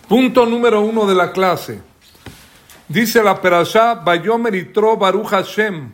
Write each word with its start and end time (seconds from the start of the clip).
Punto 0.06 0.46
número 0.46 0.80
uno 0.80 1.08
de 1.08 1.14
la 1.16 1.32
clase. 1.32 1.80
Dice 2.86 3.20
la 3.20 3.42
perashá, 3.42 3.94
Bayomer 3.96 4.54
itro 4.54 4.96
Baruch 4.96 5.30
Hashem, 5.30 5.90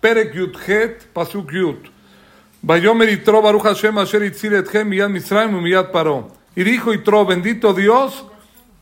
Perek 0.00 0.34
Yudhet, 0.34 1.12
Pasuk 1.12 1.52
Yud. 1.52 1.76
Bayomer 2.60 3.08
itro 3.10 3.40
Baruch 3.40 3.62
Hashem, 3.62 3.96
Asher 3.98 4.24
itzir 4.24 4.52
etchem, 4.52 4.88
miyad 4.88 5.10
Misraim, 5.10 5.62
miyad 5.62 5.92
Paro. 5.92 6.32
Y 6.56 6.64
dijo 6.64 6.92
Itro, 6.92 7.24
bendito 7.24 7.72
Dios, 7.72 8.24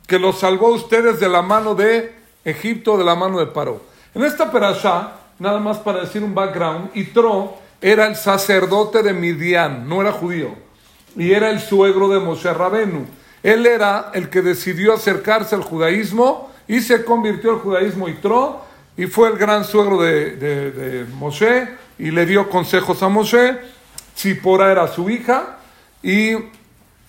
que 0.07 0.19
los 0.19 0.39
salvó 0.39 0.73
ustedes 0.73 1.21
de 1.21 1.29
la 1.29 1.43
mano 1.43 1.75
de 1.75 2.16
Egipto, 2.47 2.97
de 2.97 3.05
la 3.05 3.15
mano 3.15 3.39
de 3.39 3.47
Paró. 3.47 3.83
En 4.15 4.25
esta 4.25 4.51
perashá, 4.51 5.13
nada 5.39 5.59
más 5.59 5.79
para 5.79 6.01
decir 6.01 6.23
un 6.23 6.35
background, 6.35 6.91
Itro 6.95 7.59
era 7.81 8.07
el 8.07 8.17
sacerdote 8.17 9.03
de 9.03 9.13
Midian, 9.13 9.89
no 9.89 10.01
era 10.01 10.13
judío, 10.13 10.55
y 11.17 11.33
era 11.33 11.51
el 11.51 11.61
suegro 11.61 12.09
de 12.09 12.21
Moshe 12.21 12.53
Rabenu. 12.55 13.05
Él 13.43 13.67
era 13.67 14.11
el 14.15 14.31
que 14.31 14.43
decidió 14.43 14.95
acercarse 14.95 15.55
al 15.55 15.63
judaísmo 15.63 16.51
y 16.69 16.81
se 16.81 17.05
convirtió 17.05 17.51
al 17.51 17.59
judaísmo 17.59 18.09
Itro 18.09 18.65
y 18.97 19.07
fue 19.07 19.29
el 19.29 19.37
gran 19.37 19.65
suegro 19.65 20.01
de, 20.01 21.05
Moshe 21.15 21.69
y 21.99 22.11
le 22.11 22.27
dio 22.27 22.49
consejos 22.49 23.03
a 23.03 23.09
Moshe. 23.09 23.59
Zipora 24.17 24.73
era 24.73 24.89
su 24.89 25.11
hija 25.11 25.59
y 26.03 26.33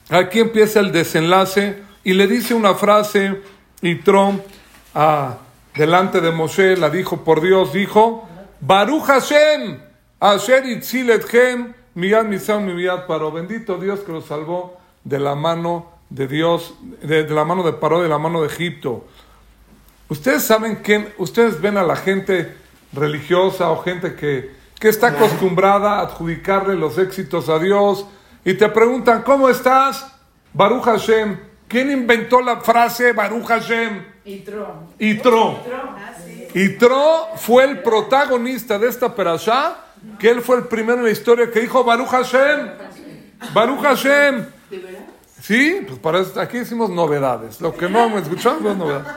aquí 0.10 0.40
empieza 0.40 0.80
el 0.80 0.92
desenlace 0.92 1.78
y 2.04 2.14
le 2.14 2.28
dice 2.28 2.54
una 2.54 2.74
frase, 2.74 3.42
y 3.82 3.96
a, 4.98 5.38
delante 5.76 6.22
de 6.22 6.32
Moshe, 6.32 6.76
la 6.76 6.90
dijo 6.90 7.24
por 7.24 7.40
Dios, 7.40 7.72
dijo, 7.72 8.28
Baruch 8.60 9.04
Hashem, 9.04 9.80
Asher 10.20 10.66
Itziletchem, 10.66 11.76
Miyad 11.94 12.26
Misam 12.26 12.66
Miyad 12.66 13.06
Paro, 13.06 13.32
bendito 13.32 13.78
Dios 13.78 14.00
que 14.00 14.12
lo 14.12 14.22
salvó 14.22 14.80
de 15.04 15.20
la 15.20 15.36
mano 15.36 15.92
de 16.10 16.28
Dios, 16.28 16.74
de, 17.04 17.30
la 17.30 17.46
mano 17.46 17.62
de 17.62 17.74
Paro, 17.74 18.02
de 18.02 18.10
la 18.10 18.18
mano 18.18 18.42
de 18.42 18.48
Egipto. 18.48 19.06
Ustedes 20.10 20.44
saben 20.44 20.78
que, 20.78 21.14
ustedes 21.20 21.62
ven 21.62 21.78
a 21.78 21.84
la 21.84 21.96
gente 21.96 22.56
religiosa 22.92 23.70
o 23.70 23.84
gente 23.84 24.16
que, 24.16 24.52
que 24.80 24.90
está 24.90 25.10
acostumbrada 25.10 26.00
a 26.00 26.02
adjudicarle 26.02 26.74
los 26.74 26.98
éxitos 26.98 27.50
a 27.50 27.60
Dios 27.60 28.08
y 28.44 28.56
te 28.56 28.68
preguntan, 28.70 29.22
¿cómo 29.22 29.48
estás? 29.48 30.12
Baruch 30.54 30.86
Hashem, 30.86 31.38
¿Quién 31.68 31.92
inventó 31.92 32.40
la 32.40 32.62
frase 32.62 33.12
Baruch 33.12 33.46
Hashem? 33.46 34.02
Itro. 34.28 34.90
Itro. 35.00 35.64
Itro 36.54 37.28
fue 37.38 37.64
el 37.64 37.82
protagonista 37.82 38.78
de 38.78 38.90
esta 38.90 39.16
perashá, 39.16 39.78
que 40.20 40.30
él 40.30 40.42
fue 40.42 40.58
el 40.58 40.64
primero 40.66 41.00
en 41.00 41.06
la 41.06 41.12
historia 41.12 41.50
que 41.50 41.62
dijo 41.62 41.84
Baruch 41.84 42.10
Hashem. 42.10 42.70
Baruch 43.54 43.82
Hashem. 43.82 44.46
Sí, 45.42 45.86
pues 45.88 46.00
para 46.00 46.20
aquí 46.42 46.58
decimos 46.58 46.90
novedades. 46.90 47.62
Lo 47.62 47.74
que 47.74 47.88
no 47.88 48.04
hemos 48.04 48.24
escuchado 48.24 48.70
es 48.70 48.78
novedades. 48.78 49.08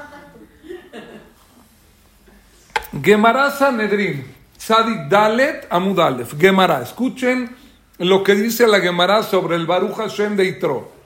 Gemara 3.02 3.50
Sanedrin, 3.50 4.26
Sadik 4.56 5.08
Dalet 5.08 5.66
Amudalef. 5.70 6.38
Gemara, 6.38 6.82
escuchen 6.82 7.56
lo 7.98 8.22
que 8.22 8.34
dice 8.34 8.66
la 8.66 8.80
Gemara 8.80 9.22
sobre 9.24 9.56
el 9.56 9.66
Baruch 9.66 9.96
Hashem 9.96 10.36
de 10.36 10.44
Itro. 10.44 10.99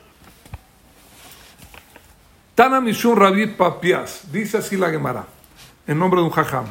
Tana 2.54 2.80
Mishun 2.80 3.16
Rabbi 3.16 3.48
Papias, 3.48 4.30
dice 4.30 4.58
así 4.58 4.76
la 4.76 4.88
Gemara, 4.88 5.26
en 5.88 5.98
nombre 5.98 6.20
de 6.20 6.26
un 6.26 6.30
jajam. 6.30 6.66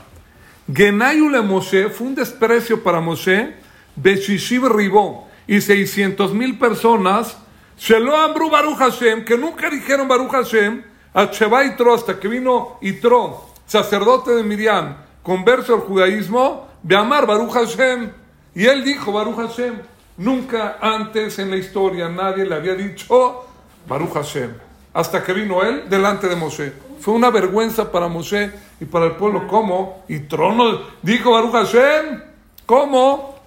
Genayule 0.74 1.42
Moshe 1.42 1.90
fue 1.90 2.08
un 2.08 2.16
desprecio 2.16 2.82
para 2.82 3.02
Moshe, 3.02 3.54
Beshishiv 3.98 4.70
Ribó, 4.70 5.28
y 5.46 5.60
600 5.60 6.34
mil 6.34 6.58
personas, 6.58 7.36
Shelo 7.78 8.16
Ambru 8.16 8.50
Baruch 8.50 8.78
Hashem, 8.78 9.26
que 9.26 9.38
nunca 9.38 9.70
dijeron 9.70 10.08
Baruch 10.08 10.32
Hashem, 10.32 10.84
a 11.14 11.26
Sheba 11.26 11.66
Itro, 11.66 11.94
hasta 11.94 12.18
que 12.18 12.30
vino 12.30 12.78
Itro, 12.82 13.50
sacerdote 13.66 14.32
de 14.32 14.44
Miriam, 14.44 14.96
converso 15.22 15.76
al 15.76 15.82
judaísmo, 15.82 16.66
Beamar 16.82 17.28
Baruch 17.28 17.52
Hashem, 17.52 18.10
y 18.56 18.68
él 18.68 18.86
dijo 18.86 19.12
Baruch 19.12 19.36
Hashem. 19.36 19.82
Nunca 20.16 20.78
antes 20.80 21.40
en 21.40 21.50
la 21.50 21.58
historia 21.58 22.08
nadie 22.08 22.46
le 22.46 22.56
había 22.56 22.76
dicho 22.76 23.46
Baruch 23.86 24.14
Hashem 24.14 24.63
hasta 24.94 25.24
que 25.24 25.34
vino 25.34 25.64
él 25.64 25.90
delante 25.90 26.28
de 26.28 26.36
Moshe. 26.36 26.74
Fue 27.00 27.14
una 27.14 27.32
vergüenza 27.32 27.92
para 27.92 28.08
Moshe 28.08 28.52
y 28.80 28.86
para 28.86 29.06
el 29.06 29.14
pueblo. 29.14 29.48
¿Cómo? 29.48 30.04
Y 30.08 30.20
trono, 30.20 30.82
dijo 31.02 31.32
Baruch 31.32 31.52
Hashem, 31.52 32.22
¿cómo? 32.66 33.40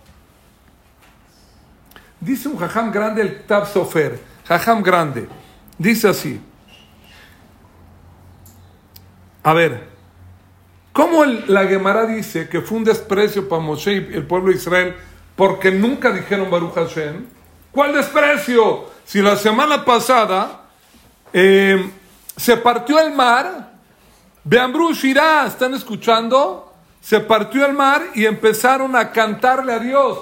Dice 2.21 2.49
un 2.49 2.59
jajam 2.59 2.91
grande 2.91 3.23
el 3.23 3.43
Tab 3.45 3.67
Sofer, 3.67 4.21
jajam 4.47 4.83
grande. 4.83 5.29
Dice 5.79 6.09
así. 6.09 6.41
A 9.43 9.53
ver, 9.53 9.89
¿cómo 10.93 11.25
la 11.25 11.67
Gemara 11.67 12.05
dice 12.07 12.49
que 12.49 12.61
fue 12.61 12.79
un 12.79 12.85
desprecio 12.85 13.49
para 13.49 13.63
Moshe 13.63 13.93
y 13.93 14.15
el 14.15 14.27
pueblo 14.27 14.51
de 14.51 14.57
Israel 14.57 14.97
porque 15.37 15.71
nunca 15.71 16.11
dijeron 16.11 16.51
Baruch 16.51 16.75
Hashem? 16.75 17.27
¿Cuál 17.71 17.95
desprecio? 17.95 18.87
Si 19.05 19.23
la 19.23 19.37
semana 19.37 19.85
pasada 19.85 20.66
eh, 21.33 21.91
se 22.37 22.57
partió 22.57 22.99
el 23.01 23.13
mar. 23.13 23.73
Beambru 24.45 24.93
Shirah, 24.93 25.47
¿están 25.47 25.75
escuchando? 25.75 26.73
Se 27.01 27.21
partió 27.21 27.67
el 27.67 27.73
mar 27.73 28.03
y 28.15 28.27
empezaron 28.27 28.95
a 28.97 29.11
cantarle 29.13 29.73
a 29.73 29.79
Dios. 29.79 30.19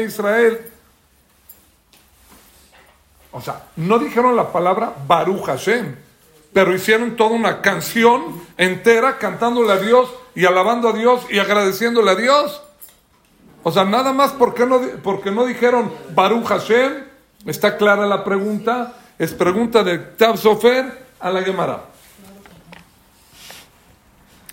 Israel. 0.00 0.70
O 3.32 3.40
sea, 3.40 3.64
no 3.76 3.98
dijeron 3.98 4.36
la 4.36 4.52
palabra 4.52 4.94
Baruch 5.06 5.44
Hashem, 5.44 5.96
pero 6.52 6.72
hicieron 6.72 7.16
toda 7.16 7.30
una 7.30 7.60
canción 7.60 8.40
entera 8.56 9.18
cantándole 9.18 9.72
a 9.72 9.78
Dios 9.78 10.08
y 10.36 10.44
alabando 10.44 10.88
a 10.88 10.92
Dios 10.92 11.26
y 11.30 11.40
agradeciéndole 11.40 12.12
a 12.12 12.14
Dios. 12.14 12.62
O 13.64 13.72
sea, 13.72 13.84
nada 13.84 14.12
más 14.12 14.32
porque 14.32 14.66
no, 14.66 14.78
porque 15.02 15.30
no 15.30 15.46
dijeron 15.46 15.90
Baruch 16.14 16.46
Hashem, 16.46 17.04
está 17.46 17.78
clara 17.78 18.06
la 18.06 18.22
pregunta, 18.22 18.92
es 19.18 19.32
pregunta 19.32 19.82
de 19.82 19.98
Tab 19.98 20.36
Sofer 20.36 21.06
a 21.18 21.30
la 21.30 21.42
Gemara. 21.42 21.84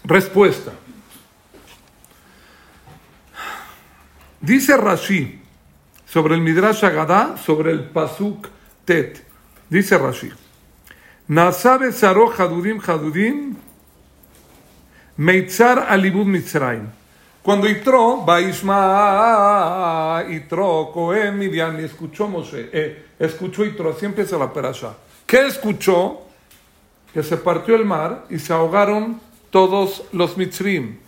Respuesta. 0.05 0.71
Dice 4.39 4.77
Rashi 4.77 5.41
sobre 6.05 6.35
el 6.35 6.41
Midrash 6.41 6.83
Agadá, 6.85 7.35
sobre 7.37 7.71
el 7.71 7.89
Pasuk 7.89 8.47
Tet. 8.85 9.23
Dice 9.69 9.97
Rashi. 9.97 10.31
Nasabe 11.27 11.91
Saro 11.91 12.31
Hadudim 12.31 12.81
Hadudim 12.85 13.55
Meitzar 15.17 15.85
Alibud 15.89 16.25
Mitzrayim. 16.25 17.00
Cuando 17.43 17.67
Itro, 17.67 18.17
Baishma, 18.17 20.23
Itro, 20.29 20.91
Cohen, 20.93 21.39
Midian, 21.39 21.81
y 21.81 21.85
escuchó 21.85 22.27
Moshe, 22.27 22.69
eh, 22.71 23.05
escuchó 23.17 23.65
Itro, 23.65 23.91
así 23.91 24.05
empieza 24.05 24.37
la 24.37 24.53
perasha. 24.53 24.93
¿Qué 25.25 25.47
escuchó? 25.47 26.21
Que 27.11 27.23
se 27.23 27.37
partió 27.37 27.75
el 27.75 27.83
mar 27.83 28.25
y 28.29 28.37
se 28.37 28.53
ahogaron 28.53 29.19
todos 29.49 30.03
los 30.11 30.37
Mitzrim 30.37 30.99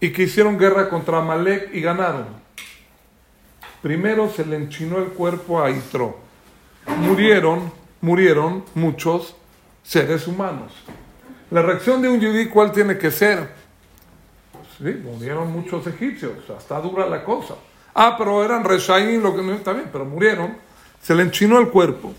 y 0.00 0.12
que 0.12 0.22
hicieron 0.22 0.58
guerra 0.58 0.88
contra 0.88 1.18
Amalek 1.18 1.74
y 1.74 1.80
ganaron. 1.80 2.26
Primero 3.82 4.30
se 4.30 4.46
le 4.46 4.56
enchinó 4.56 4.98
el 4.98 5.08
cuerpo 5.08 5.62
a 5.62 5.70
Itro. 5.70 6.18
Murieron, 6.98 7.72
murieron 8.00 8.64
muchos 8.74 9.34
seres 9.82 10.28
humanos. 10.28 10.72
La 11.50 11.62
reacción 11.62 12.00
de 12.00 12.08
un 12.08 12.20
yudí, 12.20 12.48
¿cuál 12.48 12.72
tiene 12.72 12.96
que 12.96 13.10
ser? 13.10 13.63
Murieron 14.92 15.50
muchos 15.50 15.86
egipcios, 15.86 16.32
está 16.58 16.80
dura 16.80 17.06
la 17.06 17.24
cosa. 17.24 17.54
Ah, 17.94 18.16
pero 18.18 18.44
eran 18.44 18.64
reshaín, 18.64 19.22
lo 19.22 19.34
que 19.34 19.42
no 19.42 19.52
está 19.52 19.72
bien, 19.72 19.88
pero 19.90 20.04
murieron. 20.04 20.56
Se 21.00 21.14
le 21.14 21.22
enchinó 21.22 21.58
el 21.58 21.68
cuerpo. 21.68 22.12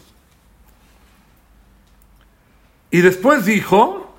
Y 2.90 3.02
después 3.02 3.46
dijo, 3.46 4.16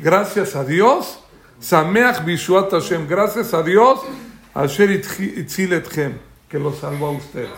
gracias 0.00 0.56
a 0.56 0.64
Dios, 0.64 1.20
Sameach 1.60 2.24
Bishuat 2.24 2.70
Hashem, 2.70 3.06
gracias 3.06 3.52
a 3.52 3.62
Dios, 3.62 4.00
Asher 4.54 4.90
Itziletchem, 4.90 6.18
que 6.48 6.58
lo 6.58 6.72
salvó 6.72 7.08
a 7.08 7.10
usted. 7.10 7.48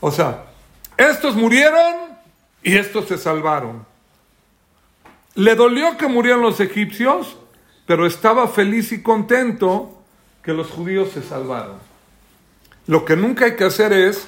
O 0.00 0.10
sea, 0.10 0.44
estos 0.96 1.34
murieron 1.34 2.18
y 2.62 2.76
estos 2.76 3.08
se 3.08 3.16
salvaron. 3.16 3.86
Le 5.38 5.54
dolió 5.54 5.96
que 5.96 6.08
murieran 6.08 6.40
los 6.40 6.58
egipcios, 6.58 7.36
pero 7.86 8.06
estaba 8.06 8.48
feliz 8.48 8.90
y 8.90 9.04
contento 9.04 10.02
que 10.42 10.52
los 10.52 10.68
judíos 10.68 11.10
se 11.10 11.22
salvaron. 11.22 11.76
Lo 12.88 13.04
que 13.04 13.14
nunca 13.14 13.44
hay 13.44 13.54
que 13.54 13.62
hacer 13.62 13.92
es 13.92 14.26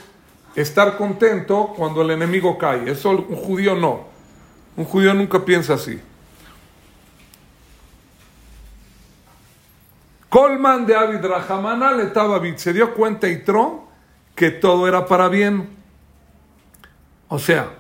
estar 0.54 0.96
contento 0.96 1.74
cuando 1.76 2.02
el 2.02 2.12
enemigo 2.12 2.56
cae. 2.56 2.88
Eso 2.88 3.10
un 3.10 3.34
judío 3.34 3.74
no. 3.74 4.06
Un 4.76 4.84
judío 4.84 5.12
nunca 5.12 5.44
piensa 5.44 5.74
así. 5.74 6.00
Colman 10.28 10.86
de 10.86 10.94
Abid 10.94 11.24
Rahamana 11.24 11.90
le 11.90 12.56
Se 12.56 12.72
dio 12.72 12.94
cuenta 12.94 13.26
y 13.26 13.42
tron 13.42 13.80
que 14.36 14.52
todo 14.52 14.86
era 14.86 15.06
para 15.06 15.28
bien. 15.28 15.70
O 17.26 17.40
sea, 17.40 17.79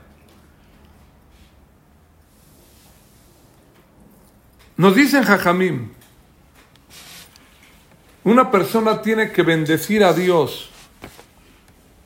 nos 4.80 4.94
dicen 4.94 5.24
Jajamim, 5.24 5.90
una 8.24 8.50
persona 8.50 9.02
tiene 9.02 9.30
que 9.30 9.42
bendecir 9.42 10.02
a 10.02 10.14
Dios 10.14 10.70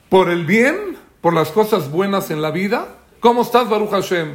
por 0.09 0.29
el 0.29 0.44
bien, 0.44 0.97
por 1.21 1.35
las 1.35 1.50
cosas 1.50 1.88
buenas 1.88 2.32
en 2.32 2.43
la 2.43 2.50
vida. 2.50 2.88
¿Cómo 3.21 3.43
estás, 3.43 3.69
Baruch 3.69 3.91
Hashem? 3.91 4.35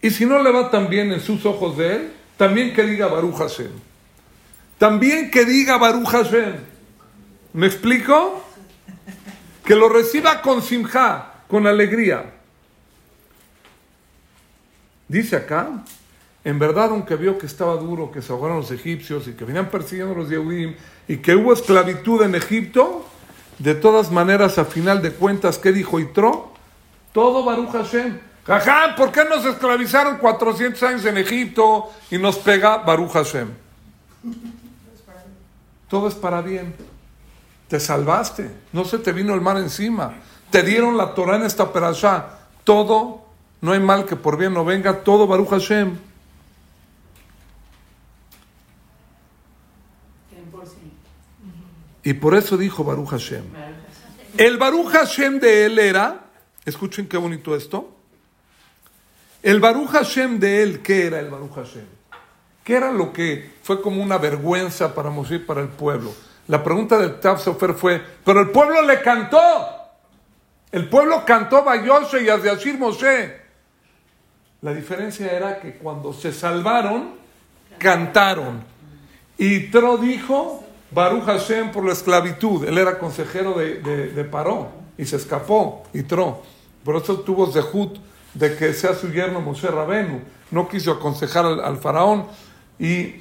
Y 0.00 0.08
si 0.08 0.24
no 0.24 0.42
le 0.42 0.50
va 0.50 0.70
tan 0.70 0.88
bien 0.88 1.12
en 1.12 1.20
sus 1.20 1.44
ojos 1.44 1.76
de 1.76 1.96
él, 1.96 2.12
también 2.38 2.72
que 2.72 2.84
diga 2.84 3.08
Baruch 3.08 3.36
Hashem. 3.36 3.72
También 4.78 5.30
que 5.30 5.44
diga 5.44 5.76
Baruch 5.76 6.08
Hashem. 6.08 6.54
¿Me 7.52 7.66
explico? 7.66 8.46
Que 9.62 9.76
lo 9.76 9.90
reciba 9.90 10.40
con 10.40 10.62
simja, 10.62 11.34
con 11.48 11.66
alegría. 11.66 12.32
Dice 15.06 15.36
acá, 15.36 15.84
en 16.44 16.58
verdad, 16.58 16.90
aunque 16.90 17.16
vio 17.16 17.38
que 17.38 17.46
estaba 17.46 17.76
duro, 17.76 18.10
que 18.10 18.20
se 18.20 18.32
ahogaron 18.32 18.58
los 18.58 18.70
egipcios 18.70 19.28
y 19.28 19.34
que 19.34 19.44
venían 19.44 19.70
persiguiendo 19.70 20.14
a 20.14 20.18
los 20.18 20.28
Yehudim 20.28 20.74
y 21.06 21.18
que 21.18 21.36
hubo 21.36 21.52
esclavitud 21.52 22.22
en 22.22 22.34
Egipto, 22.34 23.06
de 23.58 23.74
todas 23.74 24.10
maneras, 24.10 24.58
a 24.58 24.64
final 24.64 25.02
de 25.02 25.12
cuentas, 25.12 25.58
¿qué 25.58 25.72
dijo 25.72 26.00
Itro? 26.00 26.52
Todo 27.12 27.44
Baruch 27.44 27.70
Hashem. 27.70 28.18
Jajá, 28.44 28.96
¿por 28.96 29.12
qué 29.12 29.24
nos 29.24 29.44
esclavizaron 29.44 30.16
400 30.16 30.82
años 30.82 31.04
en 31.04 31.18
Egipto 31.18 31.90
y 32.10 32.18
nos 32.18 32.38
pega 32.38 32.78
Baruch 32.78 33.12
Hashem? 33.12 33.48
Todo 35.88 36.08
es 36.08 36.14
para 36.14 36.40
bien. 36.40 36.74
Te 37.68 37.78
salvaste. 37.78 38.50
No 38.72 38.84
se 38.84 38.98
te 38.98 39.12
vino 39.12 39.34
el 39.34 39.40
mar 39.40 39.58
encima. 39.58 40.14
Te 40.50 40.62
dieron 40.62 40.96
la 40.96 41.14
Torah 41.14 41.36
en 41.36 41.44
esta 41.44 41.72
perashá. 41.72 42.26
Todo, 42.64 43.22
no 43.60 43.72
hay 43.72 43.80
mal 43.80 44.06
que 44.06 44.16
por 44.16 44.36
bien 44.36 44.54
no 44.54 44.64
venga. 44.64 45.04
Todo 45.04 45.28
Baruch 45.28 45.50
Hashem. 45.50 46.11
Y 52.02 52.14
por 52.14 52.34
eso 52.34 52.56
dijo 52.56 52.84
Baruch 52.84 53.10
Hashem. 53.10 53.44
El 54.36 54.56
Baruch 54.56 54.88
Hashem 54.88 55.38
de 55.38 55.66
él 55.66 55.78
era, 55.78 56.24
escuchen 56.64 57.06
qué 57.06 57.16
bonito 57.16 57.54
esto. 57.54 57.94
El 59.42 59.60
Baruch 59.60 59.90
Hashem 59.90 60.38
de 60.38 60.62
él, 60.62 60.82
¿qué 60.82 61.06
era 61.06 61.20
el 61.20 61.30
Baruch 61.30 61.54
Hashem? 61.54 61.86
¿Qué 62.64 62.76
era 62.76 62.92
lo 62.92 63.12
que 63.12 63.54
fue 63.62 63.82
como 63.82 64.02
una 64.02 64.18
vergüenza 64.18 64.94
para 64.94 65.10
Moshe 65.10 65.36
y 65.36 65.38
para 65.40 65.60
el 65.60 65.68
pueblo? 65.68 66.14
La 66.48 66.62
pregunta 66.62 66.98
del 66.98 67.18
Tav 67.18 67.40
Sofer 67.40 67.74
fue, 67.74 68.00
pero 68.24 68.40
el 68.40 68.50
pueblo 68.50 68.82
le 68.82 69.00
cantó. 69.00 69.40
El 70.70 70.88
pueblo 70.88 71.24
cantó 71.24 71.64
Bayoshe 71.64 72.22
y 72.22 72.28
Azyashir 72.28 72.78
Moshe. 72.78 73.40
La 74.62 74.72
diferencia 74.72 75.30
era 75.30 75.60
que 75.60 75.74
cuando 75.74 76.12
se 76.12 76.32
salvaron, 76.32 77.14
cantaron. 77.78 78.71
Y 79.42 79.58
Tro 79.72 79.96
dijo, 79.96 80.62
Baruch 80.92 81.24
Hashem 81.24 81.72
por 81.72 81.84
la 81.84 81.94
esclavitud. 81.94 82.64
Él 82.64 82.78
era 82.78 82.96
consejero 83.00 83.54
de, 83.54 83.80
de, 84.12 84.24
Paró 84.24 84.68
y 84.96 85.04
se 85.04 85.16
escapó, 85.16 85.82
y 85.92 86.04
Tro. 86.04 86.42
Por 86.84 86.94
eso 86.94 87.18
tuvo 87.18 87.50
Zehut 87.50 87.98
de 88.34 88.54
que 88.54 88.72
sea 88.72 88.94
su 88.94 89.10
yerno 89.10 89.40
Moshe 89.40 89.66
Rabenu. 89.66 90.20
No 90.52 90.68
quiso 90.68 90.92
aconsejar 90.92 91.44
al 91.44 91.76
faraón. 91.78 92.26
Y 92.78 93.16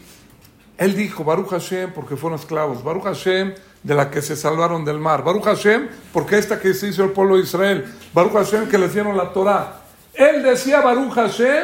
él 0.77 0.95
dijo, 0.95 1.23
Baruch 1.23 1.49
Hashem, 1.49 1.91
porque 1.91 2.15
fueron 2.15 2.37
esclavos. 2.37 2.83
Baruch 2.83 3.05
Hashem, 3.05 3.55
de 3.81 3.95
la 3.95 4.11
que 4.11 4.21
se 4.21 4.35
salvaron 4.35 4.85
del 4.85 4.99
mar. 4.99 5.23
Baruch 5.23 5.45
Hashem, 5.45 5.89
porque 6.13 6.37
esta 6.37 6.59
que 6.59 6.75
se 6.75 6.89
hizo 6.89 7.03
el 7.03 7.13
pueblo 7.13 7.37
de 7.37 7.41
Israel. 7.41 7.91
Baruch 8.13 8.33
Hashem, 8.33 8.69
que 8.69 8.77
le 8.77 8.89
dieron 8.89 9.17
la 9.17 9.33
Torah. 9.33 9.81
Él 10.13 10.43
decía 10.43 10.81
Baruch 10.81 11.13
Hashem 11.13 11.63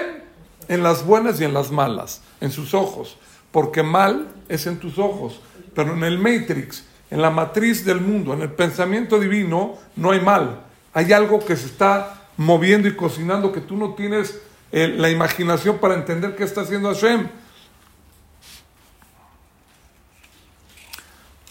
en 0.67 0.81
las 0.81 1.05
buenas 1.05 1.39
y 1.39 1.43
en 1.43 1.53
las 1.53 1.69
malas, 1.69 2.23
en 2.41 2.49
sus 2.49 2.73
ojos. 2.73 3.19
Porque 3.51 3.83
mal 3.83 4.33
es 4.49 4.67
en 4.67 4.77
tus 4.77 4.97
ojos. 4.97 5.39
Pero 5.73 5.93
en 5.93 6.03
el 6.03 6.17
Matrix, 6.17 6.83
en 7.09 7.21
la 7.21 7.29
matriz 7.29 7.85
del 7.85 8.01
mundo, 8.01 8.33
en 8.33 8.41
el 8.41 8.51
pensamiento 8.51 9.19
divino, 9.19 9.77
no 9.95 10.11
hay 10.11 10.21
mal. 10.21 10.61
Hay 10.93 11.13
algo 11.13 11.43
que 11.43 11.55
se 11.55 11.67
está 11.67 12.27
moviendo 12.37 12.87
y 12.87 12.95
cocinando 12.95 13.51
que 13.51 13.61
tú 13.61 13.77
no 13.77 13.93
tienes 13.93 14.39
eh, 14.71 14.87
la 14.87 15.09
imaginación 15.09 15.77
para 15.77 15.95
entender 15.95 16.35
qué 16.35 16.43
está 16.43 16.61
haciendo 16.61 16.93
Hashem. 16.93 17.27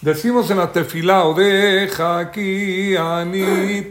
Decimos 0.01 0.49
en 0.51 0.57
la 0.57 0.71
tefilá, 0.71 1.23
deja 1.35 2.19
aquí 2.19 2.95
anitani, 2.95 3.89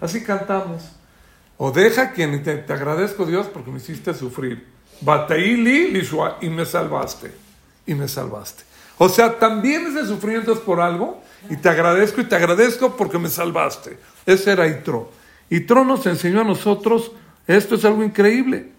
Así 0.00 0.22
cantamos. 0.22 0.97
O 1.58 1.72
deja 1.72 2.12
quien 2.12 2.42
te, 2.42 2.56
te, 2.56 2.72
agradezco 2.72 3.26
Dios 3.26 3.48
porque 3.48 3.70
me 3.70 3.78
hiciste 3.78 4.14
sufrir. 4.14 4.66
Bateili 5.00 5.90
lishua 5.90 6.38
y 6.40 6.48
me 6.48 6.64
salvaste. 6.64 7.32
Y 7.84 7.94
me 7.94 8.08
salvaste. 8.08 8.62
O 8.96 9.08
sea, 9.08 9.38
también 9.38 9.86
ese 9.86 10.06
sufrimiento 10.06 10.52
es 10.52 10.60
por 10.60 10.80
algo. 10.80 11.20
Y 11.50 11.56
te 11.56 11.68
agradezco 11.68 12.20
y 12.20 12.24
te 12.24 12.36
agradezco 12.36 12.96
porque 12.96 13.18
me 13.18 13.28
salvaste. 13.28 13.98
Ese 14.24 14.52
era 14.52 14.66
Itro. 14.66 15.10
Itro 15.50 15.84
nos 15.84 16.06
enseñó 16.06 16.42
a 16.42 16.44
nosotros, 16.44 17.12
esto 17.46 17.74
es 17.74 17.84
algo 17.84 18.04
increíble. 18.04 18.70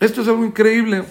Esto 0.00 0.22
es 0.22 0.28
algo 0.28 0.44
increíble. 0.44 1.04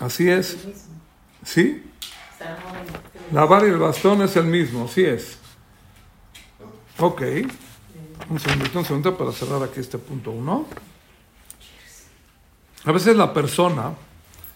Así 0.00 0.28
es. 0.28 0.56
¿Sí? 1.44 1.82
La 3.32 3.44
vara 3.46 3.66
y 3.66 3.70
el 3.70 3.78
bastón 3.78 4.22
es 4.22 4.36
el 4.36 4.44
mismo, 4.44 4.84
así 4.84 5.04
es. 5.04 5.38
Ok. 6.98 7.22
Un 8.30 8.40
segundito, 8.40 8.78
un 8.78 8.84
segundo 8.84 9.16
para 9.16 9.32
cerrar 9.32 9.62
aquí 9.62 9.80
este 9.80 9.98
punto 9.98 10.30
uno. 10.30 10.66
A 12.84 12.92
veces 12.92 13.16
la 13.16 13.32
persona, 13.32 13.92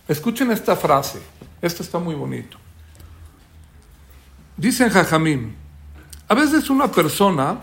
escuchen 0.06 0.50
esta 0.50 0.76
frase, 0.76 1.20
esto 1.62 1.82
está 1.82 1.98
muy 1.98 2.14
bonito. 2.14 2.58
Dicen 4.56 4.90
Jajamín, 4.90 5.56
a 6.28 6.34
veces 6.34 6.68
una 6.68 6.90
persona 6.90 7.60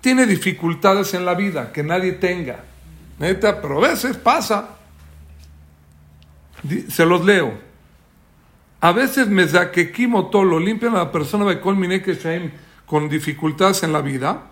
tiene 0.00 0.26
dificultades 0.26 1.14
en 1.14 1.24
la 1.24 1.34
vida 1.34 1.72
que 1.72 1.82
nadie 1.82 2.12
tenga. 2.12 2.64
Neta, 3.18 3.62
pero 3.62 3.78
a 3.78 3.88
veces 3.88 4.16
pasa. 4.16 4.76
Se 6.90 7.06
los 7.06 7.24
leo. 7.24 7.63
A 8.84 8.92
veces 8.92 9.28
me 9.28 9.46
que 9.70 9.90
lo 10.44 10.60
limpian 10.60 10.94
a 10.94 10.98
la 10.98 11.10
persona 11.10 11.46
de 11.46 11.58
con 12.84 13.08
dificultades 13.08 13.82
en 13.82 13.94
la 13.94 14.02
vida. 14.02 14.42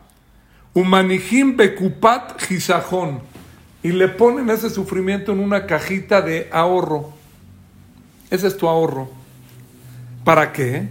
Humanijim 0.73 1.55
bekupat 1.55 2.41
gisajón. 2.41 3.21
Y 3.83 3.93
le 3.93 4.09
ponen 4.09 4.49
ese 4.49 4.71
sufrimiento 4.71 5.33
en 5.33 5.41
una 5.41 5.67
cajita 5.67 6.23
de 6.23 6.49
ahorro. 6.51 7.13
Ese 8.31 8.47
es 8.47 8.57
tu 8.57 8.69
ahorro. 8.69 9.11
¿Para 10.25 10.51
qué? 10.51 10.89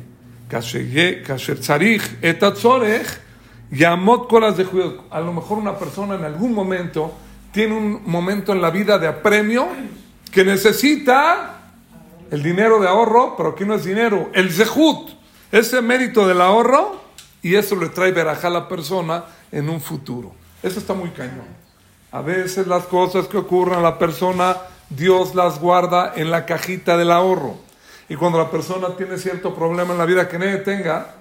A 5.10 5.20
lo 5.20 5.34
mejor 5.34 5.58
una 5.58 5.80
persona 5.80 6.14
en 6.14 6.26
algún 6.26 6.54
momento 6.54 7.18
tiene 7.52 7.76
un 7.76 8.04
momento 8.06 8.54
en 8.54 8.62
la 8.62 8.70
vida 8.70 9.00
de 9.00 9.08
apremio 9.08 9.68
que 10.32 10.46
necesita 10.46 11.61
el 12.32 12.42
dinero 12.42 12.80
de 12.80 12.88
ahorro, 12.88 13.36
pero 13.38 13.50
aquí 13.50 13.66
no 13.66 13.76
es 13.76 13.84
dinero, 13.84 14.30
el 14.34 14.52
zehut, 14.52 15.12
ese 15.52 15.82
mérito 15.82 16.28
del 16.28 16.42
ahorro, 16.42 17.00
y 17.44 17.56
eso 17.56 17.76
le 17.76 17.90
trae 17.90 18.12
verajá 18.12 18.48
a 18.48 18.52
la 18.52 18.68
persona 18.68 19.26
en 19.52 19.70
un 19.70 19.82
futuro. 19.82 20.32
Eso 20.64 20.80
está 20.80 20.94
muy 20.94 21.10
cañón. 21.10 21.46
A 22.12 22.22
veces 22.22 22.68
las 22.68 22.86
cosas 22.86 23.28
que 23.28 23.38
ocurren 23.38 23.80
a 23.80 23.82
la 23.82 24.00
persona 24.00 24.58
Dios 24.90 25.36
las 25.36 25.60
guarda 25.60 26.14
en 26.16 26.32
la 26.32 26.46
cajita 26.46 26.98
del 26.98 27.12
ahorro. 27.12 27.56
Y 28.10 28.16
cuando 28.16 28.38
la 28.38 28.50
persona 28.50 28.96
tiene 28.98 29.18
cierto 29.18 29.54
problema 29.56 29.94
en 29.94 29.98
la 29.98 30.06
vida 30.06 30.28
que 30.28 30.38
nadie 30.38 30.58
tenga, 30.58 31.16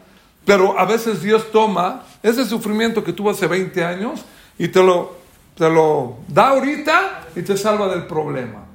pero 0.45 0.79
a 0.79 0.85
veces 0.85 1.23
Dios 1.23 1.50
toma 1.52 2.02
ese 2.23 2.45
sufrimiento 2.45 3.05
que 3.05 3.12
tuvo 3.12 3.31
hace 3.31 3.47
20 3.47 3.85
años 3.85 4.25
y 4.59 4.69
te 4.69 4.83
lo, 4.83 5.17
te 5.57 5.71
lo 5.71 6.19
da 6.29 6.49
ahorita 6.49 7.29
y 7.37 7.43
te 7.43 7.57
salva 7.57 7.88
del 7.88 8.07
problema. 8.07 8.70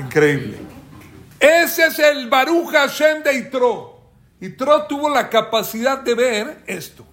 Increíble. 0.00 0.58
Ese 1.38 1.86
es 1.86 1.98
el 1.98 2.28
Baruch 2.28 2.70
Hashem 2.70 3.22
de 3.22 3.34
Itro. 3.34 4.00
Itro 4.40 4.86
tuvo 4.86 5.08
la 5.08 5.28
capacidad 5.28 5.98
de 5.98 6.14
ver 6.14 6.62
esto, 6.66 7.04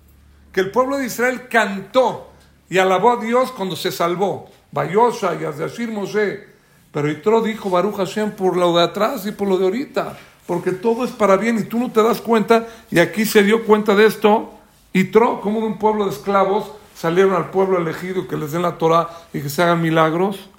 que 0.52 0.62
el 0.62 0.72
pueblo 0.72 0.98
de 0.98 1.06
Israel 1.06 1.48
cantó 1.50 2.32
y 2.70 2.78
alabó 2.78 3.12
a 3.12 3.24
Dios 3.24 3.52
cuando 3.52 3.76
se 3.76 3.92
salvó. 3.92 4.50
Bayosha 4.72 5.36
y 5.36 5.46
Azdashir 5.46 5.90
Moshe. 5.90 6.48
Pero 6.92 7.10
Itro 7.10 7.42
dijo 7.42 7.70
Baruch 7.70 7.96
Hashem 7.96 8.32
por 8.32 8.58
lo 8.58 8.76
de 8.76 8.84
atrás 8.84 9.26
y 9.26 9.32
por 9.32 9.48
lo 9.48 9.58
de 9.58 9.66
ahorita, 9.66 10.18
porque 10.46 10.72
todo 10.72 11.06
es 11.06 11.12
para 11.12 11.38
bien 11.38 11.58
y 11.60 11.64
tú 11.64 11.80
no 11.80 11.92
te 11.92 12.04
das 12.04 12.20
cuenta. 12.20 12.68
Y 12.90 13.00
aquí 13.00 13.26
se 13.26 13.44
dio 13.44 13.66
cuenta 13.66 13.96
de 13.96 14.06
esto. 14.06 14.54
Itro, 14.94 15.40
como 15.42 15.62
de 15.62 15.68
un 15.68 15.80
pueblo 15.80 16.06
de 16.06 16.12
esclavos 16.12 16.72
salieron 16.96 17.34
al 17.34 17.50
pueblo 17.50 17.80
elegido 17.80 18.28
que 18.28 18.38
les 18.38 18.52
den 18.52 18.62
la 18.62 18.78
Torah 18.78 19.10
y 19.34 19.42
que 19.42 19.50
se 19.50 19.64
hagan 19.64 19.82
milagros. 19.82 20.51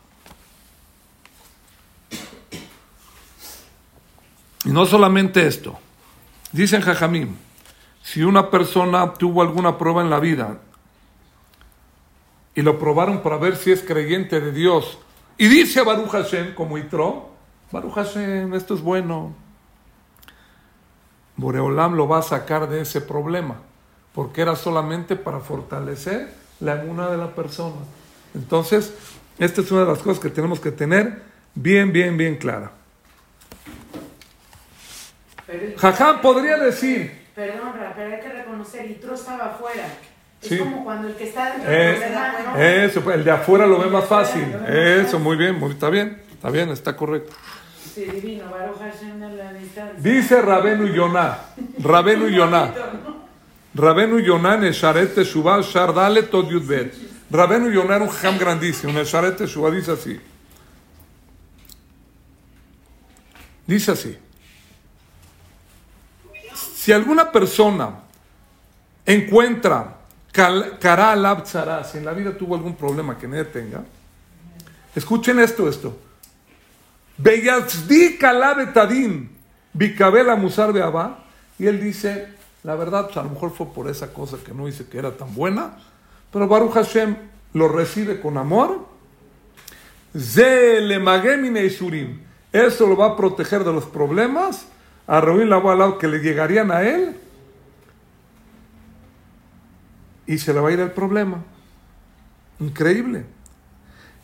Y 4.65 4.71
no 4.71 4.87
solamente 4.87 5.47
esto. 5.47 5.79
Dicen 6.53 6.83
Jajamim, 6.83 7.35
si 8.03 8.23
una 8.23 8.51
persona 8.51 9.15
tuvo 9.15 9.43
alguna 9.43 9.79
prueba 9.79 10.03
en 10.03 10.11
la 10.11 10.21
vida 10.21 10.59
y 12.55 12.63
lo 12.63 12.79
probaron 12.79 13.23
para 13.23 13.39
ver 13.39 13.57
si 13.57 13.73
es 13.73 13.83
creyente 13.83 14.41
de 14.41 14.53
Dios, 14.53 14.99
y 15.39 15.49
dice 15.49 15.83
Baruch 15.83 16.11
Hashem, 16.11 16.55
como 16.55 16.79
Itro, 16.79 17.31
Baruch 17.71 17.95
Hashem, 17.95 18.53
esto 18.55 18.75
es 18.75 18.83
bueno. 18.83 19.35
Boreolam 21.37 21.95
lo 21.95 22.07
va 22.07 22.19
a 22.19 22.23
sacar 22.23 22.69
de 22.69 22.83
ese 22.83 23.01
problema, 23.01 23.57
porque 24.15 24.43
era 24.43 24.55
solamente 24.55 25.17
para 25.17 25.41
fortalecer 25.41 26.35
la 26.61 26.75
una 26.87 27.09
de 27.09 27.17
la 27.17 27.35
persona. 27.35 27.81
Entonces, 28.35 28.93
esta 29.39 29.63
es 29.63 29.71
una 29.73 29.81
de 29.81 29.87
las 29.89 29.99
cosas 30.01 30.23
que 30.23 30.29
tenemos 30.29 30.61
que 30.61 30.71
tener 30.71 31.23
bien, 31.55 31.93
bien, 31.93 32.17
bien 32.17 32.37
clara. 32.37 32.73
Jajam 35.77 36.21
podría 36.21 36.59
decir. 36.59 37.23
Perdón, 37.35 37.73
pero 37.97 38.15
hay 38.15 38.21
que 38.21 38.29
reconocer, 38.29 38.91
Itro 38.91 39.15
estaba 39.15 39.47
afuera. 39.47 39.89
Es 40.43 40.59
como 40.59 40.85
cuando 40.85 41.09
el 41.09 41.15
que 41.15 41.29
está 41.29 41.53
dentro 41.53 41.71
eh, 41.71 42.85
Eso, 42.85 43.01
pues, 43.01 43.17
el 43.17 43.25
de 43.25 43.31
afuera 43.31 43.65
lo 43.67 43.79
ve 43.79 43.89
más 43.89 44.07
fácil. 44.07 44.45
Eso, 44.67 45.19
muy 45.19 45.37
bien, 45.37 45.59
muy, 45.59 45.71
está 45.71 45.89
bien, 45.89 46.21
está 46.33 46.51
bien, 46.51 46.69
está 46.71 46.97
correcto. 46.97 47.33
Sí, 47.95 48.05
divino, 48.05 48.45
Dice 49.99 50.41
Rabenu 50.41 50.87
Yonah, 50.89 51.39
Rabenu 51.79 52.29
Yonah, 52.29 52.75
Rabenu 53.75 54.19
Yonah 54.19 54.57
Nesharet 54.57 55.15
Teshuvah 55.15 55.63
Shardale 55.63 56.25
Tod 56.25 56.49
Yudbet. 56.49 56.95
Rabenu 57.31 57.71
Yonah 57.71 57.97
era 57.97 58.05
un 58.05 58.11
jam 58.11 58.39
grandísimo, 58.39 58.93
Nesharet 58.93 59.37
Teshuvah 59.37 59.71
dice 59.71 59.93
así. 59.93 60.21
Dice 63.67 63.93
así. 63.93 64.19
Si 66.83 66.91
alguna 66.91 67.31
persona 67.31 67.91
encuentra 69.07 69.99
cara 70.33 71.85
si 71.85 71.99
en 71.99 72.05
la 72.05 72.13
vida 72.13 72.37
tuvo 72.37 72.57
algún 72.57 72.75
problema 72.75 73.17
que 73.17 73.29
nadie 73.29 73.45
tenga, 73.45 73.85
escuchen 74.93 75.39
esto, 75.39 75.69
esto. 75.69 75.97
Beyazdi 77.19 78.19
kalabetadin, 78.19 79.31
bikabela 79.73 80.35
musar 80.35 80.73
beaba, 80.73 81.23
y 81.57 81.69
él 81.69 81.81
dice, 81.81 82.35
la 82.65 82.75
verdad, 82.75 83.05
pues 83.05 83.17
a 83.17 83.23
lo 83.23 83.31
mejor 83.31 83.53
fue 83.53 83.73
por 83.73 83.89
esa 83.89 84.13
cosa 84.13 84.39
que 84.45 84.53
no 84.53 84.67
hice 84.67 84.85
que 84.89 84.99
era 84.99 85.13
tan 85.13 85.33
buena, 85.37 85.79
pero 86.33 86.49
Baruch 86.49 86.73
Hashem 86.73 87.15
lo 87.53 87.69
recibe 87.69 88.21
con 88.21 88.39
amor. 88.39 88.89
Eso 92.53 92.87
lo 92.89 92.97
va 92.97 93.07
a 93.07 93.17
proteger 93.17 93.63
de 93.63 93.73
los 93.73 93.85
problemas 93.85 94.67
a 95.13 95.21
Reuben 95.21 95.51
la 95.51 95.99
que 95.99 96.09
le 96.09 96.21
llegarían 96.21 96.71
a 96.71 96.81
él 96.81 97.15
y 100.27 100.39
se 100.39 100.55
le 100.55 100.61
va 100.61 100.71
a 100.71 100.73
ir 100.73 100.81
el 100.81 100.91
problema. 100.91 101.37
Increíble. 102.59 103.27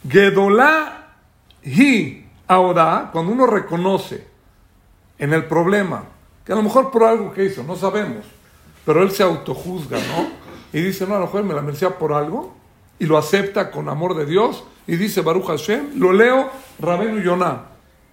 Gedolá 0.08 1.08
hi 1.62 2.24
ahora, 2.46 3.10
cuando 3.12 3.32
uno 3.32 3.46
reconoce 3.46 4.26
en 5.18 5.34
el 5.34 5.44
problema, 5.44 6.04
que 6.42 6.54
a 6.54 6.56
lo 6.56 6.62
mejor 6.62 6.90
por 6.90 7.04
algo 7.04 7.34
que 7.34 7.44
hizo, 7.44 7.62
no 7.64 7.76
sabemos, 7.76 8.24
pero 8.86 9.02
él 9.02 9.10
se 9.10 9.22
autojuzga, 9.22 9.98
¿no? 9.98 10.30
Y 10.72 10.80
dice, 10.80 11.06
no, 11.06 11.16
a 11.16 11.18
lo 11.18 11.26
mejor 11.26 11.44
me 11.44 11.52
la 11.52 11.60
merecía 11.60 11.98
por 11.98 12.14
algo, 12.14 12.56
y 12.98 13.04
lo 13.04 13.18
acepta 13.18 13.70
con 13.70 13.90
amor 13.90 14.16
de 14.16 14.24
Dios, 14.24 14.64
y 14.86 14.96
dice 14.96 15.20
Baruch 15.20 15.48
Hashem, 15.48 15.98
lo 15.98 16.14
leo, 16.14 16.48
Rabenu 16.78 17.20
Yonah, 17.20 17.64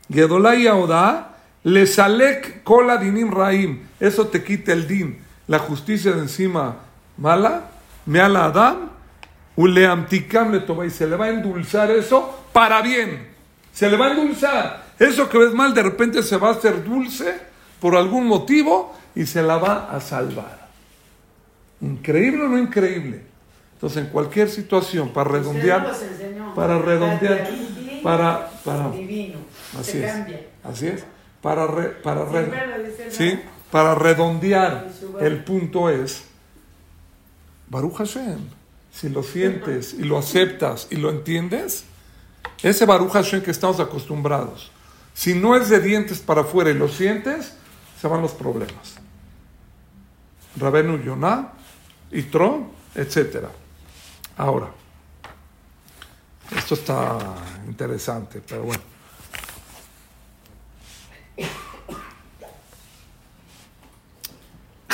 Gedolá 0.10 0.56
y 0.56 0.68
Audá, 0.68 1.35
le 1.66 1.88
salek 1.88 2.64
kola 2.64 2.98
dinim 2.98 3.32
raim. 3.32 3.80
Eso 4.00 4.28
te 4.28 4.44
quita 4.44 4.72
el 4.72 4.88
din. 4.88 5.18
La 5.48 5.58
justicia 5.58 6.12
de 6.12 6.20
encima 6.20 6.78
mala. 7.18 7.72
Me 8.06 8.20
ala 8.22 8.46
adam. 8.46 8.90
Uleamtikam 9.56 10.52
le 10.52 10.60
toma. 10.60 10.86
Y 10.86 10.92
se 10.92 11.08
le 11.08 11.16
va 11.16 11.26
a 11.26 11.30
endulzar 11.30 11.90
eso 11.90 12.46
para 12.54 12.84
bien. 12.84 13.30
Se 13.74 13.90
le 13.90 13.98
va 13.98 14.08
a 14.08 14.12
endulzar. 14.12 14.86
Eso 15.00 15.28
que 15.28 15.40
ves 15.40 15.54
mal 15.54 15.74
de 15.74 15.82
repente 15.82 16.22
se 16.22 16.38
va 16.38 16.50
a 16.50 16.52
hacer 16.52 16.84
dulce 16.84 17.36
por 17.80 17.96
algún 17.96 18.28
motivo 18.28 18.96
y 19.16 19.26
se 19.26 19.42
la 19.42 19.58
va 19.58 19.90
a 19.92 20.00
salvar. 20.00 20.68
Increíble 21.82 22.44
o 22.44 22.48
no 22.48 22.60
increíble. 22.60 23.24
Entonces, 23.74 24.04
en 24.04 24.10
cualquier 24.10 24.50
situación, 24.50 25.10
para 25.10 25.32
redondear, 25.32 25.92
para 26.56 26.78
redondear, 26.78 27.50
para, 28.02 28.50
para, 28.64 28.92
así 29.78 29.98
es, 29.98 30.14
así 30.64 30.88
es 30.88 31.06
para, 31.46 31.68
para, 32.02 32.26
¿sí? 33.12 33.40
para 33.70 33.94
redondear 33.94 34.90
el 35.22 35.44
punto 35.44 35.92
es, 35.92 36.24
Baruch 37.70 37.98
Hashem, 37.98 38.40
si 38.92 39.10
lo 39.10 39.22
sientes 39.22 39.94
y 39.94 40.06
lo 40.06 40.18
aceptas 40.18 40.88
y 40.90 40.96
lo 40.96 41.12
entiendes, 41.12 41.86
ese 42.64 42.88
Baruch 42.88 43.12
Hashem 43.12 43.44
que 43.44 43.52
estamos 43.52 43.80
acostumbrados, 43.80 44.72
si 45.14 45.36
no 45.36 45.56
es 45.56 45.70
de 45.70 45.80
dientes 45.80 46.18
para 46.18 46.42
afuera 46.42 46.72
y 46.72 46.74
lo 46.74 46.88
sientes, 46.88 47.54
se 48.02 48.08
van 48.08 48.24
los 48.24 48.32
problemas. 48.32 48.96
Rabenu 50.58 50.98
Yonah, 50.98 51.54
Itro, 52.12 52.72
etc. 52.96 53.46
Ahora, 54.36 54.72
esto 56.58 56.74
está 56.74 57.20
interesante, 57.68 58.42
pero 58.48 58.64
bueno. 58.64 58.95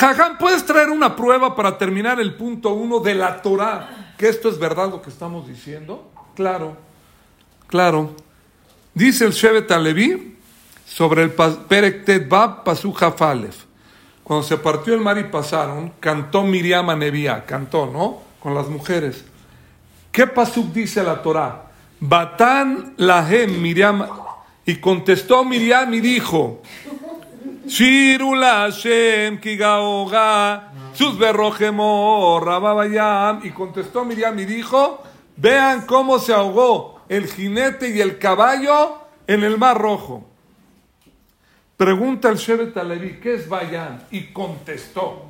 Jajam, 0.02 0.40
¿puedes 0.40 0.66
traer 0.66 0.90
una 0.90 1.16
prueba 1.16 1.56
para 1.56 1.78
terminar 1.78 2.20
el 2.20 2.34
punto 2.34 2.74
uno 2.74 3.02
de 3.02 3.14
la 3.14 3.40
Torah? 3.40 4.16
Que 4.18 4.30
esto 4.30 4.50
es 4.50 4.58
verdad 4.58 4.90
lo 4.90 5.00
que 5.00 5.12
estamos 5.12 5.48
diciendo. 5.48 6.10
Claro, 6.36 6.76
claro. 7.68 8.16
Dice 8.96 9.26
el 9.26 9.32
Shevet 9.32 9.72
Alevi 9.72 10.40
sobre 10.88 11.22
el 11.22 11.30
Perek 11.30 12.28
Bab 12.28 12.64
Pasu 12.64 12.92
Jafalef. 12.92 13.66
Cuando 14.24 14.42
se 14.42 14.58
partió 14.58 14.96
el 14.96 15.02
mar 15.02 15.20
y 15.20 15.26
pasaron, 15.26 15.94
cantó 16.00 16.42
Miriam 16.42 16.90
a 16.90 16.96
Nevía, 16.96 17.46
cantó, 17.46 17.86
¿no? 17.86 18.24
Con 18.40 18.56
las 18.56 18.70
mujeres. 18.70 19.24
¿Qué 20.12 20.26
pasuk 20.26 20.74
dice 20.74 21.04
la 21.04 21.22
Torah? 21.22 21.66
Batán 22.00 22.96
Lahem 22.98 23.62
Miriam. 23.62 24.08
Y 24.66 24.78
contestó 24.78 25.46
Miriam 25.46 25.94
y 25.94 26.00
dijo, 26.00 26.64
Y 33.44 33.52
contestó 33.52 34.04
Miriam 34.04 34.38
y 34.40 34.46
dijo: 34.46 35.04
Vean 35.38 35.86
cómo 35.86 36.20
se 36.20 36.34
ahogó 36.34 37.02
el 37.08 37.28
jinete 37.28 37.90
y 37.90 38.02
el 38.02 38.18
caballo 38.18 38.98
en 39.28 39.44
el 39.44 39.58
mar 39.58 39.78
rojo. 39.80 40.28
Pregunta 41.78 42.30
el 42.30 42.38
Shevet 42.38 42.78
Alevi, 42.78 43.20
¿qué 43.20 43.36
es 43.36 43.50
Bayam? 43.50 44.00
Y 44.12 44.26
contestó. 44.28 45.26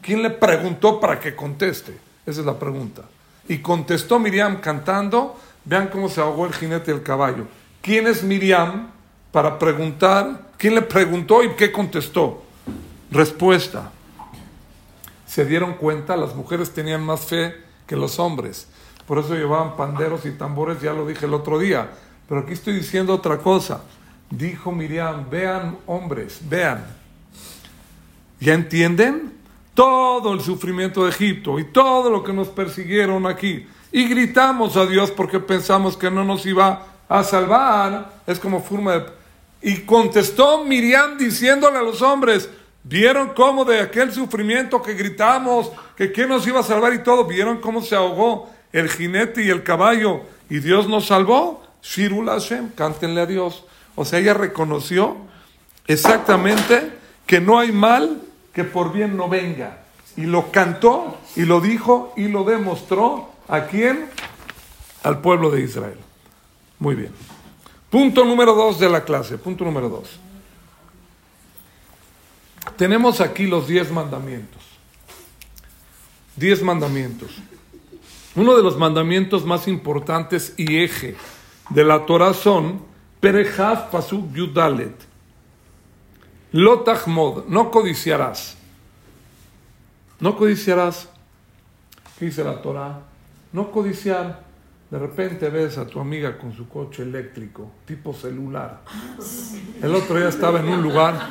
¿Quién 0.00 0.22
le 0.22 0.30
preguntó 0.30 1.00
para 1.00 1.18
que 1.18 1.34
conteste? 1.34 1.92
Esa 2.24 2.40
es 2.40 2.46
la 2.46 2.58
pregunta. 2.58 3.02
Y 3.48 3.58
contestó 3.58 4.18
Miriam 4.18 4.60
cantando, 4.60 5.38
vean 5.64 5.88
cómo 5.88 6.08
se 6.08 6.20
ahogó 6.20 6.46
el 6.46 6.52
jinete 6.52 6.90
y 6.90 6.94
el 6.94 7.02
caballo. 7.02 7.46
¿Quién 7.82 8.06
es 8.06 8.22
Miriam 8.22 8.90
para 9.30 9.58
preguntar 9.58 10.48
¿Quién 10.58 10.74
le 10.74 10.82
preguntó 10.82 11.44
y 11.44 11.50
qué 11.50 11.70
contestó? 11.70 12.42
Respuesta. 13.12 13.92
Se 15.24 15.44
dieron 15.44 15.74
cuenta, 15.74 16.16
las 16.16 16.34
mujeres 16.34 16.74
tenían 16.74 17.04
más 17.04 17.26
fe 17.26 17.54
que 17.86 17.94
los 17.94 18.18
hombres. 18.18 18.66
Por 19.06 19.18
eso 19.18 19.34
llevaban 19.34 19.76
panderos 19.76 20.26
y 20.26 20.32
tambores, 20.32 20.80
ya 20.80 20.92
lo 20.92 21.06
dije 21.06 21.26
el 21.26 21.34
otro 21.34 21.60
día. 21.60 21.92
Pero 22.28 22.40
aquí 22.40 22.54
estoy 22.54 22.74
diciendo 22.74 23.14
otra 23.14 23.38
cosa. 23.38 23.82
Dijo 24.30 24.72
Miriam, 24.72 25.30
vean 25.30 25.78
hombres, 25.86 26.40
vean. 26.42 26.84
¿Ya 28.40 28.54
entienden? 28.54 29.32
Todo 29.74 30.34
el 30.34 30.40
sufrimiento 30.40 31.04
de 31.04 31.10
Egipto 31.10 31.60
y 31.60 31.66
todo 31.66 32.10
lo 32.10 32.24
que 32.24 32.32
nos 32.32 32.48
persiguieron 32.48 33.26
aquí. 33.26 33.64
Y 33.92 34.08
gritamos 34.08 34.76
a 34.76 34.86
Dios 34.86 35.12
porque 35.12 35.38
pensamos 35.38 35.96
que 35.96 36.10
no 36.10 36.24
nos 36.24 36.44
iba 36.46 36.84
a 37.08 37.22
salvar. 37.22 38.22
Es 38.26 38.40
como 38.40 38.60
forma 38.60 38.94
de... 38.94 39.17
Y 39.60 39.78
contestó 39.78 40.64
Miriam 40.64 41.18
diciéndole 41.18 41.78
a 41.78 41.82
los 41.82 42.00
hombres, 42.02 42.48
¿vieron 42.84 43.30
cómo 43.34 43.64
de 43.64 43.80
aquel 43.80 44.12
sufrimiento 44.12 44.82
que 44.82 44.94
gritamos, 44.94 45.72
que 45.96 46.12
quién 46.12 46.28
nos 46.28 46.46
iba 46.46 46.60
a 46.60 46.64
salvar 46.64 46.94
y 46.94 47.02
todo? 47.02 47.24
¿Vieron 47.24 47.60
cómo 47.60 47.82
se 47.82 47.96
ahogó 47.96 48.50
el 48.72 48.88
jinete 48.88 49.42
y 49.42 49.50
el 49.50 49.62
caballo 49.62 50.22
y 50.48 50.60
Dios 50.60 50.88
nos 50.88 51.06
salvó? 51.06 51.62
Shirul 51.82 52.28
Hashem, 52.28 52.70
cántenle 52.70 53.20
a 53.20 53.26
Dios. 53.26 53.64
O 53.94 54.04
sea, 54.04 54.20
ella 54.20 54.34
reconoció 54.34 55.16
exactamente 55.86 56.92
que 57.26 57.40
no 57.40 57.58
hay 57.58 57.72
mal 57.72 58.22
que 58.52 58.64
por 58.64 58.92
bien 58.92 59.16
no 59.16 59.28
venga. 59.28 59.78
Y 60.16 60.22
lo 60.22 60.50
cantó 60.50 61.18
y 61.36 61.42
lo 61.42 61.60
dijo 61.60 62.12
y 62.16 62.28
lo 62.28 62.44
demostró 62.44 63.30
a 63.48 63.66
quién? 63.66 64.06
Al 65.02 65.20
pueblo 65.20 65.50
de 65.50 65.62
Israel. 65.62 65.98
Muy 66.78 66.94
bien. 66.94 67.12
Punto 67.90 68.24
número 68.24 68.54
dos 68.54 68.78
de 68.78 68.88
la 68.88 69.04
clase. 69.04 69.38
Punto 69.38 69.64
número 69.64 69.88
dos. 69.88 70.18
Tenemos 72.76 73.20
aquí 73.20 73.46
los 73.46 73.66
diez 73.66 73.90
mandamientos. 73.90 74.62
Diez 76.36 76.62
mandamientos. 76.62 77.30
Uno 78.36 78.56
de 78.56 78.62
los 78.62 78.76
mandamientos 78.76 79.44
más 79.44 79.66
importantes 79.66 80.54
y 80.56 80.78
eje 80.78 81.16
de 81.70 81.84
la 81.84 82.06
Torah 82.06 82.34
son 82.34 82.82
Perejaf 83.20 83.90
Pasuk 83.90 84.32
Yudalet. 84.32 84.94
Lotachmod, 86.52 87.46
no 87.46 87.70
codiciarás. 87.70 88.56
No 90.20 90.36
codiciarás. 90.36 91.08
¿Qué 92.18 92.26
dice 92.26 92.44
la 92.44 92.60
Torah? 92.62 93.00
No 93.52 93.70
codiciar. 93.70 94.47
De 94.90 94.98
repente 94.98 95.50
ves 95.50 95.76
a 95.76 95.86
tu 95.86 96.00
amiga 96.00 96.38
con 96.38 96.56
su 96.56 96.66
coche 96.66 97.02
eléctrico, 97.02 97.70
tipo 97.84 98.14
celular. 98.14 98.80
El 99.82 99.94
otro 99.94 100.16
día 100.16 100.28
estaba 100.28 100.60
en 100.60 100.68
un 100.68 100.82
lugar, 100.82 101.30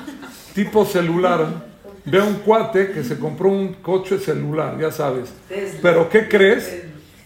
tipo 0.53 0.85
celular. 0.85 1.65
Ve 2.05 2.21
un 2.21 2.35
cuate 2.35 2.91
que 2.91 3.03
se 3.03 3.17
compró 3.17 3.49
un 3.49 3.73
coche 3.75 4.19
celular, 4.19 4.79
ya 4.79 4.91
sabes. 4.91 5.33
Pero 5.81 6.07
¿qué 6.07 6.27
crees? 6.27 6.83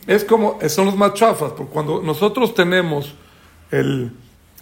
Es 0.08 0.24
como, 0.24 0.58
son 0.70 0.86
los 0.86 0.96
más 0.96 1.14
chafas, 1.14 1.52
porque 1.52 1.72
cuando 1.72 2.02
nosotros 2.02 2.56
tenemos 2.56 3.14
el, 3.70 4.12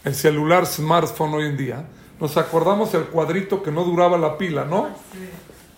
el 0.04 0.16
celular 0.16 0.66
smartphone 0.66 1.36
hoy 1.36 1.46
en 1.46 1.58
día, 1.58 1.86
nos 2.20 2.36
acordamos 2.36 2.94
el 2.96 3.04
cuadrito 3.04 3.64
que 3.64 3.72
no 3.72 3.84
duraba 3.86 4.18
la 4.18 4.38
pila, 4.38 4.66
¿no? 4.66 4.90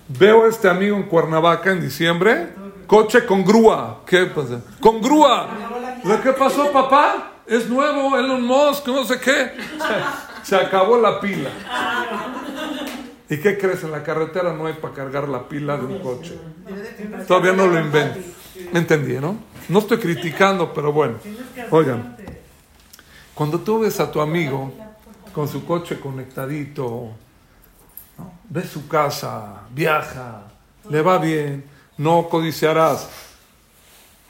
Veo 0.08 0.46
a 0.46 0.50
este 0.50 0.70
amigo 0.70 0.96
en 0.98 1.04
Cuernavaca 1.04 1.72
en 1.72 1.82
diciembre, 1.82 2.48
coche 2.88 3.26
con 3.26 3.46
grúa. 3.46 4.02
¿Qué 4.06 4.26
pasa? 4.26 4.62
Con 4.80 5.02
grúa. 5.02 5.71
¿Qué 6.04 6.34
pasó, 6.34 6.72
papá? 6.72 7.34
Es 7.46 7.70
nuevo, 7.70 8.18
Elon 8.18 8.44
Musk, 8.44 8.88
no 8.88 9.04
sé 9.06 9.20
qué. 9.20 9.52
Se, 10.44 10.56
acabó 10.56 10.98
la 10.98 11.20
pila. 11.20 11.50
¿Y 13.30 13.38
qué 13.38 13.58
crees? 13.58 13.84
En 13.84 13.92
la 13.92 14.04
carretera 14.04 14.54
no 14.54 14.66
hay 14.66 14.74
para 14.74 14.94
cargar 14.94 15.30
la 15.30 15.48
pila 15.48 15.78
de 15.78 15.86
un 15.86 16.00
coche. 16.00 16.38
Todavía 17.28 17.54
no 17.54 17.68
lo 17.68 17.80
invento. 17.80 18.20
¿Me 18.72 18.80
entendí, 18.80 19.14
no? 19.14 19.38
No 19.70 19.80
estoy 19.80 19.98
criticando, 19.98 20.74
pero 20.74 20.92
bueno. 20.92 21.18
Oigan, 21.70 22.18
cuando 23.34 23.60
tú 23.60 23.80
ves 23.80 24.00
a 24.00 24.12
tu 24.12 24.22
amigo 24.22 24.74
con 25.34 25.48
su 25.48 25.66
coche 25.66 26.00
conectadito, 26.00 27.12
ves 28.50 28.70
su 28.70 28.88
casa, 28.88 29.62
viaja, 29.72 30.44
le 30.90 31.02
va 31.02 31.18
bien, 31.18 31.64
no 31.98 32.28
codiciarás 32.28 33.31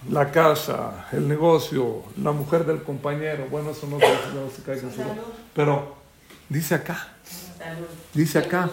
la 0.10 0.32
casa, 0.32 1.08
el 1.12 1.28
negocio, 1.28 2.04
la 2.18 2.32
mujer 2.32 2.66
del 2.66 2.84
compañero. 2.84 3.48
Bueno, 3.50 3.72
eso 3.72 3.88
no, 3.88 4.00
se 4.00 4.64
cae 4.64 4.82
Pero 5.54 5.96
dice 6.50 6.76
acá, 6.76 7.10
dice 8.14 8.40
acá, 8.40 8.70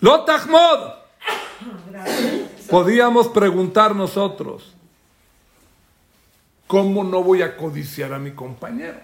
Lotachmod. 0.00 1.00
Podíamos 2.70 3.28
preguntar 3.28 3.94
nosotros, 3.94 4.72
¿cómo 6.66 7.02
no 7.04 7.22
voy 7.22 7.42
a 7.42 7.56
codiciar 7.56 8.12
a 8.14 8.18
mi 8.18 8.30
compañero? 8.30 8.98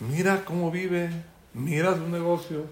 Mira 0.00 0.44
cómo 0.44 0.70
vive, 0.70 1.10
mira 1.54 1.94
su 1.94 2.08
negocio, 2.08 2.64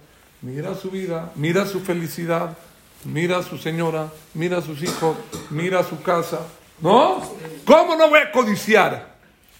mira 0.43 0.75
su 0.75 0.91
vida, 0.91 1.31
mira 1.37 1.67
su 1.67 1.81
felicidad, 1.81 2.57
mira 3.05 3.39
a 3.39 3.43
su 3.43 3.59
señora, 3.59 4.09
mira 4.35 4.59
a 4.59 4.63
sus 4.63 4.83
hijos, 4.83 5.17
mira 5.51 5.81
a 5.81 5.85
su 5.85 6.03
casa. 6.03 6.41
¿No? 6.81 7.23
¿Cómo 7.65 7.97
no 7.97 8.09
voy 8.09 8.21
a 8.21 8.33
codiciar? 8.33 9.15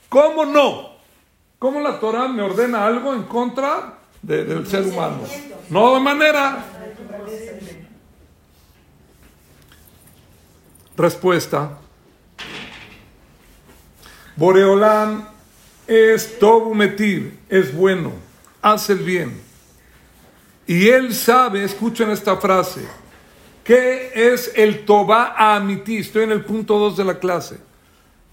¿Cómo 0.09 0.45
no? 0.45 0.95
¿Cómo 1.59 1.81
la 1.81 1.99
Torah 1.99 2.29
me 2.29 2.43
ordena 2.43 2.87
algo 2.87 3.15
en 3.15 3.23
contra 3.25 3.99
del 4.21 4.67
ser 4.67 4.83
humano? 4.83 5.21
No 5.71 5.95
de 5.95 6.01
manera. 6.01 6.65
Respuesta. 10.97 11.79
Boreolán 14.37 15.29
es 15.87 16.39
todo 16.39 16.75
metir, 16.75 17.39
es 17.49 17.75
bueno, 17.75 18.13
hace 18.61 18.93
el 18.95 18.99
bien. 19.01 19.41
Y 20.67 20.89
él 20.89 21.15
sabe, 21.15 21.65
escuchen 21.65 22.11
esta 22.11 22.37
frase, 22.37 22.87
¿qué 23.65 24.13
es 24.15 24.53
el 24.55 24.85
Toba 24.85 25.35
Amiti? 25.37 25.99
Estoy 25.99 26.25
en 26.25 26.33
el 26.33 26.45
punto 26.45 26.79
2 26.79 26.99
de 26.99 27.05
la 27.05 27.19
clase. 27.19 27.59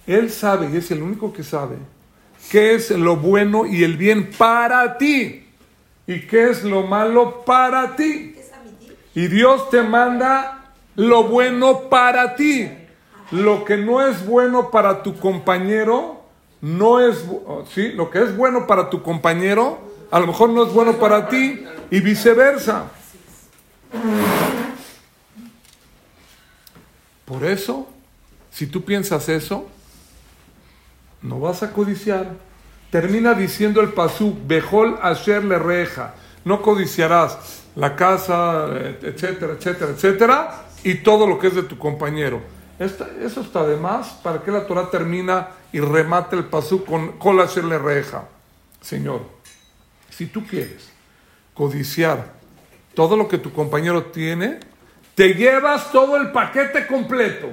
Él 0.05 0.29
sabe, 0.29 0.69
y 0.71 0.77
es 0.77 0.91
el 0.91 1.01
único 1.01 1.31
que 1.31 1.43
sabe, 1.43 1.77
qué 2.51 2.75
es 2.75 2.91
lo 2.91 3.15
bueno 3.15 3.65
y 3.65 3.83
el 3.83 3.97
bien 3.97 4.29
para 4.37 4.97
ti. 4.97 5.47
¿Y 6.07 6.21
qué 6.27 6.49
es 6.49 6.63
lo 6.63 6.83
malo 6.83 7.43
para 7.45 7.95
ti? 7.95 8.35
Y 9.15 9.27
Dios 9.27 9.69
te 9.69 9.81
manda 9.81 10.73
lo 10.95 11.23
bueno 11.23 11.89
para 11.89 12.35
ti. 12.35 12.69
Lo 13.31 13.63
que 13.63 13.77
no 13.77 14.05
es 14.05 14.25
bueno 14.25 14.71
para 14.71 15.03
tu 15.03 15.17
compañero, 15.17 16.25
no 16.59 16.99
es, 16.99 17.25
sí, 17.73 17.89
lo 17.93 18.09
que 18.09 18.21
es 18.21 18.35
bueno 18.35 18.67
para 18.67 18.89
tu 18.89 19.01
compañero, 19.01 19.79
a 20.11 20.19
lo 20.19 20.27
mejor 20.27 20.49
no 20.49 20.65
es 20.65 20.73
bueno 20.73 20.97
para 20.97 21.29
ti 21.29 21.63
y 21.89 21.99
viceversa. 22.01 22.85
Por 27.31 27.45
eso, 27.45 27.87
si 28.51 28.67
tú 28.67 28.83
piensas 28.83 29.29
eso, 29.29 29.65
no 31.21 31.39
vas 31.39 31.63
a 31.63 31.71
codiciar. 31.71 32.33
Termina 32.89 33.33
diciendo 33.33 33.79
el 33.79 33.93
pasú, 33.93 34.37
Bejol 34.45 34.99
Asher 35.01 35.41
le 35.45 35.57
reja, 35.57 36.13
no 36.43 36.61
codiciarás 36.61 37.61
la 37.77 37.95
casa, 37.95 38.67
etcétera, 39.01 39.53
etcétera, 39.53 39.91
etcétera, 39.91 40.65
y 40.83 40.95
todo 40.95 41.25
lo 41.25 41.39
que 41.39 41.47
es 41.47 41.55
de 41.55 41.63
tu 41.63 41.77
compañero. 41.77 42.41
eso 42.77 43.39
está 43.39 43.65
de 43.65 43.77
más 43.77 44.09
para 44.21 44.43
que 44.43 44.51
la 44.51 44.67
Torah 44.67 44.89
termina 44.91 45.51
y 45.71 45.79
remate 45.79 46.35
el 46.35 46.43
pasú 46.43 46.83
con 46.83 47.13
Kol 47.13 47.39
Asher 47.39 47.63
le 47.63 47.79
reja. 47.79 48.25
Señor, 48.81 49.21
si 50.09 50.25
tú 50.25 50.45
quieres 50.45 50.89
codiciar 51.53 52.33
todo 52.93 53.15
lo 53.15 53.29
que 53.29 53.37
tu 53.37 53.53
compañero 53.53 54.07
tiene, 54.07 54.59
te 55.15 55.33
llevas 55.33 55.91
todo 55.91 56.17
el 56.17 56.31
paquete 56.31 56.87
completo. 56.87 57.49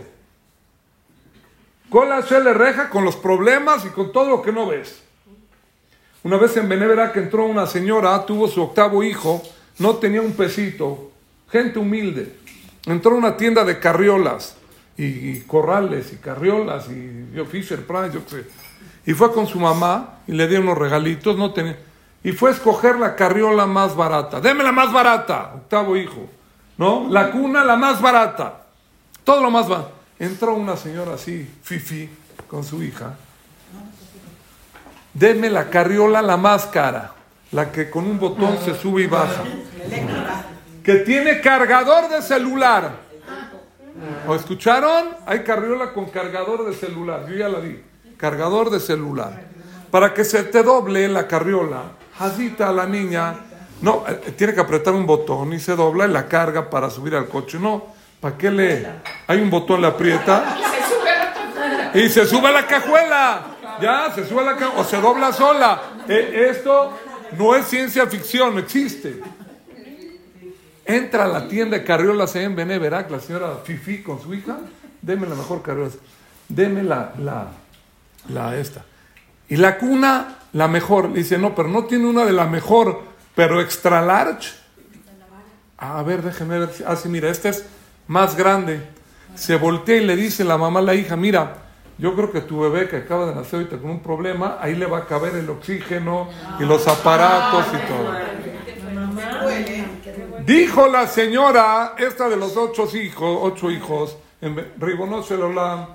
Con 1.90 2.08
la 2.08 2.20
le 2.20 2.52
reja, 2.52 2.90
con 2.90 3.04
los 3.04 3.16
problemas 3.16 3.84
y 3.84 3.88
con 3.88 4.12
todo 4.12 4.28
lo 4.28 4.42
que 4.42 4.52
no 4.52 4.66
ves. 4.66 5.02
Una 6.22 6.36
vez 6.36 6.56
en 6.56 6.68
Benevera 6.68 7.12
que 7.12 7.20
entró 7.20 7.46
una 7.46 7.66
señora, 7.66 8.26
tuvo 8.26 8.48
su 8.48 8.62
octavo 8.62 9.02
hijo, 9.02 9.42
no 9.78 9.96
tenía 9.96 10.20
un 10.20 10.32
pesito, 10.32 11.10
gente 11.50 11.78
humilde. 11.78 12.36
Entró 12.84 13.12
a 13.12 13.18
una 13.18 13.36
tienda 13.36 13.64
de 13.64 13.78
carriolas 13.78 14.56
y, 14.96 15.40
corrales 15.40 16.12
y 16.12 16.16
carriolas 16.16 16.88
y 16.90 17.34
yo 17.34 17.46
Fisher 17.46 17.86
Price, 17.86 18.12
yo 18.12 18.24
qué 18.24 18.30
sé. 18.30 18.44
Y 19.06 19.14
fue 19.14 19.32
con 19.32 19.46
su 19.46 19.58
mamá 19.58 20.20
y 20.26 20.32
le 20.32 20.46
dio 20.48 20.60
unos 20.60 20.76
regalitos, 20.76 21.36
no 21.38 21.52
tenía 21.52 21.78
y 22.22 22.32
fue 22.32 22.50
a 22.50 22.52
escoger 22.52 22.98
la 22.98 23.14
carriola 23.14 23.66
más 23.66 23.94
barata. 23.94 24.40
Deme 24.40 24.64
la 24.64 24.72
más 24.72 24.92
barata, 24.92 25.52
octavo 25.54 25.96
hijo. 25.96 26.28
¿No? 26.78 27.08
La 27.10 27.30
cuna 27.30 27.64
la 27.64 27.76
más 27.76 28.00
barata. 28.00 28.62
Todo 29.24 29.42
lo 29.42 29.50
más 29.50 29.68
barato. 29.68 29.92
Entró 30.18 30.54
una 30.54 30.76
señora 30.76 31.14
así, 31.14 31.48
fifi, 31.62 32.08
con 32.48 32.64
su 32.64 32.82
hija. 32.82 33.14
Deme 35.14 35.50
la 35.50 35.70
carriola 35.70 36.22
la 36.22 36.36
más 36.36 36.66
cara, 36.66 37.12
la 37.52 37.70
que 37.70 37.90
con 37.90 38.04
un 38.04 38.18
botón 38.18 38.58
se 38.64 38.74
sube 38.74 39.02
y 39.02 39.06
baja. 39.06 39.44
Que 40.82 40.96
tiene 40.96 41.40
cargador 41.40 42.08
de 42.08 42.22
celular. 42.22 43.08
¿O 44.26 44.34
escucharon? 44.34 45.08
Hay 45.26 45.42
carriola 45.42 45.92
con 45.92 46.06
cargador 46.06 46.66
de 46.66 46.74
celular. 46.74 47.26
Yo 47.28 47.36
ya 47.36 47.48
la 47.48 47.58
vi. 47.58 47.82
Cargador 48.16 48.70
de 48.70 48.80
celular. 48.80 49.46
para 49.90 50.12
que 50.12 50.24
se 50.24 50.42
te 50.44 50.62
doble 50.62 51.08
la 51.08 51.26
carriola. 51.26 51.82
Hazita 52.18 52.68
a 52.68 52.72
la 52.72 52.86
niña. 52.86 53.36
No, 53.80 54.04
eh, 54.08 54.32
tiene 54.36 54.54
que 54.54 54.60
apretar 54.60 54.94
un 54.94 55.06
botón 55.06 55.52
y 55.52 55.60
se 55.60 55.76
dobla 55.76 56.06
y 56.06 56.10
la 56.10 56.26
carga 56.26 56.68
para 56.68 56.90
subir 56.90 57.14
al 57.14 57.28
coche. 57.28 57.58
No, 57.58 57.86
¿para 58.20 58.36
qué 58.36 58.50
le? 58.50 58.86
Hay 59.26 59.40
un 59.40 59.50
botón, 59.50 59.80
le 59.80 59.86
aprieta 59.86 60.56
y 61.94 62.08
se 62.08 62.26
sube 62.26 62.48
a 62.48 62.52
la 62.52 62.66
cajuela. 62.66 63.42
Ya, 63.80 64.12
se 64.12 64.26
sube 64.26 64.40
a 64.40 64.44
la 64.44 64.56
cajuela 64.56 64.80
o 64.80 64.84
se 64.84 65.00
dobla 65.00 65.32
sola. 65.32 65.82
Eh, 66.08 66.48
esto 66.50 66.92
no 67.38 67.54
es 67.54 67.66
ciencia 67.66 68.06
ficción, 68.06 68.58
existe. 68.58 69.20
Entra 70.84 71.24
a 71.24 71.28
la 71.28 71.48
tienda 71.48 71.76
de 71.76 71.84
carriolas 71.84 72.34
en 72.36 72.56
Beneverac, 72.56 73.10
la 73.10 73.20
señora 73.20 73.58
Fifi 73.62 74.02
con 74.02 74.20
su 74.20 74.32
hija. 74.34 74.56
Deme 75.02 75.26
la 75.26 75.34
mejor 75.34 75.62
carriola. 75.62 75.90
Deme 76.48 76.82
la, 76.82 77.12
la, 77.18 77.48
la 78.28 78.56
esta. 78.56 78.84
Y 79.48 79.56
la 79.56 79.78
cuna, 79.78 80.38
la 80.52 80.66
mejor. 80.66 81.12
dice, 81.12 81.38
no, 81.38 81.54
pero 81.54 81.68
no 81.68 81.84
tiene 81.84 82.06
una 82.06 82.24
de 82.24 82.32
la 82.32 82.46
mejor, 82.46 83.02
pero 83.38 83.60
extra 83.60 84.02
large. 84.02 84.50
A 85.76 86.02
ver, 86.02 86.22
déjeme 86.22 86.58
ver. 86.58 86.70
Ah, 86.84 86.96
sí, 86.96 87.08
mira, 87.08 87.30
esta 87.30 87.50
es 87.50 87.64
más 88.08 88.36
grande. 88.36 88.82
Se 89.36 89.54
voltea 89.54 89.98
y 89.98 90.04
le 90.04 90.16
dice 90.16 90.42
la 90.42 90.58
mamá 90.58 90.80
a 90.80 90.82
la 90.82 90.96
hija, 90.96 91.14
mira, 91.14 91.58
yo 91.98 92.16
creo 92.16 92.32
que 92.32 92.40
tu 92.40 92.58
bebé 92.58 92.88
que 92.88 92.96
acaba 92.96 93.26
de 93.26 93.36
nacer 93.36 93.60
ahorita 93.60 93.78
con 93.78 93.90
un 93.90 94.00
problema, 94.00 94.58
ahí 94.60 94.74
le 94.74 94.86
va 94.86 94.98
a 94.98 95.06
caber 95.06 95.36
el 95.36 95.48
oxígeno 95.50 96.28
y 96.58 96.64
los 96.64 96.88
aparatos 96.88 97.66
y 97.68 97.76
todo. 97.86 98.12
Dijo 100.44 100.88
la 100.88 101.06
señora, 101.06 101.94
esta 101.96 102.28
de 102.28 102.36
los 102.36 102.56
ocho 102.56 102.88
hijos, 102.96 103.38
ocho 103.40 103.70
hijos, 103.70 104.16
en 104.40 104.72
Ribonocelolam, 104.78 105.86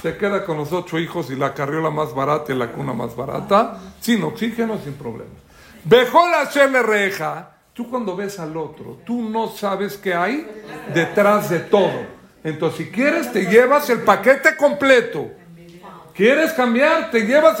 se 0.00 0.16
queda 0.16 0.44
con 0.44 0.58
los 0.58 0.72
ocho 0.72 1.00
hijos 1.00 1.28
y 1.32 1.34
la 1.34 1.54
carriola 1.54 1.90
más 1.90 2.14
barata 2.14 2.52
y 2.52 2.56
la 2.56 2.70
cuna 2.70 2.92
más 2.92 3.16
barata, 3.16 3.80
sin 4.00 4.22
oxígeno, 4.22 4.78
sin 4.78 4.92
problema. 4.92 5.43
Dejó 5.84 6.28
la 6.28 6.50
le 6.66 6.82
reja. 6.82 7.50
Tú 7.74 7.90
cuando 7.90 8.14
ves 8.14 8.38
al 8.38 8.56
otro, 8.56 9.00
tú 9.04 9.28
no 9.28 9.48
sabes 9.48 9.96
qué 9.96 10.14
hay 10.14 10.46
detrás 10.94 11.50
de 11.50 11.58
todo. 11.58 12.06
Entonces, 12.44 12.86
si 12.86 12.92
quieres, 12.92 13.32
te 13.32 13.46
llevas 13.46 13.90
el 13.90 14.02
paquete 14.02 14.56
completo. 14.56 15.30
¿Quieres 16.14 16.52
cambiar? 16.52 17.10
Te 17.10 17.26
llevas. 17.26 17.58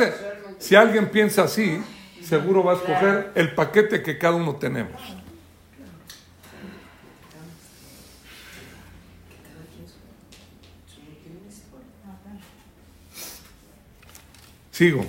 Si 0.58 0.76
alguien 0.76 1.10
piensa 1.10 1.42
así, 1.42 1.82
seguro 2.22 2.62
va 2.62 2.72
a 2.72 2.76
escoger 2.76 3.32
el 3.34 3.54
paquete 3.54 4.02
que 4.02 4.16
cada 4.16 4.36
uno 4.36 4.54
tenemos. 4.54 5.00
Sigo. 14.70 15.04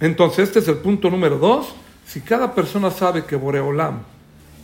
Entonces, 0.00 0.48
este 0.48 0.58
es 0.58 0.68
el 0.68 0.78
punto 0.78 1.10
número 1.10 1.38
dos. 1.38 1.74
Si 2.06 2.20
cada 2.20 2.54
persona 2.54 2.90
sabe 2.90 3.24
que 3.24 3.36
Boreolam 3.36 4.02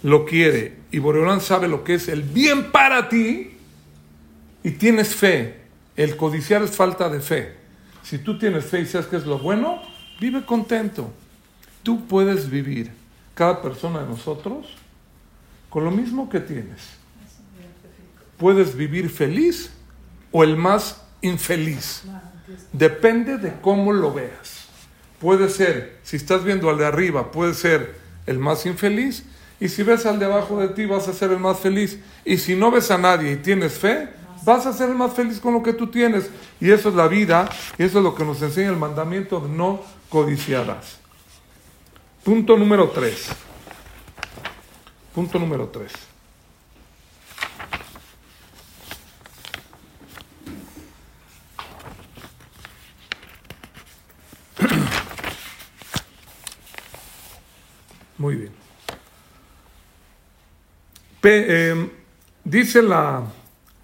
lo 0.02 0.24
quiere 0.24 0.78
y 0.90 0.98
Boreolam 0.98 1.40
sabe 1.40 1.68
lo 1.68 1.84
que 1.84 1.94
es 1.94 2.08
el 2.08 2.22
bien 2.22 2.70
para 2.70 3.08
ti, 3.08 3.52
y 4.64 4.70
tienes 4.72 5.14
fe, 5.14 5.60
el 5.96 6.16
codiciar 6.16 6.62
es 6.62 6.70
falta 6.70 7.08
de 7.08 7.20
fe. 7.20 7.56
Si 8.02 8.18
tú 8.18 8.38
tienes 8.38 8.64
fe 8.64 8.80
y 8.80 8.86
sabes 8.86 9.06
que 9.06 9.16
es 9.16 9.26
lo 9.26 9.38
bueno, 9.38 9.82
vive 10.20 10.44
contento. 10.44 11.12
Tú 11.82 12.06
puedes 12.06 12.48
vivir, 12.48 12.92
cada 13.34 13.60
persona 13.60 14.00
de 14.00 14.08
nosotros, 14.08 14.68
con 15.68 15.84
lo 15.84 15.90
mismo 15.90 16.28
que 16.28 16.40
tienes. 16.40 16.80
Puedes 18.38 18.76
vivir 18.76 19.10
feliz 19.10 19.72
o 20.30 20.44
el 20.44 20.56
más 20.56 21.02
infeliz. 21.22 22.04
Depende 22.72 23.38
de 23.38 23.52
cómo 23.60 23.92
lo 23.92 24.12
veas. 24.12 24.68
Puede 25.20 25.48
ser, 25.48 25.98
si 26.02 26.16
estás 26.16 26.42
viendo 26.44 26.68
al 26.68 26.78
de 26.78 26.86
arriba, 26.86 27.30
puede 27.30 27.54
ser 27.54 27.94
el 28.26 28.38
más 28.38 28.66
infeliz. 28.66 29.24
Y 29.60 29.68
si 29.68 29.82
ves 29.82 30.06
al 30.06 30.18
de 30.18 30.24
abajo 30.24 30.58
de 30.58 30.68
ti, 30.68 30.86
vas 30.86 31.06
a 31.06 31.12
ser 31.12 31.30
el 31.30 31.38
más 31.38 31.60
feliz. 31.60 31.98
Y 32.24 32.38
si 32.38 32.56
no 32.56 32.70
ves 32.70 32.90
a 32.90 32.98
nadie 32.98 33.32
y 33.32 33.36
tienes 33.36 33.74
fe, 33.74 34.08
vas 34.44 34.66
a 34.66 34.72
ser 34.72 34.88
más 34.88 35.12
feliz 35.12 35.38
con 35.38 35.54
lo 35.54 35.62
que 35.62 35.72
tú 35.72 35.86
tienes. 35.86 36.30
Y 36.60 36.70
eso 36.70 36.88
es 36.88 36.94
la 36.94 37.06
vida, 37.06 37.48
y 37.78 37.84
eso 37.84 37.98
es 37.98 38.04
lo 38.04 38.14
que 38.14 38.24
nos 38.24 38.42
enseña 38.42 38.70
el 38.70 38.76
mandamiento 38.76 39.40
no 39.48 39.80
codiciarás. 40.08 40.98
Punto 42.24 42.56
número 42.56 42.90
3. 42.90 43.28
Punto 45.14 45.38
número 45.38 45.68
3. 45.68 45.92
Muy 58.18 58.36
bien. 58.36 58.52
Em, 61.24 61.88
dice 62.44 62.82
la, 62.82 63.22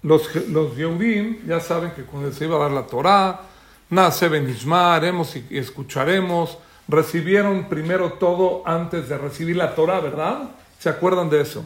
los, 0.03 0.35
los 0.49 0.75
ya 0.75 1.59
saben 1.61 1.91
que 1.91 2.03
cuando 2.03 2.31
se 2.31 2.45
iba 2.45 2.57
a 2.57 2.59
dar 2.59 2.71
la 2.71 2.85
Torah, 2.85 3.41
nace 3.89 4.25
haremos 4.71 5.35
y 5.35 5.57
escucharemos, 5.57 6.57
recibieron 6.87 7.69
primero 7.69 8.13
todo 8.13 8.63
antes 8.65 9.07
de 9.07 9.17
recibir 9.17 9.55
la 9.55 9.73
Torah, 9.73 10.01
¿verdad? 10.01 10.49
¿Se 10.79 10.89
acuerdan 10.89 11.29
de 11.29 11.41
eso? 11.41 11.63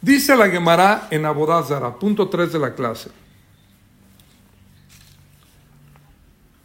Dice 0.00 0.36
la 0.36 0.48
Gemara 0.48 1.08
en 1.10 1.24
Abodazara, 1.26 1.94
punto 1.94 2.28
3 2.28 2.52
de 2.52 2.58
la 2.58 2.74
clase. 2.74 3.10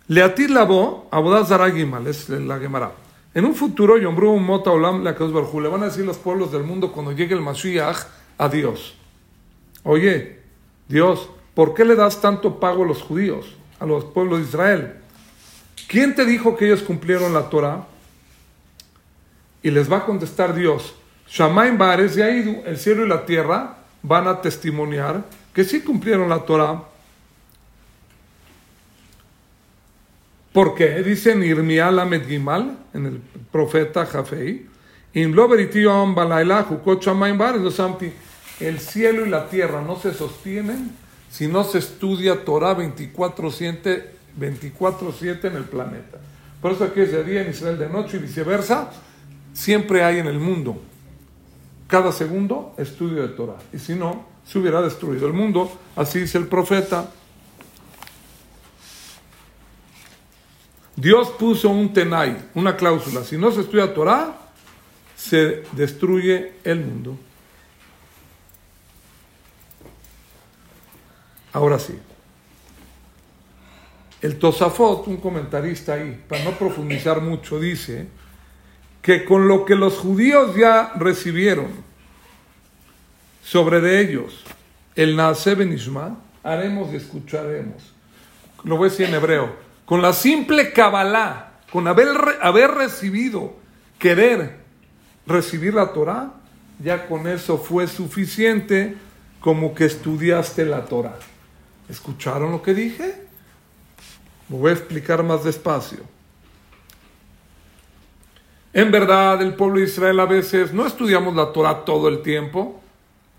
Leatir 0.08 0.52
labo, 0.52 1.08
Abodazara 1.12 1.71
Gimal, 1.71 2.08
es 2.08 2.30
la 2.30 2.60
Gemara. 2.60 2.91
En 3.34 3.45
un 3.45 3.54
futuro, 3.54 3.97
Yombru 3.97 4.39
Mota 4.39 4.71
Olam 4.71 5.04
le 5.04 5.69
van 5.69 5.84
a 5.84 5.86
decir 5.86 6.06
los 6.06 6.17
pueblos 6.17 6.52
del 6.52 6.63
mundo 6.63 6.91
cuando 6.91 7.12
llegue 7.12 7.36
el 7.36 7.41
Mashiach 7.41 7.97
a 8.38 8.50
Dios. 8.50 8.95
Oye, 9.84 10.39
Dios, 10.88 11.30
¿por 11.54 11.73
qué 11.73 11.86
le 11.86 11.95
das 11.95 12.21
tanto 12.21 12.60
pago 12.60 12.84
a 12.84 12.88
los 12.88 13.02
judíos, 13.02 13.56
a 13.80 13.86
los 13.86 14.06
pueblos 14.06 14.39
de 14.39 14.45
Israel? 14.45 14.93
¿Quién 15.88 16.15
te 16.15 16.26
dijo 16.26 16.56
que 16.56 16.65
ellos 16.65 16.84
cumplieron 16.84 17.34
la 17.34 17.50
Torah? 17.50 17.88
Y 19.63 19.71
les 19.71 19.91
va 19.91 19.97
a 19.97 20.06
contestar 20.06 20.54
Dios, 20.54 20.95
Shamaim 21.28 21.78
Bares 21.78 22.17
y 22.17 22.21
Aidu, 22.21 22.63
el 22.65 22.78
cielo 22.78 23.06
y 23.06 23.10
la 23.10 23.26
tierra 23.26 23.78
van 24.02 24.28
a 24.28 24.41
testimoniar 24.41 25.26
que 25.54 25.63
sí 25.63 25.82
cumplieron 25.82 26.30
la 26.30 26.39
Torah. 26.39 26.84
¿Por 30.54 30.76
qué? 30.76 31.04
Dicen 31.04 31.43
Irmial 31.43 32.23
Gimal, 32.26 32.78
en 32.93 33.06
el 33.06 33.21
profeta 33.52 34.06
Jafei, 34.06 34.67
In 35.13 35.36
el 38.60 38.80
cielo 38.80 39.26
y 39.26 39.30
la 39.30 39.50
tierra 39.50 39.82
no 39.82 40.00
se 40.00 40.13
sostienen 40.13 40.91
si 41.30 41.48
no 41.48 41.63
se 41.63 41.80
estudia 41.80 42.46
Torah 42.46 42.76
24-7 42.78 44.17
24 44.38 45.13
en 45.22 45.56
el 45.56 45.63
planeta. 45.65 46.20
Por 46.62 46.72
eso 46.72 46.86
aquí 46.86 47.02
es 47.02 47.12
de 47.12 47.24
día 47.24 47.41
en 47.41 47.50
Israel 47.50 47.78
de 47.78 47.89
noche 47.89 48.17
y 48.17 48.20
viceversa. 48.20 48.91
Siempre 49.54 50.04
hay 50.04 50.20
en 50.20 50.28
el 50.28 50.39
mundo, 50.39 50.80
cada 51.88 52.12
segundo, 52.12 52.74
estudio 52.78 53.24
de 53.24 53.30
Torah. 53.30 53.58
Y 53.74 53.80
si 53.80 53.96
no, 53.96 54.26
se 54.46 54.60
hubiera 54.60 54.82
destruido 54.82 55.28
el 55.28 55.34
mundo. 55.34 55.72
Así 55.96 56.20
dice 56.20 56.38
el 56.38 56.48
profeta. 56.48 57.10
Dios 60.96 61.30
puso 61.32 61.70
un 61.70 61.93
tenai, 61.93 62.38
una 62.56 62.76
cláusula. 62.76 63.24
Si 63.24 63.38
no 63.38 63.52
se 63.52 63.62
estudia 63.62 63.93
Torah, 63.93 64.36
se 65.15 65.63
destruye 65.74 66.54
el 66.63 66.80
mundo. 66.80 67.17
Ahora 71.53 71.79
sí. 71.79 71.97
El 74.21 74.39
Tosafot, 74.39 75.07
un 75.07 75.17
comentarista 75.17 75.93
ahí, 75.93 76.23
para 76.27 76.43
no 76.43 76.51
profundizar 76.51 77.21
mucho, 77.21 77.60
dice 77.60 78.07
que 79.01 79.23
con 79.23 79.47
lo 79.47 79.63
que 79.63 79.75
los 79.75 79.97
judíos 79.97 80.55
ya 80.55 80.93
recibieron 80.95 81.67
sobre 83.43 83.79
de 83.79 84.01
ellos 84.01 84.43
el 84.95 85.15
Naase 85.15 85.53
Benishma, 85.55 86.17
haremos 86.43 86.91
y 86.91 86.97
escucharemos. 86.97 87.93
Lo 88.63 88.77
voy 88.77 88.88
a 88.88 88.91
decir 88.91 89.07
en 89.07 89.13
hebreo. 89.13 89.55
Con 89.86 90.01
la 90.01 90.12
simple 90.12 90.73
Kabbalah, 90.73 91.51
con 91.71 91.88
haber, 91.88 92.07
haber 92.41 92.71
recibido, 92.71 93.55
querer 93.99 94.57
recibir 95.27 95.75
la 95.75 95.93
Torah, 95.93 96.33
ya 96.83 97.07
con 97.07 97.27
eso 97.27 97.57
fue 97.57 97.88
suficiente 97.88 98.95
como 99.39 99.75
que 99.75 99.86
estudiaste 99.86 100.65
la 100.65 100.86
Torah. 100.86 101.17
¿Escucharon 101.89 102.52
lo 102.52 102.62
que 102.62 102.73
dije? 102.73 103.28
Me 104.50 104.58
voy 104.58 104.71
a 104.71 104.73
explicar 104.73 105.23
más 105.23 105.43
despacio. 105.43 106.00
En 108.73 108.91
verdad, 108.91 109.41
el 109.41 109.56
pueblo 109.56 109.80
de 109.80 109.86
Israel 109.86 110.19
a 110.19 110.26
veces 110.26 110.73
no 110.73 110.86
estudiamos 110.86 111.36
la 111.36 111.52
Torah 111.52 111.84
todo 111.84 112.08
el 112.08 112.21
tiempo. 112.21 112.82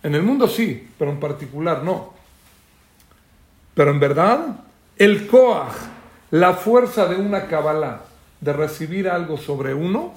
En 0.03 0.15
el 0.15 0.23
mundo 0.23 0.49
sí, 0.49 0.89
pero 0.99 1.11
en 1.11 1.21
particular 1.21 1.83
no. 1.83 2.15
Pero 3.75 3.91
en 3.91 4.01
verdad, 4.01 4.61
El 4.97 5.29
Koach, 5.29 5.75
la 6.33 6.55
fuerza 6.55 7.07
de 7.07 7.17
una 7.17 7.47
Kabbalah, 7.47 8.03
de 8.41 8.53
recibir 8.53 9.09
algo 9.09 9.37
sobre 9.39 9.75
uno, 9.75 10.15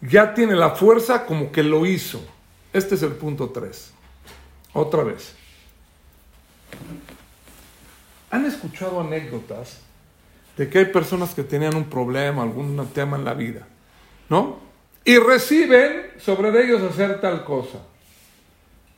ya 0.00 0.34
tiene 0.34 0.54
la 0.56 0.70
fuerza 0.70 1.26
como 1.26 1.52
que 1.52 1.62
lo 1.62 1.86
hizo. 1.86 2.24
Este 2.72 2.96
es 2.96 3.02
el 3.02 3.12
punto 3.12 3.50
3. 3.50 3.92
Otra 4.72 5.04
vez. 5.04 5.34
¿Han 8.34 8.46
escuchado 8.46 9.00
anécdotas 9.00 9.78
de 10.56 10.68
que 10.68 10.80
hay 10.80 10.84
personas 10.86 11.32
que 11.34 11.44
tenían 11.44 11.76
un 11.76 11.84
problema, 11.84 12.42
algún 12.42 12.84
tema 12.88 13.16
en 13.16 13.24
la 13.24 13.32
vida, 13.32 13.64
¿no? 14.28 14.58
Y 15.04 15.18
reciben 15.18 16.06
sobre 16.18 16.48
ellos 16.64 16.82
hacer 16.82 17.20
tal 17.20 17.44
cosa. 17.44 17.78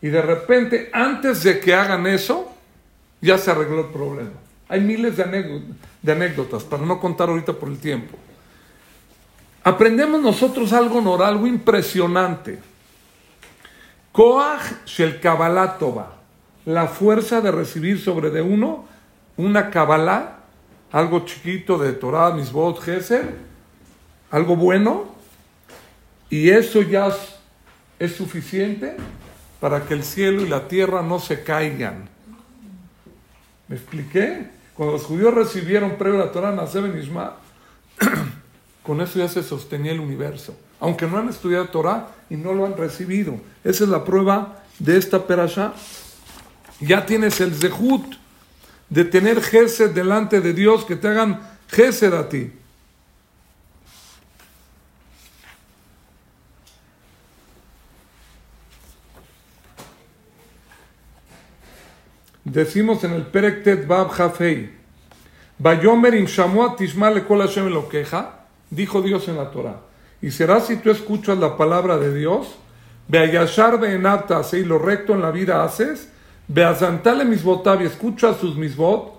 Y 0.01 0.09
de 0.09 0.22
repente, 0.22 0.88
antes 0.90 1.42
de 1.42 1.61
que 1.61 1.75
hagan 1.75 2.07
eso, 2.07 2.51
ya 3.20 3.37
se 3.37 3.51
arregló 3.51 3.81
el 3.81 3.92
problema. 3.92 4.33
Hay 4.70 4.81
miles 4.81 5.18
de 5.18 5.25
anécdotas, 5.25 5.77
de 6.01 6.12
anécdotas 6.12 6.64
para 6.64 6.87
no 6.87 6.99
contar 6.99 7.29
ahorita 7.29 7.53
por 7.53 7.68
el 7.68 7.79
tiempo. 7.79 8.16
Aprendemos 9.64 10.22
nosotros 10.22 10.72
algo, 10.72 11.03
Nora, 11.03 11.29
algo 11.29 11.46
impresionante. 11.46 12.59
Koach 14.12 14.87
Shel 14.87 15.20
Kabbalah 15.20 15.77
la 16.64 16.87
fuerza 16.87 17.42
de 17.42 17.51
recibir 17.51 18.01
sobre 18.01 18.31
de 18.31 18.40
uno 18.40 18.96
una 19.37 19.70
Kabbalah, 19.70 20.38
algo 20.92 21.25
chiquito 21.25 21.79
de 21.79 21.92
Torah, 21.92 22.33
Misbot, 22.33 22.81
Gesed, 22.81 23.25
algo 24.31 24.57
bueno, 24.57 25.14
y 26.31 26.51
eso 26.51 26.83
ya 26.83 27.14
es 27.99 28.12
suficiente 28.14 28.96
para 29.61 29.85
que 29.85 29.94
el 29.94 30.05
cielo 30.05 30.42
y 30.42 30.49
la 30.49 30.68
tierra 30.68 31.03
no 31.03 31.18
se 31.18 31.42
caigan. 31.42 32.09
¿Me 33.68 33.77
expliqué? 33.77 34.49
Cuando 34.75 34.94
los 34.94 35.05
judíos 35.05 35.35
recibieron 35.35 35.96
previo 35.96 36.18
la 36.18 36.33
Torah, 36.33 36.53
Naseben 36.53 36.99
Isma, 36.99 37.37
con 38.83 39.01
eso 39.01 39.18
ya 39.18 39.29
se 39.29 39.42
sostenía 39.42 39.92
el 39.92 40.01
universo. 40.01 40.57
Aunque 40.79 41.07
no 41.07 41.18
han 41.18 41.29
estudiado 41.29 41.66
Torah 41.68 42.09
y 42.29 42.37
no 42.37 42.53
lo 42.53 42.66
han 42.66 42.77
recibido. 42.77 43.37
Esa 43.64 43.85
es 43.85 43.90
la 43.90 44.05
prueba 44.05 44.62
de 44.79 44.99
esta 44.99 45.27
perasha. 45.27 45.72
Ya 46.81 47.07
tienes 47.07 47.40
el 47.40 47.55
zehut 47.55 48.16
de 48.88 49.05
tener 49.05 49.42
gesed 49.42 49.90
delante 49.90 50.40
de 50.40 50.53
Dios, 50.53 50.85
que 50.85 50.96
te 50.96 51.09
hagan 51.09 51.40
gesed 51.68 52.12
a 52.14 52.29
ti. 52.29 52.53
Decimos 62.44 63.03
en 63.03 63.12
el 63.12 63.27
Perektet 63.27 63.88
Bab 63.88 64.11
Jafei, 64.11 64.72
Bayomer 65.59 66.14
im 66.14 66.27
tishma 66.27 67.11
le 67.11 67.25
kol 67.25 67.40
Hashem 67.40 67.68
queja, 67.90 68.46
dijo 68.70 69.03
Dios 69.03 69.27
en 69.27 69.37
la 69.37 69.51
Torah. 69.51 69.81
Y 70.22 70.31
será 70.31 70.61
si 70.61 70.77
tú 70.77 70.90
escuchas 70.90 71.38
la 71.38 71.57
palabra 71.57 71.99
de 71.99 72.14
Dios, 72.14 72.55
Beayashar 73.09 73.81
beenata, 73.81 74.42
y 74.53 74.64
lo 74.64 74.79
recto 74.79 75.14
en 75.14 75.22
la 75.22 75.31
vida 75.31 75.64
haces, 75.64 76.09
Beazantale 76.49 77.25
misbotab, 77.25 77.83
y 77.83 77.87
escucha 77.87 78.35
sus 78.35 78.57
misbot, 78.57 79.17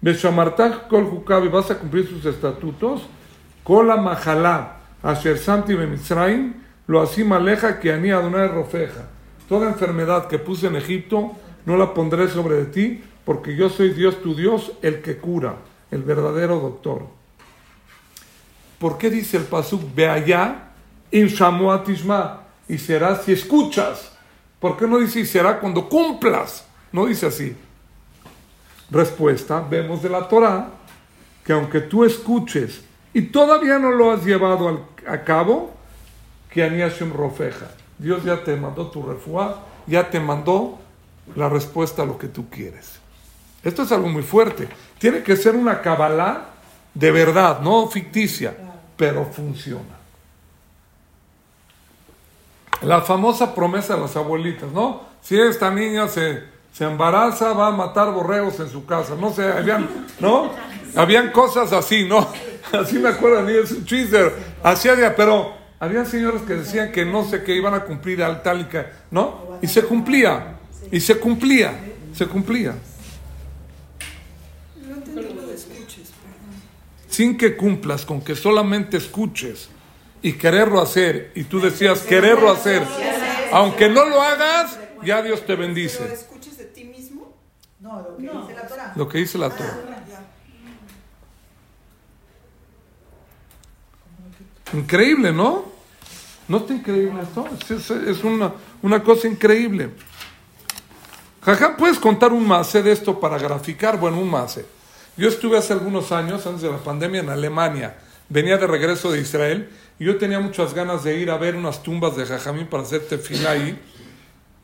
Beshamartach 0.00 0.86
kol 0.86 1.24
y 1.44 1.48
vas 1.48 1.70
a 1.70 1.78
cumplir 1.78 2.08
sus 2.08 2.24
estatutos, 2.24 3.02
Kola 3.64 3.96
majalá, 3.96 4.76
Asher 5.02 5.38
santi 5.38 5.74
bemitzraim, 5.74 6.54
lo 6.86 7.02
así 7.02 7.24
maleja 7.24 7.80
que 7.80 7.92
anía 7.92 8.16
Adonai 8.16 8.48
rofeja. 8.48 9.08
Toda 9.48 9.68
enfermedad 9.68 10.28
que 10.28 10.38
puse 10.38 10.68
en 10.68 10.76
Egipto, 10.76 11.32
no 11.66 11.76
la 11.76 11.92
pondré 11.92 12.28
sobre 12.28 12.56
de 12.56 12.66
ti, 12.66 13.04
porque 13.24 13.56
yo 13.56 13.68
soy 13.68 13.90
Dios 13.90 14.22
tu 14.22 14.34
Dios, 14.34 14.72
el 14.80 15.02
que 15.02 15.18
cura, 15.18 15.56
el 15.90 16.02
verdadero 16.02 16.60
doctor. 16.60 17.06
¿Por 18.78 18.96
qué 18.96 19.10
dice 19.10 19.36
el 19.36 19.44
pasuk 19.44 19.82
ve 19.94 20.08
allá 20.08 20.70
in 21.10 21.28
tishma 21.84 22.42
y 22.68 22.78
será 22.78 23.16
si 23.16 23.32
escuchas? 23.32 24.12
¿Por 24.60 24.76
qué 24.76 24.86
no 24.86 24.98
dice 24.98 25.20
y 25.20 25.26
será 25.26 25.58
cuando 25.58 25.88
cumplas? 25.88 26.67
No 26.92 27.06
dice 27.06 27.26
así. 27.26 27.56
Respuesta, 28.90 29.60
vemos 29.68 30.02
de 30.02 30.08
la 30.08 30.28
Torah 30.28 30.70
que 31.44 31.52
aunque 31.52 31.80
tú 31.80 32.04
escuches 32.04 32.82
y 33.12 33.22
todavía 33.22 33.78
no 33.78 33.90
lo 33.90 34.12
has 34.12 34.24
llevado 34.24 34.86
a 35.06 35.24
cabo, 35.24 35.74
que 36.50 36.62
Aniashim 36.62 37.12
Rofeja. 37.12 37.70
Dios 37.98 38.22
ya 38.24 38.44
te 38.44 38.54
mandó 38.56 38.88
tu 38.88 39.02
refuá, 39.02 39.64
ya 39.86 40.08
te 40.10 40.20
mandó 40.20 40.78
la 41.34 41.48
respuesta 41.48 42.02
a 42.02 42.06
lo 42.06 42.18
que 42.18 42.28
tú 42.28 42.48
quieres. 42.48 42.98
Esto 43.62 43.82
es 43.82 43.92
algo 43.92 44.08
muy 44.08 44.22
fuerte. 44.22 44.68
Tiene 44.98 45.22
que 45.22 45.36
ser 45.36 45.56
una 45.56 45.80
cabalá 45.82 46.46
de 46.94 47.10
verdad, 47.10 47.60
no 47.60 47.88
ficticia 47.88 48.54
pero 48.98 49.24
funciona. 49.24 49.96
La 52.82 53.00
famosa 53.00 53.54
promesa 53.54 53.94
de 53.94 54.02
las 54.02 54.16
abuelitas, 54.16 54.70
¿no? 54.72 55.02
Si 55.22 55.40
esta 55.40 55.70
niña 55.70 56.08
se, 56.08 56.42
se 56.78 56.84
embaraza, 56.84 57.54
va 57.54 57.66
a 57.66 57.70
matar 57.72 58.12
borregos 58.12 58.60
en 58.60 58.70
su 58.70 58.86
casa. 58.86 59.16
No 59.16 59.32
sé, 59.32 59.42
habían, 59.42 59.88
¿no? 60.20 60.52
Habían 60.94 61.32
cosas 61.32 61.72
así, 61.72 62.04
¿no? 62.04 62.28
Así 62.72 63.00
me 63.00 63.08
acuerdo, 63.08 63.42
ni 63.42 63.56
es 63.56 63.72
un 63.72 63.84
chiste, 63.84 64.30
hacía, 64.62 65.16
pero 65.16 65.54
había 65.80 66.04
señores 66.04 66.42
que 66.42 66.54
decían 66.54 66.92
que 66.92 67.04
no 67.04 67.24
sé 67.24 67.42
qué 67.42 67.56
iban 67.56 67.74
a 67.74 67.80
cumplir 67.80 68.22
al 68.22 68.42
tal 68.42 68.60
y 68.60 68.64
que, 68.66 68.84
¿no? 69.10 69.58
Y 69.60 69.66
se 69.66 69.82
cumplía, 69.82 70.58
y 70.92 71.00
se 71.00 71.18
cumplía, 71.18 71.72
se 72.14 72.26
cumplía. 72.26 72.74
sin 77.08 77.36
que 77.36 77.56
cumplas, 77.56 78.04
con 78.04 78.20
que 78.20 78.36
solamente 78.36 78.98
escuches 78.98 79.68
y 80.22 80.34
quererlo 80.34 80.80
hacer, 80.80 81.32
y 81.34 81.42
tú 81.42 81.58
decías 81.58 82.02
quererlo 82.02 82.52
hacer, 82.52 82.84
aunque 83.50 83.88
no 83.88 84.04
lo 84.04 84.22
hagas, 84.22 84.78
ya 85.04 85.22
Dios 85.22 85.44
te 85.44 85.56
bendice. 85.56 86.06
¿Lo 86.06 86.14
escuches 86.14 86.58
de 86.58 86.64
ti 86.64 86.84
mismo? 86.84 87.34
No, 87.88 88.02
lo 88.02 88.16
que 88.18 88.22
dice 88.22 88.54
la 88.54 88.68
Torah. 88.68 88.92
Lo 88.96 89.08
que 89.08 89.18
dice 89.18 89.38
la 89.38 89.50
Torah. 89.50 89.78
Increíble, 94.74 95.32
¿no? 95.32 95.64
¿No 96.48 96.58
está 96.58 96.74
increíble 96.74 97.22
esto? 97.22 97.48
Es, 98.06 98.24
una, 98.24 98.52
una, 98.82 99.02
cosa 99.02 99.26
increíble. 99.26 99.90
Jaja, 101.42 101.76
¿puedes 101.78 101.98
contar 101.98 102.32
un 102.32 102.46
mase 102.46 102.82
de 102.82 102.92
esto 102.92 103.18
para 103.18 103.38
graficar? 103.38 103.98
Bueno, 103.98 104.20
un 104.20 104.30
mase. 104.30 104.66
Yo 105.16 105.28
estuve 105.28 105.56
hace 105.56 105.72
algunos 105.72 106.12
años, 106.12 106.46
antes 106.46 106.62
de 106.62 106.70
la 106.70 106.78
pandemia, 106.78 107.20
en 107.20 107.30
Alemania. 107.30 107.96
Venía 108.28 108.58
de 108.58 108.66
regreso 108.66 109.10
de 109.10 109.20
Israel 109.22 109.70
y 109.98 110.04
yo 110.04 110.18
tenía 110.18 110.40
muchas 110.40 110.74
ganas 110.74 111.04
de 111.04 111.18
ir 111.18 111.30
a 111.30 111.38
ver 111.38 111.56
unas 111.56 111.82
tumbas 111.82 112.16
de 112.16 112.26
Jajamín 112.26 112.66
para 112.66 112.82
hacer 112.82 113.08
tefila 113.08 113.52
ahí. 113.52 113.80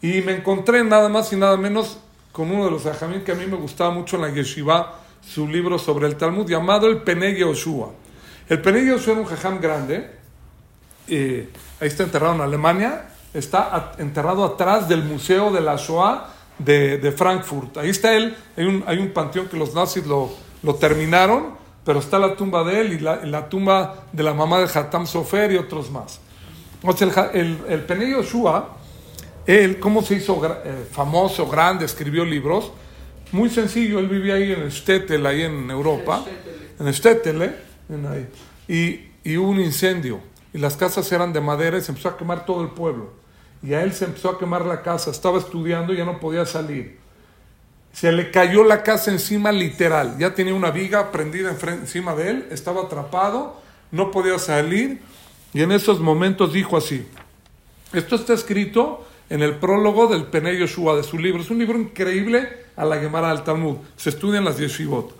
Y 0.02 0.20
me 0.20 0.37
encontré 0.37 0.84
nada 0.84 1.08
más 1.08 1.32
y 1.32 1.37
nada 1.37 1.56
menos 1.56 1.98
con 2.35 2.51
uno 2.51 2.64
de 2.64 2.73
los 2.73 2.83
Jajamín 2.83 3.23
que 3.23 3.31
a 3.31 3.37
mí 3.37 3.47
me 3.47 3.57
gustaba 3.57 3.90
mucho 3.90 4.16
en 4.16 4.23
la 4.23 4.31
yeshiva, 4.31 4.99
su 5.23 5.47
libro 5.47 5.79
sobre 5.79 6.09
el 6.09 6.16
Talmud, 6.16 6.47
llamado 6.47 6.88
el 6.88 6.99
Peneg 6.99 7.38
Yoshua. 7.38 7.92
El 8.49 8.61
Peneg 8.61 8.88
Yoshua 8.88 9.12
era 9.12 9.23
un 9.23 9.27
Jajam 9.27 9.61
grande, 9.61 10.11
ahí 11.09 11.49
está 11.81 12.03
enterrado 12.03 12.35
en 12.35 12.40
Alemania, 12.40 13.09
está 13.33 13.92
enterrado 13.99 14.44
atrás 14.44 14.88
del 14.88 15.05
Museo 15.05 15.53
de 15.53 15.61
la 15.61 15.77
Shoah 15.77 16.29
de, 16.59 17.14
Frankfurt. 17.16 17.79
Ahí 17.79 17.90
está 17.90 18.14
él, 18.14 18.37
hay 18.57 18.64
un, 18.64 18.83
hay 18.87 18.99
un 18.99 19.12
panteón 19.12 19.47
que 19.47 19.57
los 19.57 19.73
nazis 19.73 20.05
lo 20.05 20.44
lo 20.64 20.75
terminaron, 20.75 21.55
pero 21.85 22.01
está 22.01 22.18
la 22.18 22.35
tumba 22.35 22.64
de 22.64 22.81
él 22.81 22.92
y 22.94 22.99
la, 22.99 23.49
tumba 23.49 24.07
de 24.11 24.23
la 24.23 24.33
mamá 24.33 24.59
de 24.59 24.64
Hatam 24.64 25.07
Sofer 25.07 25.53
y 25.53 25.59
otros 25.59 25.90
más. 25.90 26.20
el, 27.35 27.59
el, 27.68 27.83
Pene 27.83 28.11
Yoshua, 28.11 28.70
él, 29.46 29.78
¿cómo 29.78 30.02
se 30.02 30.14
hizo 30.14 30.40
eh, 30.64 30.87
famoso, 30.90 31.48
grande, 31.48 31.85
escribió 31.85 32.24
libros? 32.24 32.72
Muy 33.33 33.50
sencillo, 33.50 33.98
él 33.98 34.09
vivía 34.09 34.35
ahí 34.35 34.52
en 34.52 34.70
Stettel, 34.70 35.26
ahí 35.26 35.42
en 35.42 35.70
Europa, 35.70 36.24
en 36.78 36.94
Stettel, 36.94 37.42
¿eh? 37.42 37.57
ahí. 38.11 38.28
Y, 38.68 39.30
y 39.30 39.37
hubo 39.37 39.50
un 39.50 39.61
incendio, 39.61 40.20
y 40.52 40.59
las 40.59 40.76
casas 40.76 41.11
eran 41.12 41.33
de 41.33 41.40
madera 41.40 41.78
y 41.78 41.80
se 41.80 41.90
empezó 41.90 42.09
a 42.11 42.16
quemar 42.16 42.46
todo 42.46 42.62
el 42.62 42.68
pueblo. 42.68 43.12
Y 43.62 43.74
a 43.74 43.83
él 43.83 43.92
se 43.92 44.04
empezó 44.04 44.30
a 44.30 44.38
quemar 44.38 44.64
la 44.64 44.83
casa, 44.83 45.11
estaba 45.11 45.38
estudiando 45.38 45.92
y 45.92 45.96
ya 45.96 46.04
no 46.04 46.20
podía 46.20 46.46
salir 46.46 47.04
se 47.94 48.11
le 48.11 48.33
cayó 48.33 48.64
la 48.64 48.83
casa 48.83 49.12
encima 49.12 49.52
literal. 49.52 50.18
Ya 50.18 50.35
tenía 50.35 50.52
una 50.52 50.72
viga 50.72 51.12
prendida 51.12 51.57
encima 51.68 52.14
de 52.16 52.30
él, 52.30 52.48
estaba 52.50 52.83
atrapado, 52.83 53.61
no 53.92 54.11
podía 54.11 54.38
salir. 54.40 55.00
Y 55.52 55.62
en 55.62 55.70
esos 55.70 56.00
momentos 56.00 56.52
dijo 56.52 56.76
así. 56.76 57.07
Esto 57.92 58.16
está 58.16 58.35
escrito 58.35 59.07
en 59.30 59.42
el 59.42 59.56
prólogo 59.56 60.06
del 60.06 60.24
Pene 60.24 60.56
Yoshua 60.58 60.96
de 60.96 61.02
su 61.02 61.18
libro. 61.18 61.42
Es 61.42 61.50
un 61.50 61.58
libro 61.58 61.78
increíble 61.78 62.64
a 62.76 62.84
la 62.84 62.98
Gemara 62.98 63.28
del 63.28 63.42
Talmud. 63.42 63.76
Se 63.96 64.10
estudia 64.10 64.38
en 64.38 64.44
las 64.44 64.58
yeshivot. 64.58 65.14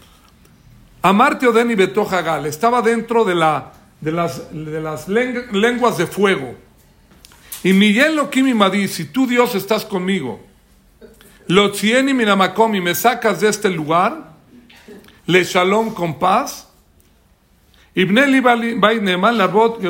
Amarte 1.03 1.47
Odeni 1.47 1.75
Betohagal 1.75 2.47
estaba 2.47 2.81
dentro 2.81 3.25
de, 3.25 3.35
la, 3.35 3.73
de 4.01 4.13
las, 4.13 4.51
de 4.53 4.81
las 4.81 5.09
lenguas 5.09 5.99
de 5.99 6.07
fuego. 6.07 6.55
Y 7.63 7.73
Miguel 7.73 8.17
Lokimi 8.17 8.55
Madí, 8.55 8.89
si 8.89 9.07
tú 9.07 9.27
Dios 9.27 9.55
estás 9.55 9.85
conmigo, 9.85 10.41
lo 11.47 11.73
y 11.75 12.81
me 12.81 12.95
sacas 12.95 13.41
de 13.41 13.49
este 13.49 13.69
lugar, 13.69 14.33
le 15.27 15.45
shalom 15.45 15.93
con 15.93 16.19
paz. 16.19 16.69
Ibneli 17.95 18.41
Baineman, 18.41 19.39
Larbot, 19.39 19.81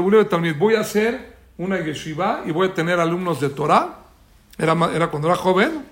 voy 0.59 0.75
a 0.75 0.81
hacer 0.81 1.35
una 1.57 1.81
yeshiva 1.81 2.43
y 2.45 2.51
voy 2.51 2.69
a 2.69 2.75
tener 2.75 2.99
alumnos 3.01 3.41
de 3.41 3.51
Torah. 3.51 4.04
Era, 4.59 4.75
era 4.95 5.09
cuando 5.09 5.29
era 5.29 5.37
joven. 5.37 5.85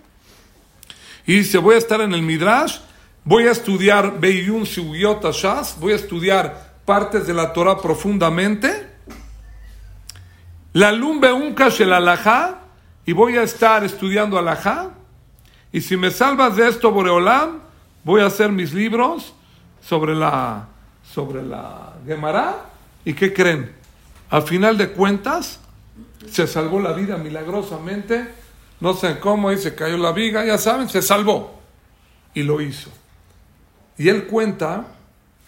Y 1.26 1.36
dice, 1.38 1.58
voy 1.58 1.76
a 1.76 1.78
estar 1.78 2.00
en 2.00 2.14
el 2.14 2.22
Midrash, 2.22 2.78
voy 3.24 3.46
a 3.46 3.52
estudiar 3.52 4.18
Beiyun 4.18 4.66
Sugiyot 4.66 5.24
Shas, 5.32 5.78
voy 5.78 5.92
a 5.92 5.96
estudiar 5.96 6.72
partes 6.84 7.26
de 7.26 7.34
la 7.34 7.52
Torah 7.52 7.78
profundamente. 7.78 8.88
La 10.72 10.90
lumbe 10.90 11.32
unkash 11.32 11.82
el 11.82 11.92
alajá, 11.92 12.62
y 13.04 13.12
voy 13.12 13.36
a 13.36 13.42
estar 13.42 13.84
estudiando 13.84 14.38
alajá. 14.38 14.90
Y 15.72 15.80
si 15.80 15.96
me 15.96 16.10
salvas 16.10 16.56
de 16.56 16.68
esto, 16.68 16.90
Boreolam, 16.90 17.60
voy 18.04 18.20
a 18.20 18.26
hacer 18.26 18.50
mis 18.50 18.72
libros 18.72 19.34
sobre 19.82 20.14
la, 20.14 20.68
sobre 21.12 21.42
la 21.42 21.94
Gemara. 22.06 22.66
¿Y 23.04 23.14
qué 23.14 23.32
creen? 23.32 23.72
Al 24.30 24.42
final 24.42 24.78
de 24.78 24.90
cuentas, 24.90 25.60
se 26.30 26.46
salvó 26.46 26.80
la 26.80 26.92
vida 26.92 27.16
milagrosamente. 27.16 28.41
No 28.82 28.94
sé 28.94 29.20
cómo, 29.20 29.52
y 29.52 29.58
se 29.58 29.76
cayó 29.76 29.96
la 29.96 30.10
viga, 30.10 30.44
ya 30.44 30.58
saben, 30.58 30.88
se 30.88 31.02
salvó. 31.02 31.56
Y 32.34 32.42
lo 32.42 32.60
hizo. 32.60 32.90
Y 33.96 34.08
él 34.08 34.24
cuenta, 34.26 34.86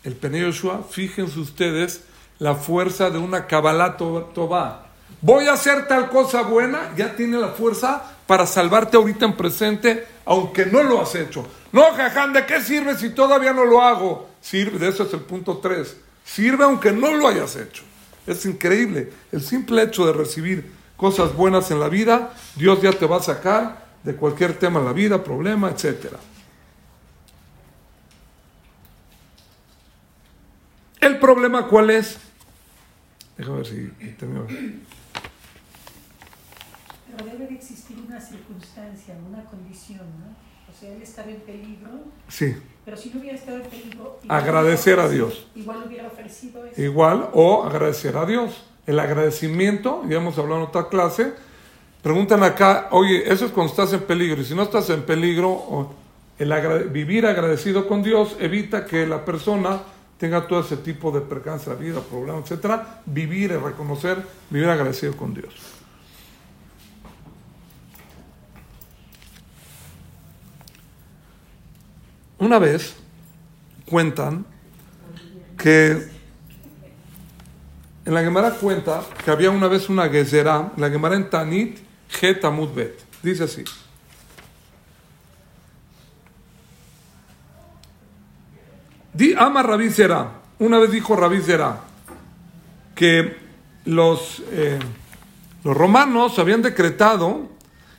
el 0.04 0.14
Pene 0.14 0.38
Yoshua, 0.38 0.84
fíjense 0.88 1.40
ustedes, 1.40 2.02
la 2.38 2.54
fuerza 2.54 3.10
de 3.10 3.18
una 3.18 3.48
Kabbalah 3.48 3.96
Toba. 3.96 4.86
Voy 5.20 5.48
a 5.48 5.54
hacer 5.54 5.88
tal 5.88 6.10
cosa 6.10 6.42
buena, 6.42 6.94
ya 6.96 7.16
tiene 7.16 7.36
la 7.38 7.48
fuerza 7.48 8.04
para 8.28 8.46
salvarte 8.46 8.98
ahorita 8.98 9.24
en 9.24 9.36
presente, 9.36 10.06
aunque 10.26 10.66
no 10.66 10.84
lo 10.84 11.02
has 11.02 11.16
hecho. 11.16 11.44
No, 11.72 11.92
jaján, 11.92 12.32
¿de 12.32 12.46
qué 12.46 12.60
sirve 12.60 12.96
si 12.96 13.10
todavía 13.10 13.52
no 13.52 13.64
lo 13.64 13.82
hago? 13.82 14.28
Sirve, 14.40 14.78
de 14.78 14.90
eso 14.90 15.02
es 15.02 15.12
el 15.12 15.22
punto 15.22 15.58
3. 15.58 15.96
Sirve 16.24 16.62
aunque 16.62 16.92
no 16.92 17.12
lo 17.12 17.26
hayas 17.26 17.56
hecho. 17.56 17.82
Es 18.28 18.46
increíble. 18.46 19.10
El 19.32 19.42
simple 19.42 19.82
hecho 19.82 20.06
de 20.06 20.12
recibir 20.12 20.83
cosas 20.96 21.34
buenas 21.34 21.70
en 21.70 21.80
la 21.80 21.88
vida, 21.88 22.34
Dios 22.56 22.82
ya 22.82 22.92
te 22.92 23.06
va 23.06 23.16
a 23.16 23.22
sacar 23.22 23.84
de 24.02 24.14
cualquier 24.14 24.58
tema 24.58 24.80
en 24.80 24.86
la 24.86 24.92
vida, 24.92 25.24
problema, 25.24 25.70
etc. 25.70 26.16
¿El 31.00 31.18
problema 31.18 31.66
cuál 31.68 31.90
es? 31.90 32.18
Déjame 33.36 33.58
ver 33.58 33.66
si 33.66 33.88
termino. 34.12 34.46
Pero 34.46 34.70
debe 37.30 37.46
de 37.46 37.54
existir 37.54 37.96
una 38.06 38.20
circunstancia, 38.20 39.14
una 39.28 39.44
condición, 39.44 40.06
¿no? 40.20 40.26
O 40.70 40.78
sea, 40.78 40.92
él 40.92 41.02
estaba 41.02 41.30
en 41.30 41.40
peligro. 41.40 42.04
Sí. 42.28 42.54
Pero 42.84 42.96
si 42.96 43.10
no 43.10 43.20
hubiera 43.20 43.36
estado 43.36 43.58
en 43.58 43.70
peligro. 43.70 44.18
Agradecer 44.28 44.98
a 44.98 45.08
Dios. 45.08 45.46
Igual 45.54 45.84
hubiera 45.86 46.08
ofrecido 46.08 46.66
eso. 46.66 46.80
Igual, 46.80 47.30
o 47.32 47.64
agradecer 47.64 48.16
a 48.16 48.26
Dios. 48.26 48.64
El 48.86 48.98
agradecimiento, 48.98 50.02
ya 50.08 50.16
hemos 50.16 50.38
hablado 50.38 50.62
en 50.62 50.68
otra 50.68 50.88
clase. 50.88 51.32
Preguntan 52.02 52.42
acá, 52.42 52.88
oye, 52.90 53.32
eso 53.32 53.46
es 53.46 53.52
cuando 53.52 53.72
estás 53.72 53.92
en 53.94 54.00
peligro. 54.00 54.42
Y 54.42 54.44
si 54.44 54.54
no 54.54 54.62
estás 54.62 54.90
en 54.90 55.02
peligro, 55.02 55.94
el 56.38 56.88
vivir 56.90 57.26
agradecido 57.26 57.88
con 57.88 58.02
Dios 58.02 58.36
evita 58.40 58.84
que 58.84 59.06
la 59.06 59.24
persona 59.24 59.80
tenga 60.18 60.46
todo 60.46 60.60
ese 60.60 60.76
tipo 60.76 61.10
de 61.10 61.20
percance 61.20 61.70
la 61.70 61.76
vida, 61.76 62.00
problemas, 62.00 62.44
etcétera. 62.44 63.00
Vivir 63.06 63.52
y 63.52 63.56
reconocer, 63.56 64.22
vivir 64.50 64.68
agradecido 64.68 65.16
con 65.16 65.32
Dios. 65.32 65.54
Una 72.38 72.58
vez 72.58 72.94
cuentan 73.86 74.44
que 75.56 76.13
en 78.04 78.14
la 78.14 78.22
Gemara 78.22 78.50
cuenta 78.50 79.02
que 79.24 79.30
había 79.30 79.50
una 79.50 79.68
vez 79.68 79.88
una 79.88 80.08
gezerá, 80.08 80.72
la 80.76 80.90
Gemara 80.90 81.16
en 81.16 81.30
Tanit, 81.30 81.78
Het 82.20 82.42
Bet. 82.74 83.00
Dice 83.22 83.44
así. 83.44 83.64
Di 89.12 89.34
ama 89.36 89.62
Rabí 89.62 89.88
Una 90.58 90.78
vez 90.78 90.90
dijo 90.90 91.16
Rabí 91.16 91.40
que 92.94 93.36
los, 93.84 94.42
eh, 94.50 94.78
los 95.62 95.76
romanos 95.76 96.38
habían 96.38 96.62
decretado 96.62 97.48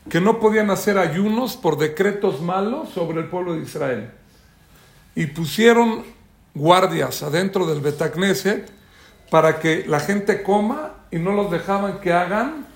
que 0.10 0.22
no 0.22 0.40
podían 0.40 0.70
hacer 0.70 0.98
ayunos 0.98 1.58
por 1.58 1.78
decretos 1.78 2.42
malos 2.42 2.90
sobre 2.90 3.22
el 3.22 3.28
pueblo 3.28 3.56
de 3.56 3.64
Israel. 3.64 4.12
Y 5.16 5.28
pusieron 5.28 6.04
guardias 6.54 7.24
adentro 7.24 7.66
del 7.66 7.82
Betacneset 7.82 8.72
para 9.30 9.60
que 9.60 9.86
la 9.88 10.00
gente 10.00 10.44
coma 10.44 10.94
y 11.12 11.18
no 11.18 11.32
los 11.32 11.52
dejaban 11.52 12.00
que 12.00 12.14
hagan 12.14 12.68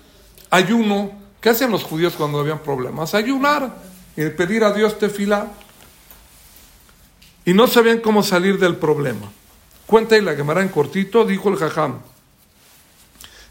ayuno. 0.50 1.12
¿Qué 1.42 1.50
hacían 1.50 1.72
los 1.72 1.84
judíos 1.84 2.14
cuando 2.18 2.40
habían 2.40 2.60
problemas? 2.60 3.14
Ayunar 3.14 3.76
y 4.16 4.28
pedir 4.30 4.64
a 4.64 4.74
Dios 4.74 4.98
tefila. 4.98 5.48
Y 7.46 7.54
no 7.54 7.68
sabían 7.68 8.00
cómo 8.00 8.24
salir 8.24 8.60
del 8.60 8.76
problema. 8.76 9.32
Cuenta 9.86 10.18
y 10.18 10.22
la 10.22 10.36
quemará 10.36 10.62
en 10.62 10.70
cortito, 10.70 11.26
dijo 11.26 11.50
el 11.50 11.58
jajam. 11.58 12.00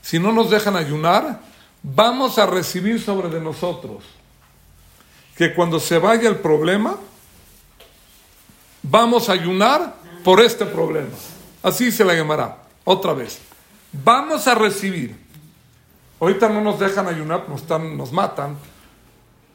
Si 0.03 0.19
no 0.19 0.33
nos 0.33 0.51
dejan 0.51 0.77
ayunar, 0.77 1.41
vamos 1.83 2.39
a 2.39 2.47
recibir 2.47 3.01
sobre 3.01 3.29
de 3.29 3.41
nosotros 3.41 4.05
que 5.37 5.55
cuando 5.55 5.79
se 5.79 5.99
vaya 5.99 6.29
el 6.29 6.37
problema, 6.37 6.97
vamos 8.83 9.29
a 9.29 9.33
ayunar 9.33 9.95
por 10.25 10.41
este 10.41 10.67
problema. 10.67 11.15
Así 11.63 11.93
se 11.93 12.05
la 12.05 12.15
llamará 12.15 12.68
otra 12.89 13.13
vez. 13.13 13.41
Vamos 13.93 14.49
a 14.49 14.55
recibir. 14.55 15.15
Ahorita 16.21 16.49
no 16.49 16.61
nos 16.63 16.81
dejan 16.81 17.07
ayunar, 17.07 17.45
nos, 17.49 17.61
están, 17.63 17.97
nos 17.97 18.13
matan. 18.13 18.57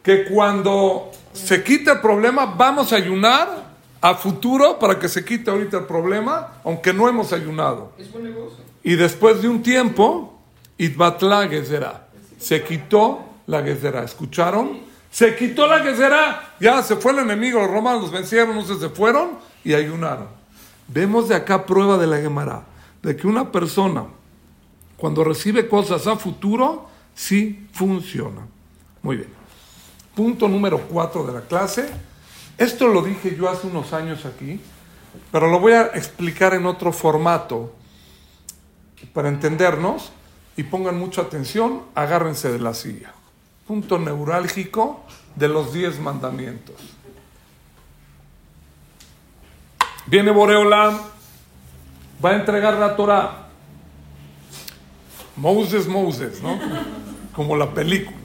Que 0.04 0.26
cuando 0.26 1.12
se 1.34 1.64
quite 1.64 1.92
el 1.92 2.00
problema, 2.00 2.46
vamos 2.46 2.94
a 2.94 2.98
ayunar 2.98 3.74
a 4.02 4.16
futuro 4.16 4.78
para 4.78 5.00
que 5.00 5.10
se 5.10 5.26
quite 5.26 5.50
ahorita 5.50 5.78
el 5.78 5.86
problema, 5.86 6.60
aunque 6.64 6.94
no 6.94 7.10
hemos 7.10 7.34
ayunado. 7.34 7.94
Es 7.98 8.12
buen 8.12 8.26
negocio. 8.26 8.64
Y 8.84 8.96
después 8.96 9.42
de 9.42 9.48
un 9.48 9.64
tiempo, 9.64 10.40
Itbatla 10.78 11.48
Gezerá. 11.48 12.08
Se 12.38 12.64
quitó 12.64 13.22
la 13.48 13.64
Gezerá. 13.64 14.04
¿Escucharon? 14.04 14.80
Se 15.10 15.36
quitó 15.36 15.66
la 15.66 15.80
Gezerá. 15.80 16.54
Ya 16.60 16.84
se 16.84 16.98
fue 16.98 17.14
el 17.14 17.20
enemigo, 17.20 17.60
los 17.60 17.72
romanos 17.72 18.04
los 18.04 18.12
vencieron, 18.12 18.56
no 18.56 18.64
se 18.64 18.90
fueron 18.90 19.40
y 19.64 19.74
ayunaron. 19.74 20.28
Vemos 20.88 21.30
de 21.30 21.36
acá 21.36 21.66
prueba 21.66 21.98
de 21.98 22.08
la 22.08 22.18
Gemara 22.18 22.73
de 23.04 23.16
que 23.18 23.28
una 23.28 23.52
persona, 23.52 24.06
cuando 24.98 25.24
recibe 25.24 25.68
cosas 25.68 26.08
a 26.08 26.16
futuro, 26.16 26.88
sí 27.14 27.68
funciona. 27.74 28.48
Muy 29.02 29.18
bien. 29.18 29.30
Punto 30.16 30.48
número 30.48 30.80
cuatro 30.80 31.26
de 31.26 31.34
la 31.34 31.42
clase. 31.42 31.90
Esto 32.58 32.88
lo 32.88 33.02
dije 33.02 33.36
yo 33.36 33.50
hace 33.50 33.68
unos 33.68 33.92
años 33.94 34.26
aquí, 34.26 34.60
pero 35.32 35.50
lo 35.50 35.60
voy 35.60 35.74
a 35.74 35.88
explicar 35.88 36.54
en 36.54 36.66
otro 36.66 36.94
formato 36.94 37.76
para 39.12 39.28
entendernos 39.28 40.12
y 40.56 40.64
pongan 40.64 40.98
mucha 40.98 41.24
atención, 41.24 41.82
agárrense 41.96 42.52
de 42.52 42.60
la 42.60 42.74
silla. 42.74 43.14
Punto 43.68 44.00
neurálgico 44.00 45.04
de 45.36 45.50
los 45.50 45.74
diez 45.74 46.00
mandamientos. 46.00 46.76
Viene 50.06 50.32
Boreolam 50.32 51.13
va 52.24 52.32
a 52.32 52.36
entregar 52.36 52.76
la 52.76 52.96
Torah. 52.96 53.48
Moses, 55.36 55.88
Moses, 55.88 56.42
¿no? 56.42 56.60
Como 57.36 57.56
la 57.56 57.72
película. 57.74 58.18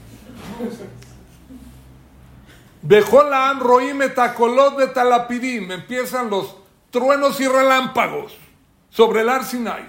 Bejolam 2.81 3.59
roim 3.59 4.01
etacolot 4.01 4.77
de 4.77 4.87
talapidim. 4.87 5.71
Empiezan 5.71 6.29
los 6.29 6.55
truenos 6.91 7.39
y 7.39 7.47
relámpagos 7.47 8.37
sobre 8.89 9.21
el 9.21 9.29
Ar 9.29 9.43
Sinai. 9.43 9.85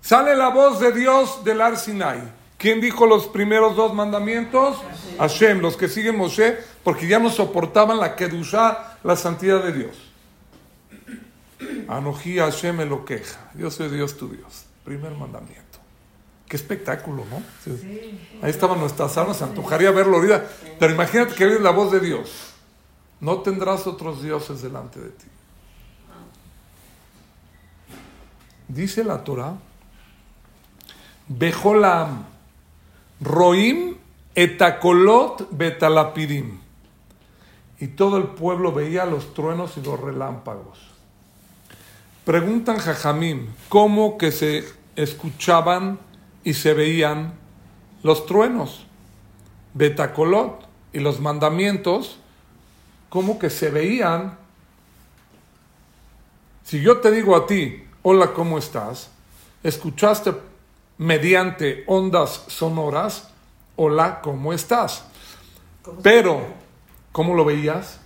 Sale 0.00 0.34
la 0.34 0.48
voz 0.48 0.80
de 0.80 0.92
Dios 0.92 1.44
del 1.44 1.60
Ar 1.60 1.76
Sinai. 1.76 2.20
¿Quién 2.56 2.80
dijo 2.80 3.06
los 3.06 3.26
primeros 3.26 3.76
dos 3.76 3.94
mandamientos? 3.94 4.78
Hashem, 5.18 5.60
los 5.60 5.76
que 5.76 5.88
siguen 5.88 6.16
Moshe, 6.16 6.56
porque 6.82 7.06
ya 7.06 7.18
no 7.18 7.30
soportaban 7.30 7.98
la 7.98 8.16
Kedushá, 8.16 8.98
la 9.04 9.14
santidad 9.14 9.62
de 9.62 9.72
Dios. 9.72 10.07
Anoji 11.88 12.38
Hashem 12.38 12.76
me 12.76 12.84
lo 12.86 13.04
queja. 13.04 13.50
Yo 13.54 13.70
soy 13.70 13.88
Dios 13.88 14.16
tu 14.16 14.28
Dios. 14.28 14.66
Primer 14.84 15.12
mandamiento. 15.12 15.78
Qué 16.48 16.56
espectáculo, 16.56 17.24
¿no? 17.30 17.42
Ahí 18.42 18.50
estaban 18.50 18.80
nuestras 18.80 19.16
almas, 19.18 19.36
se 19.36 19.44
antojaría 19.44 19.90
verlo 19.90 20.16
ahorita. 20.16 20.44
Pero 20.78 20.94
imagínate 20.94 21.34
que 21.34 21.44
oyes 21.44 21.60
la 21.60 21.70
voz 21.70 21.92
de 21.92 22.00
Dios. 22.00 22.54
No 23.20 23.40
tendrás 23.42 23.86
otros 23.86 24.22
dioses 24.22 24.62
delante 24.62 25.00
de 25.00 25.10
ti. 25.10 25.26
Dice 28.68 29.02
la 29.02 29.24
Torah, 29.24 29.54
Bejolam, 31.26 32.24
Roim 33.20 33.96
etakolot 34.34 35.48
betalapidim. 35.50 36.60
y 37.80 37.88
todo 37.88 38.16
el 38.18 38.24
pueblo 38.24 38.72
veía 38.72 39.04
los 39.04 39.34
truenos 39.34 39.76
y 39.76 39.82
los 39.82 40.00
relámpagos. 40.00 40.78
Preguntan 42.28 42.76
Jajamim, 42.76 43.46
¿cómo 43.70 44.18
que 44.18 44.32
se 44.32 44.62
escuchaban 44.96 45.98
y 46.44 46.52
se 46.52 46.74
veían 46.74 47.32
los 48.02 48.26
truenos? 48.26 48.84
Betacolot 49.72 50.68
y 50.92 50.98
los 50.98 51.20
mandamientos, 51.20 52.18
¿cómo 53.08 53.38
que 53.38 53.48
se 53.48 53.70
veían? 53.70 54.36
Si 56.64 56.82
yo 56.82 56.98
te 56.98 57.10
digo 57.12 57.34
a 57.34 57.46
ti, 57.46 57.84
hola, 58.02 58.34
¿cómo 58.34 58.58
estás? 58.58 59.10
Escuchaste 59.62 60.34
mediante 60.98 61.84
ondas 61.86 62.44
sonoras, 62.48 63.30
hola, 63.74 64.20
¿cómo 64.20 64.52
estás? 64.52 65.04
Pero, 66.02 66.42
¿cómo 67.10 67.34
lo 67.34 67.46
veías? 67.46 68.00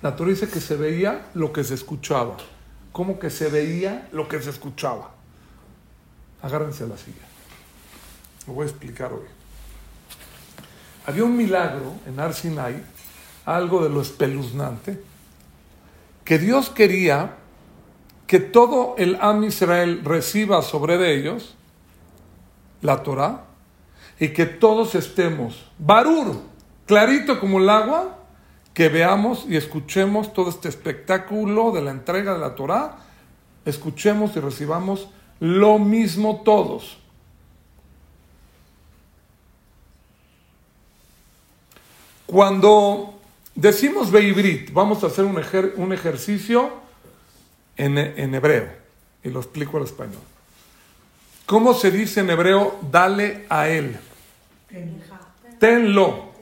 La 0.00 0.14
Torah 0.14 0.30
dice 0.30 0.48
que 0.48 0.60
se 0.60 0.76
veía 0.76 1.26
lo 1.34 1.52
que 1.52 1.64
se 1.64 1.74
escuchaba. 1.74 2.36
¿Cómo 2.94 3.18
que 3.18 3.28
se 3.28 3.48
veía 3.48 4.08
lo 4.12 4.28
que 4.28 4.40
se 4.40 4.50
escuchaba? 4.50 5.10
Agárrense 6.40 6.84
a 6.84 6.86
la 6.86 6.96
silla. 6.96 7.26
Lo 8.46 8.52
voy 8.52 8.68
a 8.68 8.70
explicar 8.70 9.12
hoy. 9.12 9.26
Había 11.04 11.24
un 11.24 11.36
milagro 11.36 11.94
en 12.06 12.20
Arsinai, 12.20 12.80
algo 13.46 13.82
de 13.82 13.90
lo 13.90 14.00
espeluznante, 14.00 15.02
que 16.24 16.38
Dios 16.38 16.70
quería 16.70 17.34
que 18.28 18.38
todo 18.38 18.94
el 18.96 19.18
Am 19.20 19.42
Israel 19.42 20.02
reciba 20.04 20.62
sobre 20.62 21.16
ellos 21.16 21.56
la 22.80 23.02
Torah 23.02 23.46
y 24.20 24.28
que 24.28 24.46
todos 24.46 24.94
estemos, 24.94 25.68
barur, 25.80 26.36
clarito 26.86 27.40
como 27.40 27.58
el 27.58 27.68
agua, 27.68 28.20
que 28.74 28.88
veamos 28.88 29.46
y 29.48 29.56
escuchemos 29.56 30.32
todo 30.32 30.50
este 30.50 30.68
espectáculo 30.68 31.70
de 31.70 31.80
la 31.80 31.92
entrega 31.92 32.34
de 32.34 32.40
la 32.40 32.56
Torah, 32.56 32.98
escuchemos 33.64 34.36
y 34.36 34.40
recibamos 34.40 35.08
lo 35.38 35.78
mismo 35.78 36.42
todos. 36.44 36.98
Cuando 42.26 43.14
decimos 43.54 44.10
Beibrit, 44.10 44.72
vamos 44.72 45.04
a 45.04 45.06
hacer 45.06 45.24
un, 45.24 45.40
un 45.76 45.92
ejercicio 45.92 46.72
en, 47.76 47.96
en 47.96 48.34
hebreo, 48.34 48.68
y 49.22 49.30
lo 49.30 49.38
explico 49.38 49.76
al 49.76 49.84
español. 49.84 50.22
¿Cómo 51.46 51.74
se 51.74 51.92
dice 51.92 52.20
en 52.20 52.30
hebreo, 52.30 52.78
dale 52.90 53.46
a 53.48 53.68
él? 53.68 53.96
Tenlo. 55.60 56.33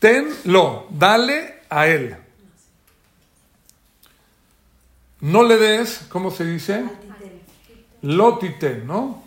Tenlo. 0.00 0.88
Dale 0.90 1.60
a 1.68 1.86
él. 1.86 2.16
No 5.20 5.42
le 5.42 5.56
des, 5.58 6.06
¿cómo 6.08 6.30
se 6.30 6.44
dice? 6.44 6.82
Lotiten, 8.02 8.86
¿no? 8.86 9.22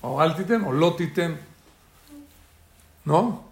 O 0.00 0.20
altiten 0.20 0.62
o 0.62 0.72
lotiten. 0.72 1.38
¿No? 3.04 3.44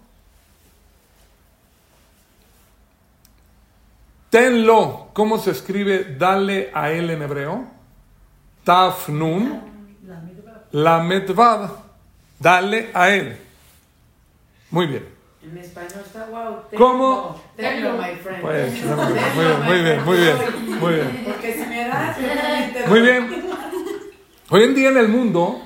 Tenlo. 4.29 5.09
¿Cómo 5.11 5.37
se 5.37 5.51
escribe 5.51 6.15
dale 6.17 6.71
a 6.73 6.91
él 6.91 7.09
en 7.09 7.21
hebreo? 7.21 7.65
Tafnun. 8.63 9.61
La. 10.71 11.05
Dale 12.39 12.89
a 12.93 13.09
él. 13.09 13.37
Muy 14.69 14.87
bien. 14.87 15.10
En 15.43 15.57
español 15.57 16.03
está 16.05 16.25
wow. 16.25 16.57
¿Cómo? 16.77 17.41
Tenlo, 17.55 17.93
my 17.93 18.15
friend. 18.21 18.41
Pues, 18.41 18.73
muy 18.85 19.45
bien, 19.45 19.65
muy 19.65 19.81
bien, 19.81 20.05
muy 20.05 20.17
bien, 20.17 20.79
muy 20.79 20.93
bien. 20.93 21.23
Porque 21.25 21.53
si 21.53 21.65
me 21.67 21.87
das, 21.87 22.17
yo 22.19 22.27
también 22.27 22.73
te 22.73 22.87
Muy 22.87 22.99
doy. 22.99 23.09
bien. 23.09 23.43
Hoy 24.49 24.63
en 24.63 24.75
día 24.75 24.89
en 24.89 24.97
el 24.97 25.07
mundo 25.07 25.61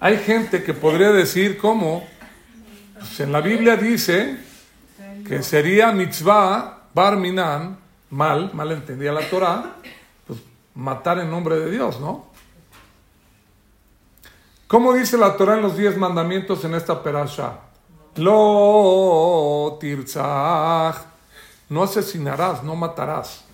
hay 0.00 0.18
gente 0.18 0.62
que 0.62 0.74
podría 0.74 1.12
decir 1.12 1.56
cómo, 1.56 2.06
pues 2.98 3.20
en 3.20 3.32
la 3.32 3.40
Biblia 3.40 3.76
dice 3.76 4.36
que 5.26 5.42
sería 5.42 5.92
mitzvah 5.92 6.82
bar 6.92 7.16
minan, 7.16 7.78
mal, 8.10 8.50
mal 8.52 8.70
entendía 8.72 9.12
la 9.12 9.22
Torah, 9.30 9.76
pues 10.26 10.40
matar 10.74 11.20
en 11.20 11.30
nombre 11.30 11.56
de 11.58 11.70
Dios, 11.70 12.00
¿no? 12.00 12.26
¿Cómo 14.66 14.92
dice 14.92 15.16
la 15.16 15.36
Torah 15.36 15.54
en 15.54 15.62
los 15.62 15.76
diez 15.76 15.96
mandamientos 15.96 16.64
en 16.64 16.74
esta 16.74 17.02
perasha? 17.02 17.60
Lo 18.16 19.76
tirzach. 19.80 20.96
No 21.68 21.82
asesinarás, 21.82 22.62
no 22.62 22.76
matarás, 22.76 23.44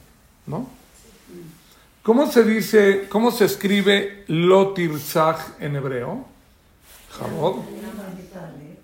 ¿no? 0.47 0.67
¿Cómo 2.03 2.31
se 2.31 2.43
dice, 2.45 3.07
cómo 3.09 3.31
se 3.31 3.45
escribe 3.45 4.25
lo 4.27 4.73
tirzach 4.73 5.61
en 5.61 5.77
hebreo? 5.77 6.27
Jabod. 7.11 7.57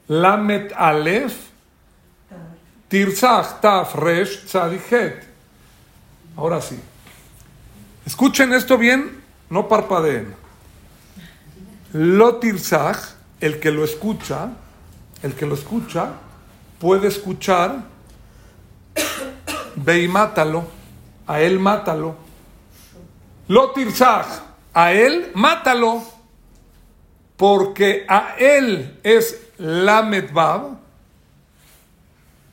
Lamet 0.09 0.73
alef. 0.75 1.49
Tirzach 2.89 3.61
taf 3.61 3.95
resh 3.97 4.47
tzadichet. 4.47 5.25
Ahora 6.37 6.61
sí. 6.61 6.79
Escuchen 8.07 8.55
esto 8.55 8.79
bien, 8.79 9.21
no 9.51 9.69
parpadeen. 9.69 10.35
Lo 11.93 12.37
tirzach, 12.37 13.17
el 13.41 13.61
que 13.61 13.71
lo 13.71 13.85
escucha, 13.85 14.53
el 15.23 15.35
que 15.35 15.47
lo 15.47 15.55
escucha, 15.55 16.13
puede 16.79 17.09
escuchar, 17.09 17.83
ve 19.77 20.03
y 20.03 20.09
mátalo, 20.09 20.67
a 21.27 21.41
él 21.41 21.59
mátalo. 21.59 22.17
Lo 23.49 23.71
tirzach, 23.71 24.27
a 24.75 24.93
él 24.93 25.31
mátalo, 25.35 26.03
porque 27.37 28.05
a 28.09 28.35
él 28.39 28.99
es 29.03 29.49
la 29.59 30.03
medbab, 30.03 30.79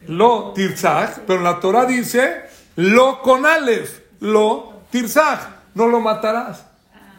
lo 0.07 0.53
tirzach, 0.53 1.20
pero 1.26 1.41
la 1.41 1.59
Torah 1.59 1.86
dice 1.86 2.45
lo 2.76 3.22
con 3.22 3.45
alef, 3.45 4.01
lo 4.20 4.82
tirzach, 4.91 5.39
no 5.74 5.88
lo 5.88 5.99
matarás, 5.99 6.66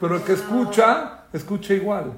pero 0.01 0.17
el 0.17 0.23
que 0.23 0.35
escucha, 0.35 1.25
escucha 1.33 1.75
igual. 1.75 2.13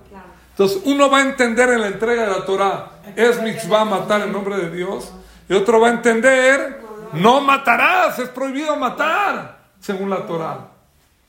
Entonces 0.59 0.83
uno 0.87 1.09
va 1.09 1.19
a 1.19 1.21
entender 1.21 1.71
en 1.71 1.81
la 1.83 1.87
entrega 1.87 2.23
de 2.23 2.31
la 2.33 2.45
Torah, 2.45 2.91
es 3.15 3.41
mitzvah 3.41 3.85
matar 3.85 4.23
en 4.23 4.33
nombre 4.33 4.57
de 4.57 4.73
Dios, 4.75 5.13
y 5.49 5.55
otro 5.55 5.79
va 5.79 5.87
a 5.87 5.93
entender, 5.93 6.81
no 7.13 7.41
matarás, 7.41 8.19
es 8.19 8.29
prohibido 8.31 8.75
matar, 8.75 9.61
según 9.79 10.11
la 10.11 10.27
Torah. 10.27 10.67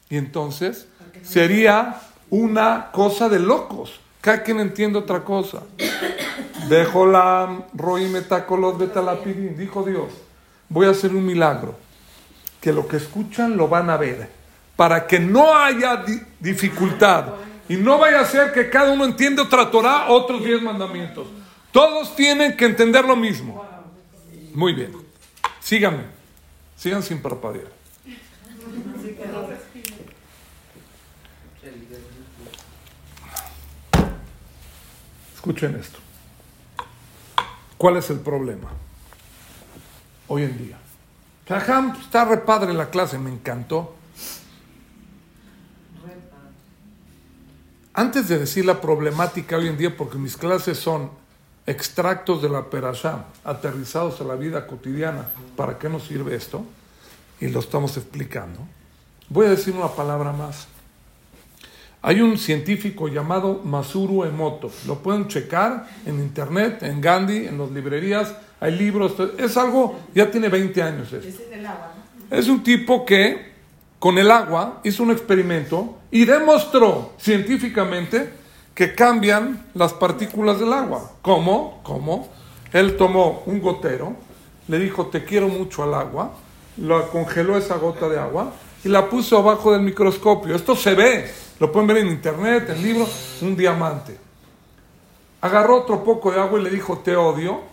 Y 0.09 0.17
entonces 0.17 0.87
sería 1.21 2.01
una 2.31 2.89
cosa 2.91 3.29
de 3.29 3.37
locos. 3.37 3.99
Cada 4.19 4.41
quien 4.41 4.59
entiende 4.61 4.97
otra 4.97 5.19
cosa. 5.23 5.59
Dejo 6.67 7.05
la 7.05 7.65
roimetacolot 7.75 8.79
betalapidim, 8.79 9.55
dijo 9.55 9.83
Dios. 9.83 10.11
Voy 10.69 10.87
a 10.87 10.89
hacer 10.89 11.13
un 11.13 11.23
milagro. 11.23 11.75
Que 12.59 12.73
lo 12.73 12.87
que 12.87 12.97
escuchan 12.97 13.55
lo 13.55 13.67
van 13.67 13.91
a 13.91 13.97
ver. 13.97 14.27
Para 14.75 15.05
que 15.05 15.19
no 15.19 15.55
haya 15.55 15.97
di- 15.97 16.19
dificultad. 16.39 17.25
Y 17.69 17.77
no 17.77 17.99
vaya 17.99 18.19
a 18.21 18.25
ser 18.25 18.51
que 18.51 18.69
cada 18.69 18.91
uno 18.91 19.05
entienda 19.05 19.43
otra 19.43 19.69
Torah, 19.69 20.09
otros 20.09 20.43
diez 20.43 20.59
mandamientos. 20.61 21.27
Todos 21.71 22.15
tienen 22.15 22.57
que 22.57 22.65
entender 22.65 23.05
lo 23.05 23.15
mismo. 23.15 23.63
Muy 24.55 24.73
bien. 24.73 24.91
Síganme. 25.59 26.03
Sigan 26.75 27.03
sin 27.03 27.21
parpadear. 27.21 27.67
Escuchen 35.35 35.75
esto. 35.75 35.99
¿Cuál 37.77 37.97
es 37.97 38.09
el 38.09 38.19
problema? 38.19 38.69
Hoy 40.27 40.43
en 40.43 40.57
día. 40.57 40.77
Jajam, 41.47 41.95
está 42.01 42.25
re 42.25 42.37
padre 42.37 42.73
la 42.73 42.89
clase, 42.89 43.19
me 43.19 43.29
encantó. 43.29 43.95
Antes 47.99 48.29
de 48.29 48.39
decir 48.39 48.63
la 48.63 48.79
problemática 48.79 49.57
hoy 49.57 49.67
en 49.67 49.77
día, 49.77 49.97
porque 49.97 50.17
mis 50.17 50.37
clases 50.37 50.77
son 50.77 51.11
extractos 51.67 52.41
de 52.41 52.47
la 52.47 52.69
Perashá, 52.69 53.25
aterrizados 53.43 54.21
a 54.21 54.23
la 54.23 54.35
vida 54.35 54.67
cotidiana, 54.67 55.27
¿para 55.57 55.77
qué 55.77 55.89
nos 55.89 56.07
sirve 56.07 56.33
esto? 56.33 56.63
Y 57.41 57.49
lo 57.49 57.59
estamos 57.59 57.97
explicando. 57.97 58.61
Voy 59.27 59.47
a 59.47 59.49
decir 59.49 59.73
una 59.73 59.89
palabra 59.89 60.31
más. 60.31 60.69
Hay 62.01 62.21
un 62.21 62.37
científico 62.37 63.09
llamado 63.09 63.59
Masuru 63.65 64.23
Emoto. 64.23 64.71
Lo 64.87 64.99
pueden 64.99 65.27
checar 65.27 65.85
en 66.05 66.19
internet, 66.19 66.81
en 66.83 67.01
Gandhi, 67.01 67.47
en 67.47 67.57
las 67.57 67.69
librerías. 67.69 68.33
Hay 68.61 68.77
libros. 68.77 69.15
Es 69.37 69.57
algo, 69.57 69.99
ya 70.15 70.31
tiene 70.31 70.47
20 70.47 70.81
años. 70.81 71.09
Es 72.31 72.47
un 72.47 72.63
tipo 72.63 73.05
que 73.05 73.48
con 73.99 74.17
el 74.17 74.31
agua 74.31 74.79
hizo 74.83 75.03
un 75.03 75.11
experimento 75.11 75.97
y 76.09 76.25
demostró 76.25 77.11
científicamente 77.19 78.33
que 78.73 78.95
cambian 78.95 79.67
las 79.73 79.93
partículas 79.93 80.59
del 80.59 80.71
agua. 80.71 81.11
¿Cómo? 81.21 81.81
¿Cómo? 81.83 82.29
Él 82.71 82.95
tomó 82.95 83.43
un 83.45 83.59
gotero, 83.59 84.15
le 84.67 84.79
dijo, 84.79 85.07
te 85.07 85.25
quiero 85.25 85.49
mucho 85.49 85.83
al 85.83 85.93
agua, 85.93 86.31
la 86.77 87.07
congeló 87.07 87.57
esa 87.57 87.75
gota 87.75 88.07
de 88.07 88.17
agua 88.17 88.53
y 88.83 88.89
la 88.89 89.09
puso 89.09 89.37
abajo 89.37 89.73
del 89.73 89.81
microscopio. 89.81 90.55
Esto 90.55 90.75
se 90.75 90.95
ve, 90.95 91.29
lo 91.59 91.71
pueden 91.71 91.87
ver 91.87 91.97
en 91.97 92.07
internet, 92.07 92.69
en 92.69 92.81
libros, 92.81 93.39
un 93.41 93.57
diamante. 93.57 94.17
Agarró 95.41 95.81
otro 95.81 96.03
poco 96.03 96.31
de 96.31 96.39
agua 96.39 96.59
y 96.59 96.63
le 96.63 96.69
dijo, 96.69 96.99
te 96.99 97.15
odio. 97.15 97.67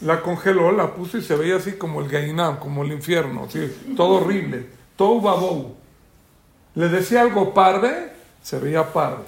La 0.00 0.20
congeló, 0.20 0.72
la 0.72 0.94
puso 0.94 1.16
y 1.16 1.22
se 1.22 1.36
veía 1.36 1.56
así 1.56 1.72
como 1.72 2.00
el 2.00 2.08
gainán, 2.08 2.56
como 2.56 2.84
el 2.84 2.92
infierno, 2.92 3.48
todo 3.96 4.16
horrible, 4.16 4.66
todo 4.96 5.20
babou. 5.20 5.76
Le 6.74 6.88
decía 6.88 7.22
algo 7.22 7.54
parve, 7.54 8.12
se 8.42 8.58
veía 8.58 8.92
parve. 8.92 9.24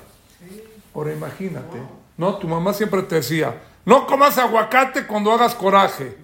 Ahora 0.94 1.12
imagínate, 1.12 1.78
¿no? 2.16 2.36
Tu 2.36 2.48
mamá 2.48 2.72
siempre 2.72 3.02
te 3.02 3.16
decía, 3.16 3.54
no 3.84 4.06
comas 4.06 4.36
aguacate 4.38 5.06
cuando 5.06 5.30
hagas 5.32 5.54
coraje. 5.54 6.16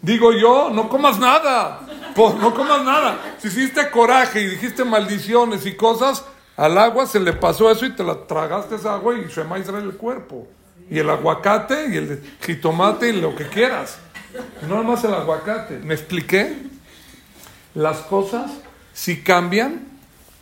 digo 0.00 0.32
yo, 0.32 0.70
no 0.70 0.88
comas 0.88 1.18
nada, 1.18 1.80
pues, 2.14 2.34
no 2.36 2.54
comas 2.54 2.82
nada. 2.84 3.18
Si 3.38 3.48
hiciste 3.48 3.90
coraje 3.90 4.40
y 4.40 4.46
dijiste 4.46 4.84
maldiciones 4.84 5.66
y 5.66 5.74
cosas, 5.76 6.24
al 6.56 6.78
agua 6.78 7.06
se 7.06 7.20
le 7.20 7.32
pasó 7.32 7.70
eso 7.70 7.86
y 7.86 7.92
te 7.92 8.04
la 8.04 8.26
tragaste 8.26 8.76
esa 8.76 8.94
agua 8.94 9.14
y 9.18 9.30
se 9.30 9.44
maíz 9.44 9.68
el 9.68 9.96
cuerpo. 9.96 10.46
Y 10.90 10.98
el 10.98 11.08
aguacate 11.08 11.88
y 11.90 11.96
el 11.96 12.22
jitomate 12.40 13.10
y 13.10 13.20
lo 13.20 13.34
que 13.34 13.46
quieras. 13.48 13.98
No 14.68 14.76
nomás 14.76 15.04
el 15.04 15.14
aguacate. 15.14 15.78
¿Me 15.78 15.94
expliqué? 15.94 16.56
Las 17.74 17.98
cosas, 17.98 18.50
si 18.92 19.22
cambian, 19.22 19.86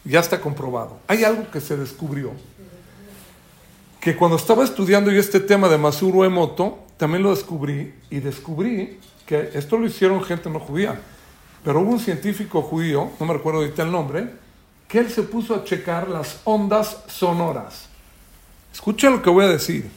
ya 0.05 0.21
está 0.21 0.41
comprobado. 0.41 0.99
Hay 1.07 1.25
algo 1.25 1.51
que 1.51 1.61
se 1.61 1.77
descubrió. 1.77 2.33
Que 4.01 4.17
cuando 4.17 4.37
estaba 4.37 4.65
estudiando 4.65 5.11
yo 5.11 5.21
este 5.21 5.41
tema 5.41 5.69
de 5.69 5.79
Masuro 5.79 6.25
Emoto, 6.25 6.79
también 6.97 7.23
lo 7.23 7.31
descubrí 7.31 7.95
y 8.09 8.21
descubrí 8.21 8.99
que 9.27 9.51
esto 9.55 9.77
lo 9.77 9.87
hicieron 9.87 10.23
gente 10.25 10.51
no 10.51 10.59
judía. 10.59 11.01
Pero 11.63 11.81
hubo 11.81 11.93
un 11.93 12.01
científico 12.01 12.63
judío, 12.63 13.11
no 13.21 13.27
me 13.27 13.35
recuerdo 13.35 13.61
ahorita 13.61 13.83
el 13.83 13.93
nombre, 13.93 14.31
que 14.89 14.99
él 14.99 15.11
se 15.11 15.23
puso 15.23 15.55
a 15.55 15.65
checar 15.65 16.09
las 16.09 16.41
ondas 16.45 17.05
sonoras. 17.07 17.89
Escucha 18.73 19.11
lo 19.11 19.23
que 19.23 19.31
voy 19.31 19.45
a 19.45 19.49
decir. 19.49 19.89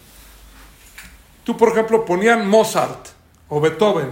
Tú, 1.44 1.58
por 1.58 1.70
ejemplo, 1.70 2.06
ponían 2.06 2.48
Mozart 2.48 3.08
o 3.50 3.60
Beethoven 3.60 4.12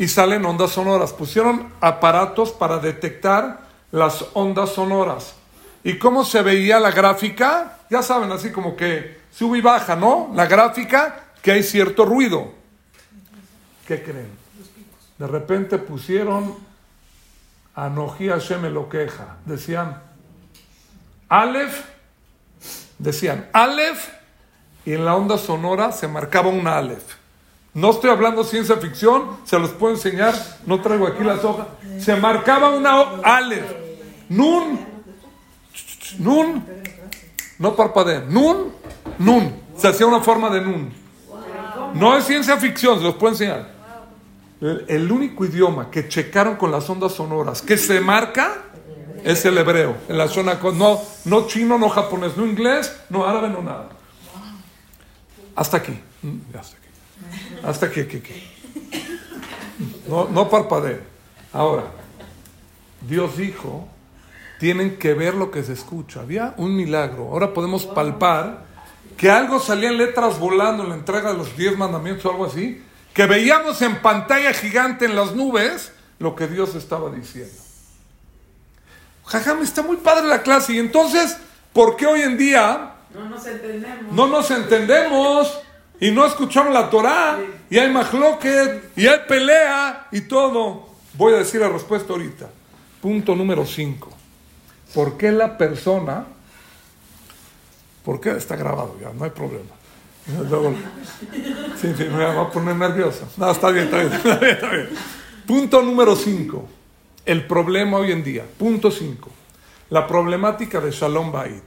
y 0.00 0.08
salen 0.08 0.46
ondas 0.46 0.70
sonoras. 0.70 1.12
Pusieron 1.12 1.74
aparatos 1.78 2.52
para 2.52 2.78
detectar 2.78 3.60
las 3.92 4.24
ondas 4.32 4.70
sonoras. 4.70 5.34
¿Y 5.84 5.98
cómo 5.98 6.24
se 6.24 6.40
veía 6.40 6.80
la 6.80 6.90
gráfica? 6.90 7.80
Ya 7.90 8.02
saben, 8.02 8.32
así 8.32 8.50
como 8.50 8.74
que 8.74 9.20
sube 9.30 9.58
y 9.58 9.60
baja, 9.60 9.96
¿no? 9.96 10.30
La 10.34 10.46
gráfica, 10.46 11.26
que 11.42 11.52
hay 11.52 11.62
cierto 11.62 12.06
ruido. 12.06 12.50
¿Qué 13.86 14.02
creen? 14.02 14.30
De 15.18 15.26
repente 15.26 15.76
pusieron 15.76 16.56
Anoji 17.74 18.28
Hashem 18.28 18.72
lo. 18.72 18.88
Decían 19.44 20.00
Aleph, 21.28 21.84
decían 22.98 23.50
Aleph, 23.52 24.08
y 24.86 24.94
en 24.94 25.04
la 25.04 25.14
onda 25.14 25.36
sonora 25.36 25.92
se 25.92 26.08
marcaba 26.08 26.48
un 26.48 26.66
Aleph. 26.66 27.19
No 27.72 27.90
estoy 27.90 28.10
hablando 28.10 28.42
ciencia 28.42 28.76
ficción, 28.76 29.38
se 29.44 29.58
los 29.58 29.70
puedo 29.70 29.94
enseñar, 29.94 30.34
no 30.66 30.80
traigo 30.80 31.06
aquí 31.06 31.22
las 31.22 31.44
hojas. 31.44 31.68
Se 31.98 32.16
marcaba 32.16 32.70
una 32.70 33.00
Aleph. 33.22 33.72
Nun, 34.28 34.90
Nun, 36.18 36.64
no 37.58 37.76
parpadeen. 37.76 38.32
Nun, 38.32 38.72
Nun. 39.18 39.54
Se 39.76 39.88
hacía 39.88 40.06
una 40.06 40.20
forma 40.20 40.50
de 40.50 40.60
Nun. 40.60 40.92
No 41.94 42.16
es 42.16 42.24
ciencia 42.24 42.56
ficción, 42.56 42.98
se 42.98 43.04
los 43.04 43.14
puedo 43.14 43.32
enseñar. 43.32 43.80
El, 44.60 45.10
único 45.10 45.44
idioma 45.44 45.90
que 45.90 46.08
checaron 46.08 46.56
con 46.56 46.70
las 46.70 46.88
ondas 46.90 47.12
sonoras 47.12 47.62
que 47.62 47.78
se 47.78 48.00
marca 48.00 48.64
es 49.24 49.44
el 49.44 49.56
hebreo. 49.56 49.96
En 50.08 50.18
la 50.18 50.28
zona 50.28 50.58
no, 50.74 51.00
no 51.24 51.46
chino, 51.46 51.78
no 51.78 51.88
japonés, 51.88 52.36
no 52.36 52.46
inglés, 52.46 52.94
no 53.08 53.24
árabe, 53.24 53.48
no 53.48 53.62
nada. 53.62 53.88
Hasta 55.56 55.78
aquí. 55.78 55.98
Mm, 56.22 56.56
hasta 56.58 56.76
aquí. 56.76 56.79
Hasta 57.62 57.86
aquí, 57.86 58.00
aquí, 58.00 58.22
No, 60.08 60.28
no 60.28 60.48
parpadee. 60.48 61.00
Ahora, 61.52 61.84
Dios 63.00 63.36
dijo, 63.36 63.88
tienen 64.58 64.98
que 64.98 65.14
ver 65.14 65.34
lo 65.34 65.50
que 65.50 65.62
se 65.62 65.72
escucha. 65.72 66.20
Había 66.20 66.54
un 66.56 66.76
milagro. 66.76 67.28
Ahora 67.30 67.52
podemos 67.52 67.86
palpar 67.86 68.64
que 69.16 69.30
algo 69.30 69.60
salía 69.60 69.90
en 69.90 69.98
letras 69.98 70.38
volando 70.38 70.82
en 70.82 70.90
la 70.90 70.94
entrega 70.94 71.32
de 71.32 71.38
los 71.38 71.56
diez 71.56 71.76
mandamientos 71.76 72.24
o 72.26 72.30
algo 72.30 72.46
así 72.46 72.82
que 73.14 73.26
veíamos 73.26 73.82
en 73.82 74.00
pantalla 74.00 74.52
gigante 74.52 75.04
en 75.04 75.16
las 75.16 75.34
nubes 75.34 75.92
lo 76.18 76.36
que 76.36 76.46
Dios 76.46 76.74
estaba 76.74 77.10
diciendo. 77.10 77.54
Jajam, 79.26 79.62
está 79.62 79.82
muy 79.82 79.96
padre 79.96 80.28
la 80.28 80.42
clase. 80.42 80.74
Y 80.74 80.78
entonces, 80.78 81.36
¿por 81.72 81.96
qué 81.96 82.06
hoy 82.06 82.22
en 82.22 82.36
día 82.36 82.94
no 83.14 83.28
nos 83.28 83.46
entendemos? 83.46 84.12
No 84.12 84.26
nos 84.28 84.50
entendemos 84.50 85.60
y 86.00 86.10
no 86.10 86.24
escuchamos 86.26 86.72
la 86.72 86.88
Torah 86.88 87.38
y 87.68 87.78
hay 87.78 87.92
mahloket 87.92 88.92
y 88.96 89.06
hay 89.06 89.20
pelea 89.28 90.08
y 90.10 90.22
todo. 90.22 90.88
Voy 91.14 91.34
a 91.34 91.38
decir 91.38 91.60
la 91.60 91.68
respuesta 91.68 92.12
ahorita. 92.12 92.48
Punto 93.00 93.34
número 93.36 93.66
5. 93.66 94.10
¿Por 94.94 95.16
qué 95.16 95.30
la 95.30 95.56
persona, 95.56 96.24
por 98.04 98.20
qué 98.20 98.30
está 98.30 98.56
grabado 98.56 98.96
ya, 99.00 99.12
no 99.12 99.24
hay 99.24 99.30
problema? 99.30 99.80
me 100.26 102.24
va 102.24 102.42
a 102.42 102.50
poner 102.50 102.76
nervioso. 102.76 103.28
No, 103.36 103.50
está 103.50 103.70
bien, 103.70 103.84
está 103.84 103.98
bien, 103.98 104.12
está 104.14 104.70
bien. 104.70 104.88
Punto 105.46 105.82
número 105.82 106.16
5. 106.16 106.68
El 107.26 107.46
problema 107.46 107.98
hoy 107.98 108.12
en 108.12 108.22
día. 108.22 108.44
Punto 108.58 108.90
5. 108.90 109.30
La 109.90 110.06
problemática 110.06 110.80
de 110.80 110.90
Shalom 110.90 111.32
Bait. 111.32 111.64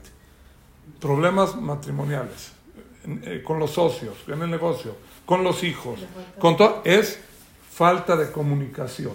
Problemas 1.00 1.56
matrimoniales. 1.56 2.53
Eh, 3.06 3.42
con 3.44 3.58
los 3.58 3.72
socios, 3.72 4.16
en 4.28 4.40
el 4.40 4.50
negocio, 4.50 4.96
con 5.26 5.44
los 5.44 5.62
hijos. 5.62 6.00
Con 6.38 6.56
todo, 6.56 6.80
es 6.84 7.18
falta 7.70 8.16
de 8.16 8.32
comunicación. 8.32 9.12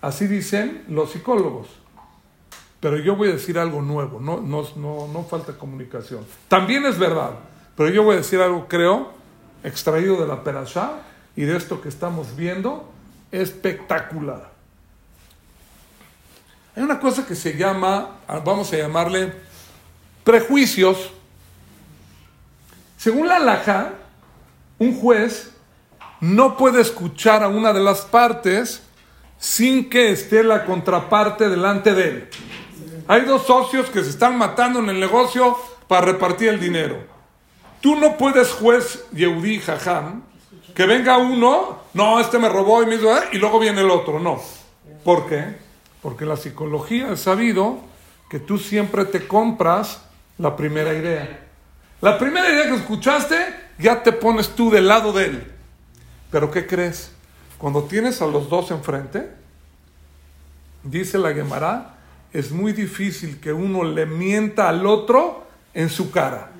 Así 0.00 0.26
dicen 0.26 0.84
los 0.88 1.12
psicólogos. 1.12 1.68
Pero 2.80 2.98
yo 2.98 3.14
voy 3.14 3.28
a 3.28 3.32
decir 3.32 3.60
algo 3.60 3.80
nuevo. 3.80 4.18
No, 4.18 4.40
no, 4.40 4.66
no, 4.74 5.06
no 5.06 5.22
falta 5.22 5.56
comunicación. 5.56 6.26
También 6.48 6.84
es 6.84 6.98
verdad. 6.98 7.34
Pero 7.76 7.90
yo 7.90 8.02
voy 8.02 8.14
a 8.14 8.18
decir 8.18 8.40
algo, 8.40 8.66
creo, 8.66 9.12
extraído 9.62 10.20
de 10.20 10.26
la 10.26 10.42
Perashá 10.42 11.02
y 11.36 11.42
de 11.42 11.56
esto 11.56 11.80
que 11.80 11.88
estamos 11.88 12.34
viendo, 12.34 12.90
espectacular. 13.30 14.50
Hay 16.74 16.82
una 16.82 16.98
cosa 16.98 17.24
que 17.24 17.36
se 17.36 17.56
llama, 17.56 18.18
vamos 18.44 18.72
a 18.72 18.78
llamarle 18.78 19.32
prejuicios. 20.24 21.12
Según 23.02 23.26
la 23.26 23.40
Laja, 23.40 23.94
un 24.78 24.96
juez 25.00 25.50
no 26.20 26.56
puede 26.56 26.80
escuchar 26.80 27.42
a 27.42 27.48
una 27.48 27.72
de 27.72 27.80
las 27.80 28.02
partes 28.02 28.84
sin 29.40 29.90
que 29.90 30.12
esté 30.12 30.44
la 30.44 30.64
contraparte 30.64 31.48
delante 31.48 31.94
de 31.94 32.08
él. 32.08 32.28
Hay 33.08 33.22
dos 33.22 33.44
socios 33.44 33.90
que 33.90 34.04
se 34.04 34.10
están 34.10 34.38
matando 34.38 34.78
en 34.78 34.88
el 34.88 35.00
negocio 35.00 35.58
para 35.88 36.06
repartir 36.06 36.50
el 36.50 36.60
dinero. 36.60 36.96
Tú 37.80 37.96
no 37.96 38.16
puedes, 38.16 38.52
juez 38.52 39.04
Yehudi 39.10 39.58
Jajam, 39.58 40.22
que 40.72 40.86
venga 40.86 41.18
uno, 41.18 41.80
no, 41.94 42.20
este 42.20 42.38
me 42.38 42.48
robó 42.48 42.84
y 42.84 42.86
me 42.86 42.94
hizo, 42.94 43.12
¿eh? 43.16 43.22
y 43.32 43.38
luego 43.38 43.58
viene 43.58 43.80
el 43.80 43.90
otro. 43.90 44.20
No. 44.20 44.40
¿Por 45.02 45.28
qué? 45.28 45.56
Porque 46.02 46.24
la 46.24 46.36
psicología 46.36 47.10
ha 47.10 47.16
sabido 47.16 47.80
que 48.30 48.38
tú 48.38 48.58
siempre 48.58 49.04
te 49.06 49.26
compras 49.26 50.04
la 50.38 50.54
primera 50.54 50.94
idea. 50.94 51.41
La 52.02 52.18
primera 52.18 52.50
idea 52.50 52.64
que 52.64 52.74
escuchaste, 52.74 53.36
ya 53.78 54.02
te 54.02 54.10
pones 54.10 54.56
tú 54.56 54.72
del 54.72 54.88
lado 54.88 55.12
de 55.12 55.26
él. 55.26 55.44
Pero 56.32 56.50
¿qué 56.50 56.66
crees? 56.66 57.12
Cuando 57.58 57.84
tienes 57.84 58.20
a 58.20 58.26
los 58.26 58.50
dos 58.50 58.72
enfrente, 58.72 59.30
dice 60.82 61.16
la 61.16 61.32
Gemara, 61.32 61.94
es 62.32 62.50
muy 62.50 62.72
difícil 62.72 63.38
que 63.38 63.52
uno 63.52 63.84
le 63.84 64.04
mienta 64.04 64.68
al 64.68 64.84
otro 64.84 65.46
en 65.72 65.88
su 65.88 66.10
cara. 66.10 66.50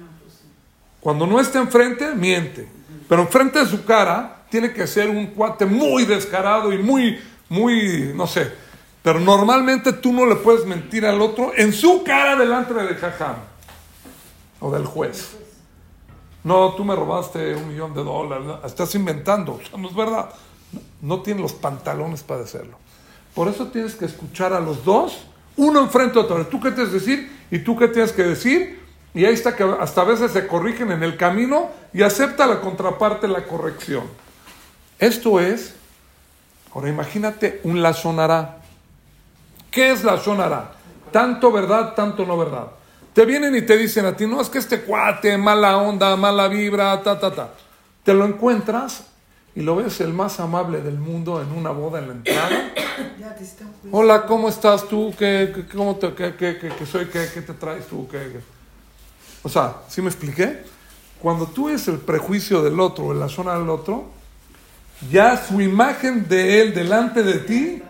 Cuando 1.00 1.26
no 1.26 1.40
está 1.40 1.58
enfrente, 1.58 2.14
miente. 2.14 2.68
Pero 3.08 3.22
enfrente 3.22 3.58
de 3.58 3.66
su 3.66 3.84
cara, 3.84 4.44
tiene 4.48 4.72
que 4.72 4.86
ser 4.86 5.10
un 5.10 5.26
cuate 5.26 5.66
muy 5.66 6.04
descarado 6.04 6.72
y 6.72 6.78
muy, 6.78 7.20
muy, 7.48 8.12
no 8.14 8.28
sé. 8.28 8.48
Pero 9.02 9.18
normalmente 9.18 9.92
tú 9.92 10.12
no 10.12 10.24
le 10.24 10.36
puedes 10.36 10.64
mentir 10.66 11.04
al 11.04 11.20
otro 11.20 11.50
en 11.56 11.72
su 11.72 12.04
cara 12.04 12.36
delante 12.36 12.74
del 12.74 12.94
jajam 12.94 13.51
o 14.62 14.70
del 14.70 14.86
juez. 14.86 15.36
No, 16.44 16.74
tú 16.74 16.84
me 16.84 16.96
robaste 16.96 17.54
un 17.54 17.68
millón 17.68 17.92
de 17.92 18.02
dólares. 18.02 18.46
Estás 18.64 18.94
inventando. 18.94 19.60
no 19.76 19.88
es 19.88 19.94
verdad. 19.94 20.30
No, 21.02 21.22
no 21.26 21.34
los 21.38 21.52
pantalones 21.52 22.22
para 22.22 22.42
hacerlo. 22.42 22.78
Por 23.34 23.48
eso 23.48 23.66
tienes 23.66 23.94
que 23.94 24.06
escuchar 24.06 24.52
a 24.52 24.60
los 24.60 24.84
dos, 24.84 25.24
uno 25.56 25.80
enfrente 25.80 26.14
de 26.14 26.20
otro. 26.20 26.46
¿Tú 26.46 26.60
qué 26.60 26.70
tienes 26.70 26.88
que 26.92 26.98
decir? 26.98 27.46
¿Y 27.50 27.58
tú 27.58 27.76
qué 27.76 27.88
tienes 27.88 28.12
que 28.12 28.22
decir? 28.22 28.80
Y 29.14 29.26
ahí 29.26 29.34
está 29.34 29.54
que 29.54 29.64
hasta 29.64 30.00
a 30.00 30.04
veces 30.04 30.32
se 30.32 30.46
corrigen 30.46 30.90
en 30.90 31.02
el 31.02 31.18
camino 31.18 31.68
y 31.92 32.02
acepta 32.02 32.46
la 32.46 32.60
contraparte 32.60 33.28
la 33.28 33.44
corrección. 33.44 34.04
Esto 34.98 35.40
es 35.40 35.74
Ahora 36.74 36.88
imagínate 36.88 37.60
un 37.64 37.82
la 37.82 37.92
sonará. 37.92 38.58
¿Qué 39.70 39.92
es 39.92 40.04
la 40.04 40.18
sonará? 40.18 40.72
Tanto 41.10 41.52
verdad, 41.52 41.94
tanto 41.94 42.24
no 42.24 42.38
verdad. 42.38 42.68
Te 43.12 43.26
vienen 43.26 43.54
y 43.54 43.62
te 43.62 43.76
dicen 43.76 44.06
a 44.06 44.16
ti, 44.16 44.26
no, 44.26 44.40
es 44.40 44.48
que 44.48 44.58
este 44.58 44.82
cuate, 44.82 45.36
mala 45.36 45.76
onda, 45.76 46.16
mala 46.16 46.48
vibra, 46.48 47.02
ta, 47.02 47.18
ta, 47.18 47.34
ta. 47.34 47.50
Te 48.02 48.14
lo 48.14 48.24
encuentras 48.24 49.04
y 49.54 49.60
lo 49.60 49.76
ves 49.76 50.00
el 50.00 50.14
más 50.14 50.40
amable 50.40 50.80
del 50.80 50.98
mundo 50.98 51.42
en 51.42 51.52
una 51.52 51.70
boda 51.70 51.98
en 51.98 52.08
la 52.08 52.14
entrada. 52.14 52.72
Hola, 53.90 54.24
¿cómo 54.24 54.48
estás 54.48 54.88
tú? 54.88 55.12
¿Qué, 55.18 55.66
cómo 55.74 55.96
te, 55.96 56.14
qué, 56.14 56.34
qué, 56.36 56.86
soy? 56.86 57.06
¿Qué, 57.06 57.28
¿Qué, 57.32 57.42
te 57.42 57.52
traes 57.52 57.86
tú? 57.86 58.08
¿Qué, 58.08 58.40
O 59.42 59.48
sea, 59.48 59.76
¿sí 59.88 60.00
me 60.00 60.08
expliqué? 60.08 60.64
Cuando 61.20 61.46
tú 61.46 61.68
es 61.68 61.86
el 61.88 61.98
prejuicio 61.98 62.62
del 62.62 62.80
otro, 62.80 63.12
en 63.12 63.20
la 63.20 63.28
zona 63.28 63.58
del 63.58 63.68
otro, 63.68 64.06
ya 65.10 65.36
su 65.36 65.60
imagen 65.60 66.28
de 66.28 66.62
él 66.62 66.74
delante 66.74 67.22
de 67.22 67.38
ti 67.40 67.82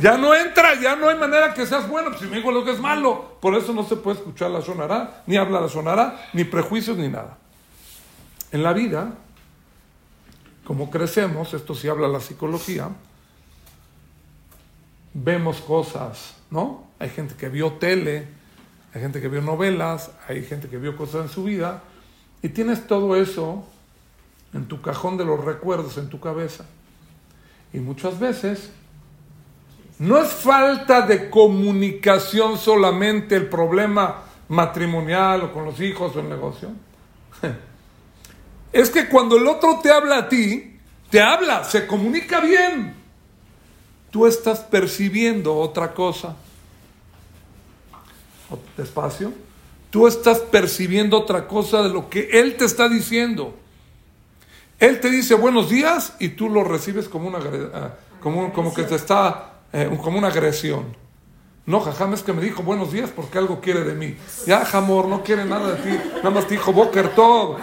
ya 0.00 0.16
no 0.16 0.34
entra, 0.34 0.80
ya 0.80 0.96
no 0.96 1.08
hay 1.08 1.18
manera 1.18 1.54
que 1.54 1.66
seas 1.66 1.88
bueno. 1.88 2.10
Pues 2.10 2.20
si 2.20 2.26
me 2.26 2.36
digo 2.36 2.50
lo 2.50 2.64
que 2.64 2.72
es 2.72 2.80
malo, 2.80 3.36
por 3.40 3.54
eso 3.54 3.72
no 3.72 3.84
se 3.84 3.96
puede 3.96 4.18
escuchar 4.18 4.50
la 4.50 4.62
sonará, 4.62 5.22
ni 5.26 5.36
hablar 5.36 5.62
la 5.62 5.68
sonará, 5.68 6.30
ni 6.32 6.44
prejuicios, 6.44 6.96
ni 6.96 7.08
nada. 7.08 7.38
En 8.52 8.62
la 8.62 8.72
vida, 8.72 9.12
como 10.64 10.90
crecemos, 10.90 11.54
esto 11.54 11.74
sí 11.74 11.88
habla 11.88 12.08
la 12.08 12.20
psicología, 12.20 12.88
vemos 15.14 15.60
cosas, 15.60 16.36
¿no? 16.50 16.86
Hay 16.98 17.10
gente 17.10 17.34
que 17.34 17.48
vio 17.48 17.74
tele, 17.74 18.28
hay 18.94 19.00
gente 19.00 19.20
que 19.20 19.28
vio 19.28 19.42
novelas, 19.42 20.10
hay 20.28 20.44
gente 20.44 20.68
que 20.68 20.78
vio 20.78 20.96
cosas 20.96 21.22
en 21.22 21.28
su 21.28 21.44
vida, 21.44 21.82
y 22.42 22.48
tienes 22.48 22.86
todo 22.86 23.16
eso 23.16 23.66
en 24.52 24.66
tu 24.66 24.80
cajón 24.80 25.16
de 25.16 25.24
los 25.24 25.44
recuerdos, 25.44 25.98
en 25.98 26.08
tu 26.08 26.20
cabeza. 26.20 26.64
Y 27.72 27.78
muchas 27.78 28.18
veces 28.18 28.72
no 30.00 30.16
es 30.16 30.32
falta 30.32 31.02
de 31.02 31.28
comunicación 31.28 32.56
solamente 32.56 33.36
el 33.36 33.50
problema 33.50 34.22
matrimonial 34.48 35.42
o 35.42 35.52
con 35.52 35.66
los 35.66 35.78
hijos 35.78 36.16
o 36.16 36.20
el 36.20 36.28
negocio. 36.28 36.70
Es 38.72 38.88
que 38.88 39.08
cuando 39.08 39.36
el 39.36 39.48
otro 39.48 39.80
te 39.82 39.90
habla 39.90 40.18
a 40.18 40.28
ti, 40.28 40.78
te 41.10 41.20
habla, 41.20 41.64
se 41.64 41.88
comunica 41.88 42.38
bien. 42.38 42.94
Tú 44.12 44.28
estás 44.28 44.60
percibiendo 44.60 45.56
otra 45.56 45.92
cosa. 45.92 46.36
Despacio. 48.76 49.32
Tú 49.90 50.06
estás 50.06 50.38
percibiendo 50.38 51.18
otra 51.18 51.48
cosa 51.48 51.82
de 51.82 51.88
lo 51.88 52.08
que 52.08 52.28
él 52.30 52.56
te 52.56 52.64
está 52.64 52.88
diciendo. 52.88 53.56
Él 54.78 55.00
te 55.00 55.10
dice 55.10 55.34
buenos 55.34 55.68
días 55.68 56.14
y 56.20 56.28
tú 56.28 56.48
lo 56.48 56.62
recibes 56.62 57.08
como 57.08 57.26
una 57.26 57.40
como, 58.20 58.52
como 58.52 58.72
que 58.72 58.84
te 58.84 58.94
está 58.94 59.50
eh, 59.72 59.98
como 60.02 60.18
una 60.18 60.28
agresión. 60.28 60.96
No, 61.66 61.80
Jajam 61.80 62.14
es 62.14 62.22
que 62.22 62.32
me 62.32 62.42
dijo 62.42 62.62
buenos 62.62 62.90
días 62.90 63.10
porque 63.14 63.38
algo 63.38 63.60
quiere 63.60 63.84
de 63.84 63.94
mí. 63.94 64.16
Ya, 64.46 64.64
Jamor, 64.64 65.06
no 65.06 65.22
quiere 65.22 65.44
nada 65.44 65.74
de 65.74 65.82
ti. 65.82 66.10
Nada 66.16 66.30
más 66.30 66.46
te 66.46 66.54
dijo 66.54 66.72
Boker 66.72 67.14
todo. 67.14 67.58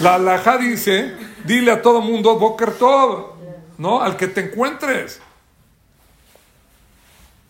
La 0.00 0.14
alajá 0.14 0.58
dice, 0.58 1.14
dile 1.44 1.70
a 1.70 1.82
todo 1.82 2.00
mundo 2.00 2.38
Boker. 2.38 2.72
¿No? 3.78 4.00
Al 4.00 4.16
que 4.16 4.28
te 4.28 4.46
encuentres. 4.46 5.20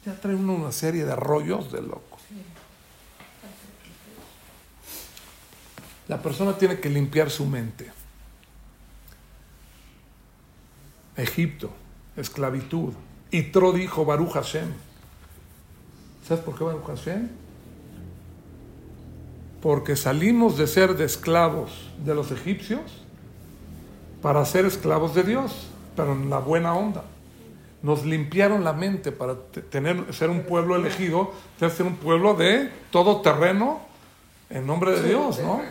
Ya 0.04 0.14
trae 0.20 0.34
uno 0.34 0.54
una 0.54 0.72
serie 0.72 1.04
de 1.04 1.14
rollos 1.16 1.70
de 1.72 1.80
loco. 1.80 2.18
La 6.08 6.20
persona 6.20 6.58
tiene 6.58 6.78
que 6.78 6.90
limpiar 6.90 7.30
su 7.30 7.46
mente. 7.46 7.90
Egipto, 11.16 11.70
esclavitud, 12.16 12.92
y 13.32 13.44
Tro 13.44 13.72
dijo 13.72 14.04
Baruch 14.04 14.32
Hashem. 14.32 14.70
¿Sabes 16.28 16.44
por 16.44 16.56
qué 16.56 16.64
Baruch 16.64 16.86
Hashem? 16.86 17.30
Porque 19.62 19.96
salimos 19.96 20.58
de 20.58 20.66
ser 20.66 20.96
de 20.96 21.06
esclavos 21.06 21.90
de 22.04 22.14
los 22.14 22.30
egipcios 22.30 22.82
para 24.20 24.44
ser 24.44 24.66
esclavos 24.66 25.14
de 25.14 25.22
Dios, 25.22 25.68
pero 25.96 26.12
en 26.12 26.28
la 26.28 26.38
buena 26.38 26.74
onda. 26.74 27.04
Nos 27.80 28.04
limpiaron 28.04 28.64
la 28.64 28.74
mente 28.74 29.10
para 29.10 29.34
tener, 29.70 30.14
ser 30.14 30.28
un 30.28 30.42
pueblo 30.42 30.76
elegido, 30.76 31.32
ser 31.58 31.86
un 31.86 31.96
pueblo 31.96 32.34
de 32.34 32.70
todo 32.90 33.22
terreno 33.22 33.80
en 34.50 34.66
nombre 34.66 34.92
de 34.92 35.08
Dios, 35.08 35.40
¿no? 35.40 35.62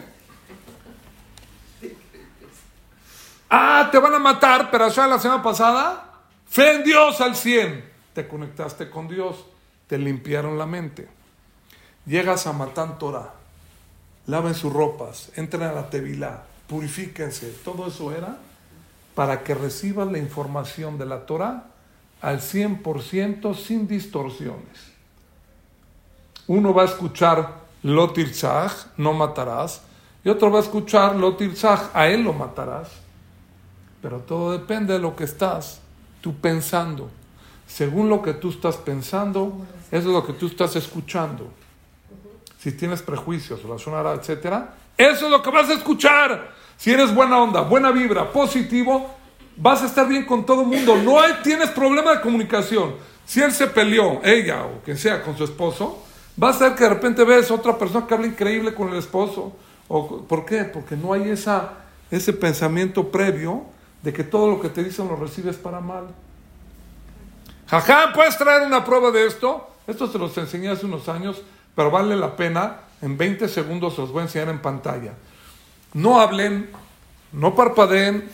Ah, 3.51 3.87
te 3.91 3.99
van 3.99 4.15
a 4.15 4.19
matar, 4.19 4.71
pero 4.71 4.89
ya 4.89 5.07
la 5.07 5.19
semana 5.19 5.43
pasada 5.43 6.10
Fe 6.51 6.75
en 6.75 6.83
Dios 6.83 7.21
al 7.21 7.37
100. 7.37 7.81
Te 8.13 8.27
conectaste 8.27 8.89
con 8.89 9.07
Dios, 9.07 9.45
te 9.87 9.97
limpiaron 9.97 10.57
la 10.57 10.65
mente. 10.65 11.07
Llegas 12.05 12.45
a 12.45 12.51
Matán 12.51 12.99
Torah, 12.99 13.31
laven 14.27 14.53
sus 14.53 14.73
ropas, 14.73 15.31
entren 15.37 15.63
a 15.63 15.71
la 15.71 15.89
Tevilá, 15.89 16.43
purifíquense. 16.67 17.55
Todo 17.63 17.87
eso 17.87 18.11
era 18.11 18.37
para 19.15 19.43
que 19.43 19.55
recibas 19.55 20.11
la 20.11 20.17
información 20.17 20.97
de 20.97 21.05
la 21.05 21.25
Torah 21.25 21.67
al 22.19 22.41
100% 22.41 23.55
sin 23.55 23.87
distorsiones. 23.87 24.91
Uno 26.47 26.73
va 26.73 26.81
a 26.81 26.85
escuchar 26.87 27.61
Lotirzach, 27.83 28.87
no 28.97 29.13
matarás, 29.13 29.83
y 30.21 30.27
otro 30.27 30.51
va 30.51 30.59
a 30.59 30.63
escuchar 30.63 31.15
Lotirzach, 31.15 31.91
a 31.93 32.09
él 32.09 32.23
lo 32.23 32.33
matarás. 32.33 32.89
Pero 34.01 34.19
todo 34.19 34.51
depende 34.51 34.91
de 34.91 34.99
lo 34.99 35.15
que 35.15 35.23
estás 35.23 35.79
tú 36.21 36.35
pensando. 36.35 37.09
Según 37.67 38.09
lo 38.09 38.21
que 38.21 38.33
tú 38.33 38.49
estás 38.49 38.77
pensando, 38.77 39.65
eso 39.91 40.07
es 40.07 40.13
lo 40.13 40.25
que 40.25 40.33
tú 40.33 40.47
estás 40.47 40.75
escuchando. 40.75 41.51
Si 42.59 42.71
tienes 42.73 43.01
prejuicios, 43.01 43.63
la 43.63 43.77
sonará, 43.79 44.13
etcétera, 44.13 44.75
eso 44.97 45.25
es 45.25 45.31
lo 45.31 45.41
que 45.41 45.49
vas 45.49 45.69
a 45.69 45.73
escuchar. 45.73 46.51
Si 46.77 46.91
eres 46.91 47.13
buena 47.13 47.39
onda, 47.39 47.61
buena 47.61 47.91
vibra, 47.91 48.31
positivo, 48.31 49.15
vas 49.57 49.81
a 49.83 49.85
estar 49.85 50.07
bien 50.07 50.25
con 50.25 50.45
todo 50.45 50.61
el 50.61 50.67
mundo. 50.67 50.95
No 50.97 51.19
hay, 51.19 51.33
tienes 51.43 51.69
problema 51.69 52.15
de 52.15 52.21
comunicación. 52.21 52.95
Si 53.25 53.41
él 53.41 53.51
se 53.51 53.67
peleó, 53.67 54.19
ella 54.23 54.65
o 54.65 54.81
quien 54.83 54.97
sea, 54.97 55.23
con 55.23 55.37
su 55.37 55.43
esposo, 55.43 56.03
va 56.41 56.49
a 56.49 56.53
ser 56.53 56.75
que 56.75 56.83
de 56.83 56.89
repente 56.89 57.23
ves 57.23 57.49
otra 57.51 57.77
persona 57.77 58.05
que 58.05 58.13
habla 58.13 58.27
increíble 58.27 58.73
con 58.73 58.89
el 58.89 58.97
esposo. 58.97 59.53
O, 59.87 60.23
¿Por 60.23 60.45
qué? 60.45 60.63
Porque 60.65 60.95
no 60.95 61.13
hay 61.13 61.29
esa, 61.29 61.73
ese 62.09 62.33
pensamiento 62.33 63.09
previo 63.09 63.63
de 64.03 64.13
que 64.13 64.23
todo 64.23 64.49
lo 64.49 64.61
que 64.61 64.69
te 64.69 64.83
dicen 64.83 65.07
lo 65.07 65.15
recibes 65.15 65.57
para 65.57 65.79
mal. 65.79 66.07
Jajá, 67.67 68.11
¿puedes 68.13 68.37
traer 68.37 68.63
una 68.63 68.83
prueba 68.83 69.11
de 69.11 69.25
esto? 69.25 69.67
Esto 69.87 70.11
se 70.11 70.17
los 70.17 70.37
enseñé 70.37 70.69
hace 70.69 70.85
unos 70.85 71.07
años, 71.07 71.41
pero 71.75 71.91
vale 71.91 72.15
la 72.15 72.35
pena. 72.35 72.81
En 73.01 73.17
20 73.17 73.47
segundos 73.47 73.97
os 73.97 74.11
voy 74.11 74.21
a 74.21 74.23
enseñar 74.23 74.49
en 74.49 74.59
pantalla. 74.59 75.13
No 75.93 76.19
hablen, 76.19 76.69
no 77.31 77.55
parpadeen, 77.55 78.29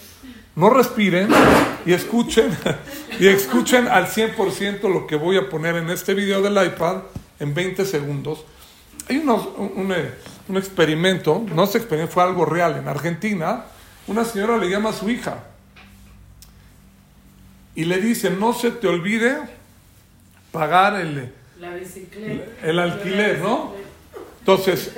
no 0.55 0.69
respiren 0.69 1.29
y 1.85 1.93
escuchen, 1.93 2.57
y 3.19 3.27
escuchen 3.27 3.87
al 3.87 4.07
100% 4.07 4.81
lo 4.91 5.07
que 5.07 5.15
voy 5.15 5.37
a 5.37 5.49
poner 5.49 5.75
en 5.75 5.89
este 5.89 6.13
video 6.13 6.41
del 6.41 6.63
iPad 6.65 7.03
en 7.39 7.53
20 7.53 7.85
segundos. 7.85 8.43
Hay 9.09 9.17
un, 9.17 9.29
un 9.29 10.57
experimento, 10.57 11.43
no 11.53 11.65
se 11.65 11.77
experimento, 11.77 12.13
fue 12.13 12.23
algo 12.23 12.43
real. 12.43 12.77
En 12.77 12.87
Argentina, 12.87 13.65
una 14.07 14.25
señora 14.25 14.57
le 14.57 14.69
llama 14.69 14.89
a 14.89 14.93
su 14.93 15.09
hija 15.09 15.43
y 17.77 17.85
le 17.85 18.01
dice, 18.01 18.31
no 18.31 18.53
se 18.53 18.71
te 18.71 18.87
olvide 18.87 19.37
pagar 20.51 20.99
el, 20.99 21.31
el 22.63 22.79
alquiler, 22.79 23.39
¿no? 23.39 23.71
Entonces, 24.39 24.91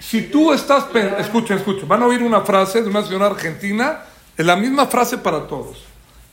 si 0.00 0.22
tú 0.22 0.52
estás, 0.52 0.86
escuchen, 1.20 1.58
escuchen, 1.58 1.86
van 1.86 2.02
a 2.02 2.06
oír 2.06 2.24
una 2.24 2.40
frase 2.40 2.82
de 2.82 2.90
una 2.90 3.04
señora 3.04 3.26
argentina, 3.26 4.02
es 4.36 4.44
la 4.44 4.56
misma 4.56 4.86
frase 4.88 5.18
para 5.18 5.46
todos, 5.46 5.84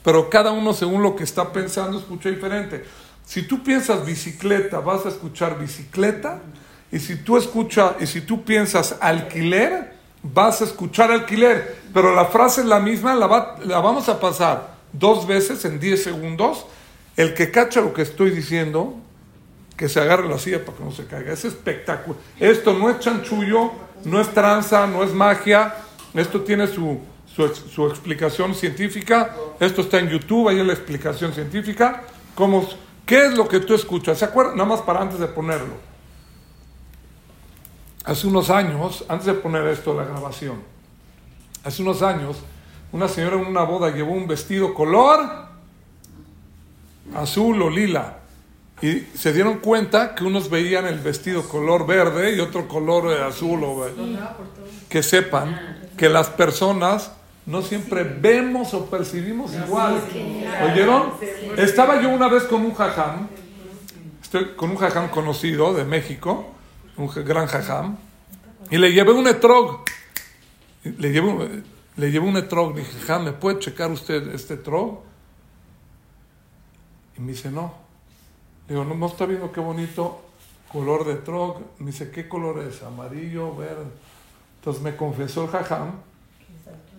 pero 0.02 0.28
cada 0.28 0.50
uno 0.50 0.74
según 0.74 1.00
lo 1.00 1.14
que 1.14 1.22
está 1.22 1.52
pensando 1.52 1.96
escucha 1.96 2.28
diferente. 2.28 2.84
Si 3.24 3.42
tú 3.42 3.62
piensas 3.62 4.04
bicicleta, 4.04 4.80
vas 4.80 5.06
a 5.06 5.10
escuchar 5.10 5.60
bicicleta, 5.60 6.40
y 6.90 6.98
si 6.98 7.14
tú 7.14 7.36
escuchas, 7.36 7.92
y 8.00 8.08
si 8.08 8.22
tú 8.22 8.42
piensas 8.42 8.96
alquiler, 9.00 9.92
vas 10.24 10.60
a 10.60 10.64
escuchar 10.64 11.12
alquiler, 11.12 11.76
pero 11.94 12.16
la 12.16 12.24
frase 12.24 12.62
es 12.62 12.66
la 12.66 12.80
misma, 12.80 13.14
la, 13.14 13.58
la 13.64 13.78
vamos 13.78 14.08
a 14.08 14.18
pasar 14.18 14.71
dos 14.92 15.26
veces 15.26 15.64
en 15.64 15.80
10 15.80 16.02
segundos, 16.02 16.66
el 17.16 17.34
que 17.34 17.50
cacha 17.50 17.80
lo 17.80 17.92
que 17.92 18.02
estoy 18.02 18.30
diciendo, 18.30 18.94
que 19.76 19.88
se 19.88 20.00
agarre 20.00 20.28
la 20.28 20.38
silla 20.38 20.64
para 20.64 20.78
que 20.78 20.84
no 20.84 20.92
se 20.92 21.06
caiga. 21.06 21.32
Es 21.32 21.44
espectáculo. 21.44 22.16
Esto 22.38 22.72
no 22.72 22.90
es 22.90 22.98
chanchullo, 23.00 23.72
no 24.04 24.20
es 24.20 24.28
tranza, 24.28 24.86
no 24.86 25.02
es 25.02 25.12
magia. 25.12 25.74
Esto 26.14 26.42
tiene 26.42 26.66
su, 26.66 27.00
su, 27.26 27.86
explicación 27.86 28.54
científica. 28.54 29.34
Esto 29.58 29.82
está 29.82 29.98
en 29.98 30.08
YouTube, 30.08 30.48
ahí 30.48 30.60
es 30.60 30.66
la 30.66 30.74
explicación 30.74 31.32
científica. 31.32 32.04
¿Cómo, 32.34 32.68
¿Qué 33.06 33.26
es 33.26 33.36
lo 33.36 33.48
que 33.48 33.60
tú 33.60 33.74
escuchas? 33.74 34.18
¿Se 34.18 34.24
acuerdan? 34.24 34.56
Nada 34.56 34.68
más 34.68 34.82
para 34.82 35.00
antes 35.00 35.18
de 35.18 35.26
ponerlo. 35.26 35.74
Hace 38.04 38.26
unos 38.26 38.50
años, 38.50 39.04
antes 39.08 39.26
de 39.26 39.34
poner 39.34 39.66
esto, 39.68 39.94
la 39.94 40.04
grabación, 40.04 40.60
hace 41.62 41.82
unos 41.82 42.02
años 42.02 42.36
una 42.92 43.08
señora 43.08 43.36
en 43.36 43.46
una 43.46 43.62
boda 43.62 43.90
llevó 43.90 44.12
un 44.12 44.26
vestido 44.26 44.74
color 44.74 45.20
azul 47.14 47.60
o 47.62 47.70
lila. 47.70 48.18
Y 48.80 49.06
se 49.14 49.32
dieron 49.32 49.58
cuenta 49.58 50.14
que 50.14 50.24
unos 50.24 50.50
veían 50.50 50.86
el 50.86 50.98
vestido 50.98 51.48
color 51.48 51.86
verde 51.86 52.34
y 52.34 52.40
otro 52.40 52.66
color 52.66 53.12
eh, 53.12 53.22
azul 53.22 53.62
o 53.64 53.86
Que 54.88 55.02
sepan 55.02 55.88
que 55.96 56.08
las 56.08 56.28
personas 56.30 57.12
no 57.46 57.62
siempre 57.62 58.02
vemos 58.02 58.74
o 58.74 58.86
percibimos 58.86 59.52
igual. 59.54 60.00
¿Oyeron? 60.64 61.12
Estaba 61.56 62.00
yo 62.02 62.08
una 62.08 62.28
vez 62.28 62.44
con 62.44 62.62
un 62.62 62.74
jajam, 62.74 63.28
estoy 64.20 64.54
con 64.56 64.70
un 64.70 64.76
jajam 64.76 65.08
conocido 65.10 65.74
de 65.74 65.84
México, 65.84 66.52
un 66.96 67.08
gran 67.24 67.46
jajam, 67.46 67.96
y 68.70 68.78
le 68.78 68.92
llevé 68.92 69.12
un 69.12 69.26
etrog. 69.28 69.84
Le 70.84 71.12
llevé 71.12 71.28
un, 71.28 71.64
le 71.96 72.10
llevé 72.10 72.26
un 72.26 72.36
etrog. 72.36 72.74
Le 72.74 72.80
dije, 72.80 72.98
jajam, 73.00 73.24
¿me 73.24 73.32
puede 73.32 73.58
checar 73.58 73.90
usted 73.90 74.34
este 74.34 74.54
etrog? 74.54 75.00
Y 77.16 77.20
me 77.20 77.32
dice, 77.32 77.50
no. 77.50 77.74
Le 78.68 78.74
digo, 78.74 78.84
no, 78.84 78.94
no 78.94 79.06
está 79.06 79.26
viendo 79.26 79.52
qué 79.52 79.60
bonito 79.60 80.22
color 80.70 81.04
de 81.04 81.14
etrog. 81.14 81.60
Me 81.78 81.86
dice, 81.90 82.10
¿qué 82.10 82.28
color 82.28 82.60
es? 82.60 82.82
Amarillo, 82.82 83.54
verde. 83.54 83.84
Entonces 84.58 84.82
me 84.82 84.96
confesó 84.96 85.44
el 85.44 85.50
jajam 85.50 85.92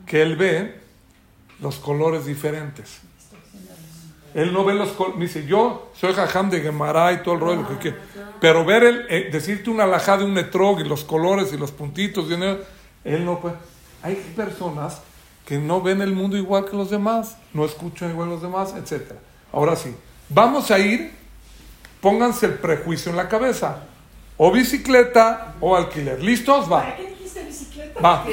que 0.06 0.22
él 0.22 0.36
ve 0.36 0.80
los 1.60 1.78
colores 1.78 2.26
diferentes. 2.26 3.00
Él 4.34 4.52
no 4.52 4.66
ve 4.66 4.74
los 4.74 4.90
colores. 4.92 5.20
Dice, 5.20 5.46
yo 5.46 5.92
soy 5.96 6.14
jajam 6.14 6.50
de 6.50 6.62
Gemara 6.62 7.14
y 7.14 7.24
todo 7.24 7.36
el 7.36 7.40
rollo, 7.40 7.80
que. 7.80 7.94
Pero 8.42 8.66
ver 8.66 8.84
el, 8.84 9.06
eh, 9.10 9.30
decirte 9.32 9.70
una 9.70 9.86
alajá 9.86 10.18
de 10.18 10.26
un 10.26 10.38
etrog 10.38 10.82
y 10.82 10.84
los 10.84 11.04
colores 11.04 11.54
y 11.54 11.58
los 11.58 11.72
puntitos, 11.72 12.30
él 12.30 13.26
no 13.26 13.40
puede. 13.40 13.56
Hay 14.04 14.16
personas 14.36 15.02
que 15.46 15.58
no 15.58 15.82
ven 15.82 16.02
el 16.02 16.14
mundo 16.14 16.38
igual 16.38 16.66
que 16.66 16.76
los 16.76 16.90
demás, 16.90 17.38
no 17.54 17.66
escuchan 17.66 18.12
igual 18.12 18.28
que 18.28 18.34
los 18.36 18.42
demás, 18.42 18.74
etc. 18.76 19.14
Ahora 19.52 19.76
sí, 19.76 19.96
vamos 20.30 20.70
a 20.72 20.80
ir, 20.80 21.14
pónganse 22.02 22.46
el 22.46 22.54
prejuicio 22.56 23.10
en 23.12 23.18
la 23.18 23.30
cabeza. 23.30 23.84
O 24.38 24.52
bicicleta 24.52 25.56
o 25.62 25.76
alquiler. 25.76 26.22
¿Listos? 26.22 26.72
Va. 26.72 26.96
Va. 28.04 28.26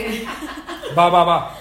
Va, 0.97 1.09
va, 1.09 1.25
va. 1.25 1.57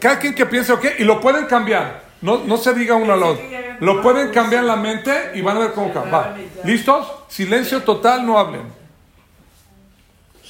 Cada 0.00 0.18
quien 0.18 0.34
que 0.34 0.44
piense, 0.44 0.72
ok, 0.72 0.84
y 0.98 1.04
lo 1.04 1.20
pueden 1.20 1.46
cambiar. 1.46 2.02
No, 2.20 2.44
no 2.44 2.58
se 2.58 2.74
diga 2.74 2.94
uno 2.96 3.14
al 3.14 3.22
otro. 3.22 3.44
Lo 3.80 4.02
pueden 4.02 4.30
cambiar 4.30 4.62
en 4.62 4.66
la 4.66 4.76
mente 4.76 5.32
y 5.34 5.40
van 5.40 5.56
a 5.56 5.60
ver 5.60 5.72
cómo 5.72 5.92
cambia. 5.94 6.12
Va. 6.12 6.36
¿Listos? 6.64 7.06
Silencio 7.28 7.82
total, 7.82 8.26
no 8.26 8.38
hablen. 8.38 8.79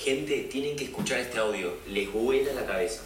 Gente, 0.02 0.48
tienen 0.50 0.76
que 0.76 0.84
escuchar 0.84 1.18
este 1.18 1.38
audio. 1.38 1.74
Les 1.88 2.10
vuela 2.10 2.54
la 2.54 2.64
cabeza. 2.64 3.02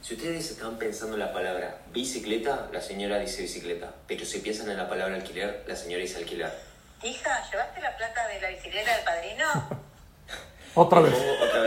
Si 0.00 0.14
ustedes 0.14 0.50
están 0.50 0.78
pensando 0.78 1.12
en 1.12 1.20
la 1.20 1.30
palabra 1.30 1.76
bicicleta, 1.92 2.70
la 2.72 2.80
señora 2.80 3.18
dice 3.18 3.42
bicicleta. 3.42 3.92
Pero 4.06 4.24
si 4.24 4.38
piensan 4.38 4.70
en 4.70 4.78
la 4.78 4.88
palabra 4.88 5.14
alquiler, 5.16 5.62
la 5.68 5.76
señora 5.76 6.00
dice 6.00 6.16
alquiler. 6.16 6.50
Hija, 7.02 7.44
¿llevaste 7.50 7.82
la 7.82 7.94
plata 7.94 8.26
de 8.28 8.40
la 8.40 8.48
bicicleta 8.48 8.96
del 8.96 9.04
padrino? 9.04 9.44
Otra 10.74 11.00
vez. 11.00 11.14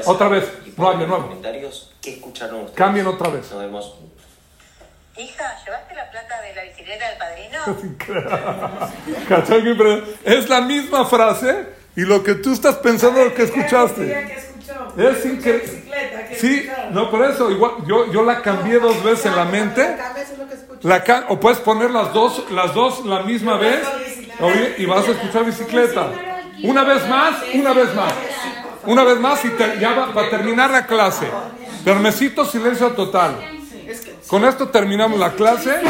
Otra 0.07 0.29
vez. 0.29 0.51
No 0.75 0.89
hable, 0.89 1.05
no 1.05 1.21
comentarios 1.27 1.93
qué 2.01 2.13
escucharon 2.15 2.61
ustedes. 2.61 2.77
Cambien 2.77 3.05
otra 3.05 3.29
vez. 3.29 3.51
Nos 3.51 3.59
vemos. 3.59 3.95
Hija, 5.15 5.63
¿llevaste 5.63 5.93
la 5.93 6.09
plata 6.09 6.41
de 6.41 6.55
la 6.55 6.63
bicicleta 6.63 7.07
del 7.07 7.17
padrino? 7.19 7.59
es 10.25 10.49
la 10.49 10.61
misma 10.61 11.05
frase 11.05 11.67
y 11.95 12.01
lo 12.01 12.23
que 12.23 12.35
tú 12.35 12.53
estás 12.53 12.77
pensando 12.77 13.23
lo 13.23 13.33
que 13.35 13.43
escuchaste. 13.43 14.50
Es 14.97 15.25
increíble. 15.25 15.83
Sí, 16.37 16.67
no, 16.91 17.09
por 17.09 17.23
eso, 17.25 17.49
igual, 17.51 17.71
yo, 17.85 18.11
yo 18.11 18.23
la 18.23 18.41
cambié 18.41 18.79
dos 18.79 19.03
veces 19.03 19.27
en 19.27 19.35
la 19.35 19.45
mente. 19.45 19.97
La 20.83 21.03
o 21.29 21.39
puedes 21.39 21.59
poner 21.59 21.91
las 21.91 22.13
dos, 22.13 22.49
las 22.51 22.73
dos 22.73 23.05
la 23.05 23.21
misma 23.21 23.57
vez 23.57 23.81
y 24.77 24.85
vas 24.85 25.07
a 25.07 25.11
escuchar 25.11 25.45
bicicleta. 25.45 26.09
Una 26.63 26.83
vez 26.83 27.07
más, 27.07 27.35
una 27.53 27.73
vez 27.73 27.93
más. 27.95 28.13
Una 28.85 29.03
vez 29.03 29.19
más 29.19 29.45
y 29.45 29.51
ya 29.79 29.93
va, 29.93 30.13
para 30.13 30.29
terminar 30.29 30.71
la 30.71 30.85
clase. 30.85 31.27
Permesito 31.83 32.45
silencio 32.45 32.89
total. 32.91 33.35
Con 34.27 34.45
esto 34.45 34.69
terminamos 34.69 35.19
la 35.19 35.33
clase. 35.33 35.81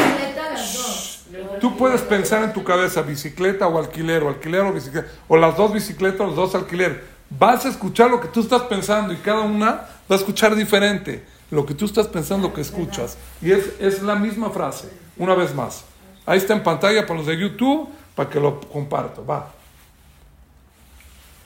Tú 1.60 1.76
puedes 1.76 2.02
pensar 2.02 2.42
en 2.42 2.52
tu 2.52 2.64
cabeza 2.64 3.02
bicicleta 3.02 3.66
o 3.66 3.78
alquiler, 3.78 4.22
o 4.22 4.28
alquiler 4.28 4.62
o 4.62 4.72
bicicleta, 4.72 5.08
o 5.28 5.36
las 5.36 5.56
dos 5.56 5.72
bicicletas, 5.72 6.26
los 6.26 6.36
dos 6.36 6.54
alquiler. 6.54 7.11
Vas 7.38 7.66
a 7.66 7.68
escuchar 7.68 8.10
lo 8.10 8.20
que 8.20 8.28
tú 8.28 8.40
estás 8.40 8.62
pensando 8.62 9.12
y 9.12 9.16
cada 9.16 9.40
una 9.40 9.68
va 9.68 9.88
a 10.08 10.14
escuchar 10.14 10.54
diferente. 10.54 11.24
Lo 11.50 11.66
que 11.66 11.74
tú 11.74 11.84
estás 11.84 12.08
pensando, 12.08 12.48
lo 12.48 12.54
que 12.54 12.62
escuchas. 12.62 13.18
Y 13.40 13.52
es, 13.52 13.72
es 13.78 14.02
la 14.02 14.14
misma 14.14 14.50
frase, 14.50 14.88
una 15.16 15.34
vez 15.34 15.54
más. 15.54 15.84
Ahí 16.24 16.38
está 16.38 16.54
en 16.54 16.62
pantalla 16.62 17.06
para 17.06 17.18
los 17.18 17.26
de 17.26 17.38
YouTube, 17.38 17.88
para 18.14 18.30
que 18.30 18.40
lo 18.40 18.60
comparto. 18.60 19.24
Va. 19.24 19.52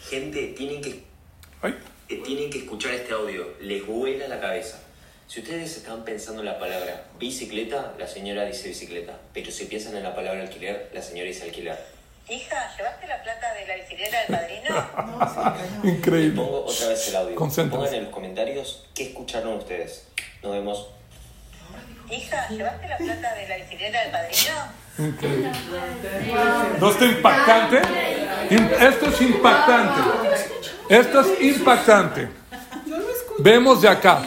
Gente, 0.09 0.55
tienen 0.57 0.81
que 0.81 1.07
tienen 2.07 2.51
que 2.51 2.59
escuchar 2.59 2.95
este 2.95 3.13
audio, 3.13 3.55
les 3.61 3.85
vuela 3.85 4.29
la 4.29 4.41
cabeza. 4.41 4.81
Si 5.27 5.41
ustedes 5.41 5.77
están 5.77 6.05
pensando 6.05 6.41
en 6.41 6.47
la 6.47 6.59
palabra 6.59 7.09
bicicleta, 7.19 7.95
la 7.99 8.07
señora 8.07 8.45
dice 8.45 8.69
bicicleta. 8.69 9.19
Pero 9.35 9.51
si 9.51 9.65
piensan 9.65 9.97
en 9.97 10.05
la 10.05 10.15
palabra 10.15 10.43
alquiler, 10.43 10.91
la 10.95 11.03
señora 11.03 11.27
dice 11.27 11.43
alquiler. 11.45 11.77
Hija, 12.29 12.75
¿llevaste 12.77 13.07
la 13.07 13.23
plata 13.23 13.55
de 13.55 13.67
la 13.69 13.77
bicicleta 13.77 14.19
del 14.19 14.37
padrino? 14.37 15.57
Increíble. 15.97 16.43
pongo 16.43 16.65
otra 16.65 16.89
vez 16.89 17.09
el 17.09 17.17
audio. 17.17 17.37
Pongan 17.37 17.95
en 17.95 18.05
los 18.05 18.13
comentarios 18.13 18.85
qué 18.95 19.05
escucharon 19.05 19.59
ustedes. 19.59 20.09
Nos 20.43 20.53
vemos. 20.53 20.89
Hija, 22.11 22.49
¿llevaste 22.49 22.89
la 22.89 22.97
plata 22.97 23.35
de 23.35 23.49
la 23.49 23.57
bicicleta 23.59 24.01
del 24.01 24.11
padrino? 24.11 24.55
Increíble. 24.99 25.53
¿No 26.81 26.91
está 26.91 27.05
impactante? 27.05 27.83
Esto 28.81 29.07
es 29.07 29.21
impactante. 29.21 30.01
Esto 30.89 31.21
es 31.21 31.41
impactante. 31.43 32.29
Vemos 33.39 33.83
de 33.83 33.89
acá. 33.89 34.23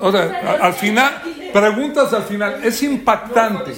O 0.00 0.10
sea, 0.10 0.58
al 0.62 0.72
final, 0.72 1.22
preguntas 1.52 2.14
al 2.14 2.22
final. 2.22 2.64
Es 2.64 2.82
impactante. 2.82 3.74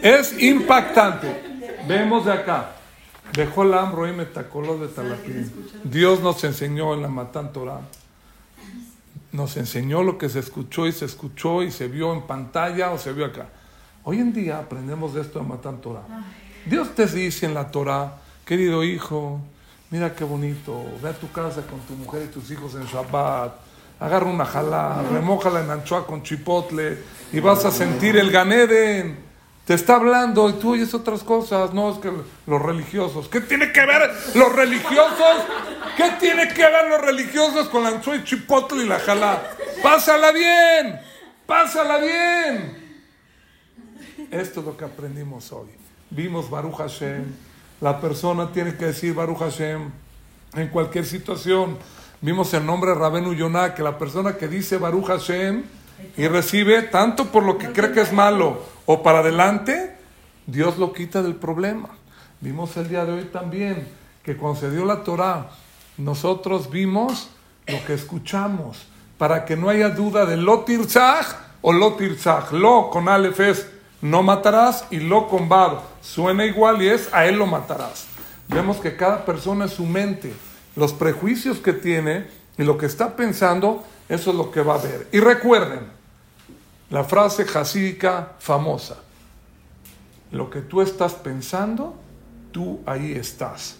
Es 0.00 0.40
impactante. 0.40 1.53
Vemos 1.86 2.24
de 2.24 2.32
acá. 2.32 2.72
Dejó 3.32 3.64
la 3.64 3.90
tacó 4.32 4.62
de 4.76 4.88
talapín. 4.88 5.52
Dios 5.82 6.20
nos 6.20 6.42
enseñó 6.44 6.94
en 6.94 7.02
la 7.02 7.08
Matan 7.08 7.52
Torah. 7.52 7.80
Nos 9.32 9.56
enseñó 9.56 10.02
lo 10.02 10.16
que 10.16 10.28
se 10.28 10.38
escuchó 10.38 10.86
y 10.86 10.92
se 10.92 11.04
escuchó 11.04 11.62
y 11.62 11.70
se 11.70 11.88
vio 11.88 12.12
en 12.12 12.22
pantalla 12.22 12.92
o 12.92 12.98
se 12.98 13.12
vio 13.12 13.26
acá. 13.26 13.48
Hoy 14.04 14.18
en 14.20 14.32
día 14.32 14.58
aprendemos 14.58 15.14
de 15.14 15.22
esto 15.22 15.40
de 15.40 15.46
Matan 15.46 15.80
Torah. 15.80 16.04
Dios 16.66 16.94
te 16.94 17.06
dice 17.06 17.46
en 17.46 17.54
la 17.54 17.70
Torah, 17.70 18.16
querido 18.44 18.84
hijo, 18.84 19.40
mira 19.90 20.14
qué 20.14 20.24
bonito, 20.24 20.84
ve 21.02 21.10
a 21.10 21.12
tu 21.12 21.30
casa 21.32 21.62
con 21.62 21.80
tu 21.80 21.94
mujer 21.94 22.26
y 22.28 22.32
tus 22.32 22.50
hijos 22.50 22.74
en 22.74 22.84
Shabbat, 22.84 23.54
agarra 23.98 24.26
una 24.26 24.44
jalá, 24.44 25.02
remójala 25.10 25.62
en 25.64 25.70
anchoa 25.70 26.06
con 26.06 26.22
chipotle 26.22 26.98
y 27.32 27.40
vas 27.40 27.64
a 27.64 27.70
sentir 27.70 28.16
el 28.16 28.30
Ganeden. 28.30 29.23
Te 29.66 29.74
está 29.74 29.96
hablando 29.96 30.48
y 30.50 30.54
tú 30.54 30.72
oyes 30.72 30.92
otras 30.92 31.22
cosas. 31.22 31.72
No, 31.72 31.90
es 31.90 31.98
que 31.98 32.12
los 32.46 32.60
religiosos. 32.60 33.28
¿Qué 33.28 33.40
tiene 33.40 33.72
que 33.72 33.86
ver 33.86 34.10
los 34.34 34.52
religiosos? 34.54 35.36
¿Qué 35.96 36.10
tiene 36.20 36.48
que 36.48 36.62
ver 36.62 36.88
los 36.88 37.00
religiosos 37.00 37.68
con 37.68 37.82
la 37.82 37.90
anchoa 37.90 38.16
y 38.16 38.24
chipotle 38.24 38.84
y 38.84 38.86
la 38.86 38.98
jalá? 38.98 39.42
Pásala 39.82 40.32
bien, 40.32 41.00
pásala 41.46 41.98
bien. 41.98 42.98
Esto 44.30 44.60
es 44.60 44.66
lo 44.66 44.76
que 44.76 44.84
aprendimos 44.84 45.50
hoy. 45.52 45.68
Vimos 46.10 46.50
Baruch 46.50 46.76
Hashem 46.76 47.24
la 47.84 48.00
persona 48.00 48.50
tiene 48.50 48.76
que 48.76 48.86
decir 48.86 49.14
Baruch 49.14 49.40
Hashem 49.40 49.90
en 50.54 50.68
cualquier 50.68 51.04
situación. 51.04 51.76
Vimos 52.22 52.54
el 52.54 52.64
nombre 52.64 52.94
Rabenu 52.94 53.34
Yonah, 53.34 53.74
que 53.74 53.82
la 53.82 53.98
persona 53.98 54.36
que 54.36 54.48
dice 54.48 54.78
Baruch 54.78 55.06
Hashem 55.06 55.64
y 56.16 56.28
recibe 56.28 56.82
tanto 56.82 57.26
por 57.26 57.42
lo 57.42 57.58
que 57.58 57.72
cree 57.72 57.92
que 57.92 58.00
es 58.00 58.12
malo 58.12 58.62
o 58.86 59.02
para 59.02 59.20
adelante, 59.20 59.96
Dios 60.46 60.78
lo 60.78 60.92
quita 60.92 61.22
del 61.22 61.34
problema. 61.34 61.88
Vimos 62.40 62.76
el 62.76 62.88
día 62.88 63.04
de 63.04 63.12
hoy 63.12 63.24
también 63.32 63.86
que 64.22 64.36
cuando 64.36 64.60
se 64.60 64.70
dio 64.70 64.84
la 64.84 65.02
Torah, 65.02 65.50
nosotros 65.96 66.70
vimos 66.70 67.28
lo 67.66 67.84
que 67.84 67.94
escuchamos, 67.94 68.86
para 69.18 69.44
que 69.44 69.56
no 69.56 69.68
haya 69.68 69.90
duda 69.90 70.26
de 70.26 70.36
lo 70.36 70.60
tirzach 70.60 71.26
o 71.62 71.72
lo 71.72 71.94
tirzach. 71.94 72.52
Lo 72.52 72.90
con 72.90 73.08
Aleph 73.08 73.40
es 73.40 73.68
no 74.02 74.22
matarás 74.22 74.84
y 74.90 74.98
lo 74.98 75.28
con 75.28 75.48
suena 76.02 76.44
igual 76.44 76.82
y 76.82 76.88
es 76.88 77.08
a 77.12 77.26
él 77.26 77.36
lo 77.36 77.46
matarás. 77.46 78.06
Vemos 78.48 78.76
que 78.76 78.96
cada 78.96 79.24
persona 79.24 79.64
es 79.64 79.72
su 79.72 79.86
mente, 79.86 80.34
los 80.76 80.92
prejuicios 80.92 81.58
que 81.58 81.72
tiene 81.72 82.26
y 82.58 82.64
lo 82.64 82.76
que 82.76 82.86
está 82.86 83.16
pensando, 83.16 83.82
eso 84.08 84.30
es 84.30 84.36
lo 84.36 84.50
que 84.50 84.62
va 84.62 84.74
a 84.74 84.78
ver. 84.78 85.08
Y 85.12 85.20
recuerden 85.20 85.80
la 86.90 87.04
frase 87.04 87.44
jasídica 87.44 88.32
famosa, 88.38 88.96
lo 90.30 90.50
que 90.50 90.60
tú 90.60 90.80
estás 90.80 91.14
pensando, 91.14 91.96
tú 92.52 92.80
ahí 92.86 93.12
estás. 93.12 93.76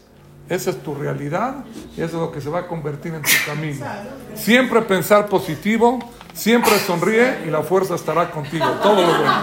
Esa 0.49 0.71
es 0.71 0.83
tu 0.83 0.95
realidad 0.95 1.65
y 1.97 2.03
eso 2.03 2.17
es 2.17 2.23
lo 2.23 2.33
que 2.33 2.41
se 2.41 2.51
va 2.51 2.61
a 2.61 2.67
convertir 2.67 3.15
en 3.15 3.23
tu 3.23 3.31
camino. 3.47 3.87
Siempre 4.35 4.83
pensar 4.83 5.27
positivo, 5.27 5.99
siempre 6.35 6.79
sonríe 6.79 7.45
y 7.47 7.51
la 7.51 7.63
fuerza 7.63 7.95
estará 7.95 8.31
contigo. 8.31 8.67
Todo 8.83 9.01
lo 9.01 9.19
bueno. 9.19 9.43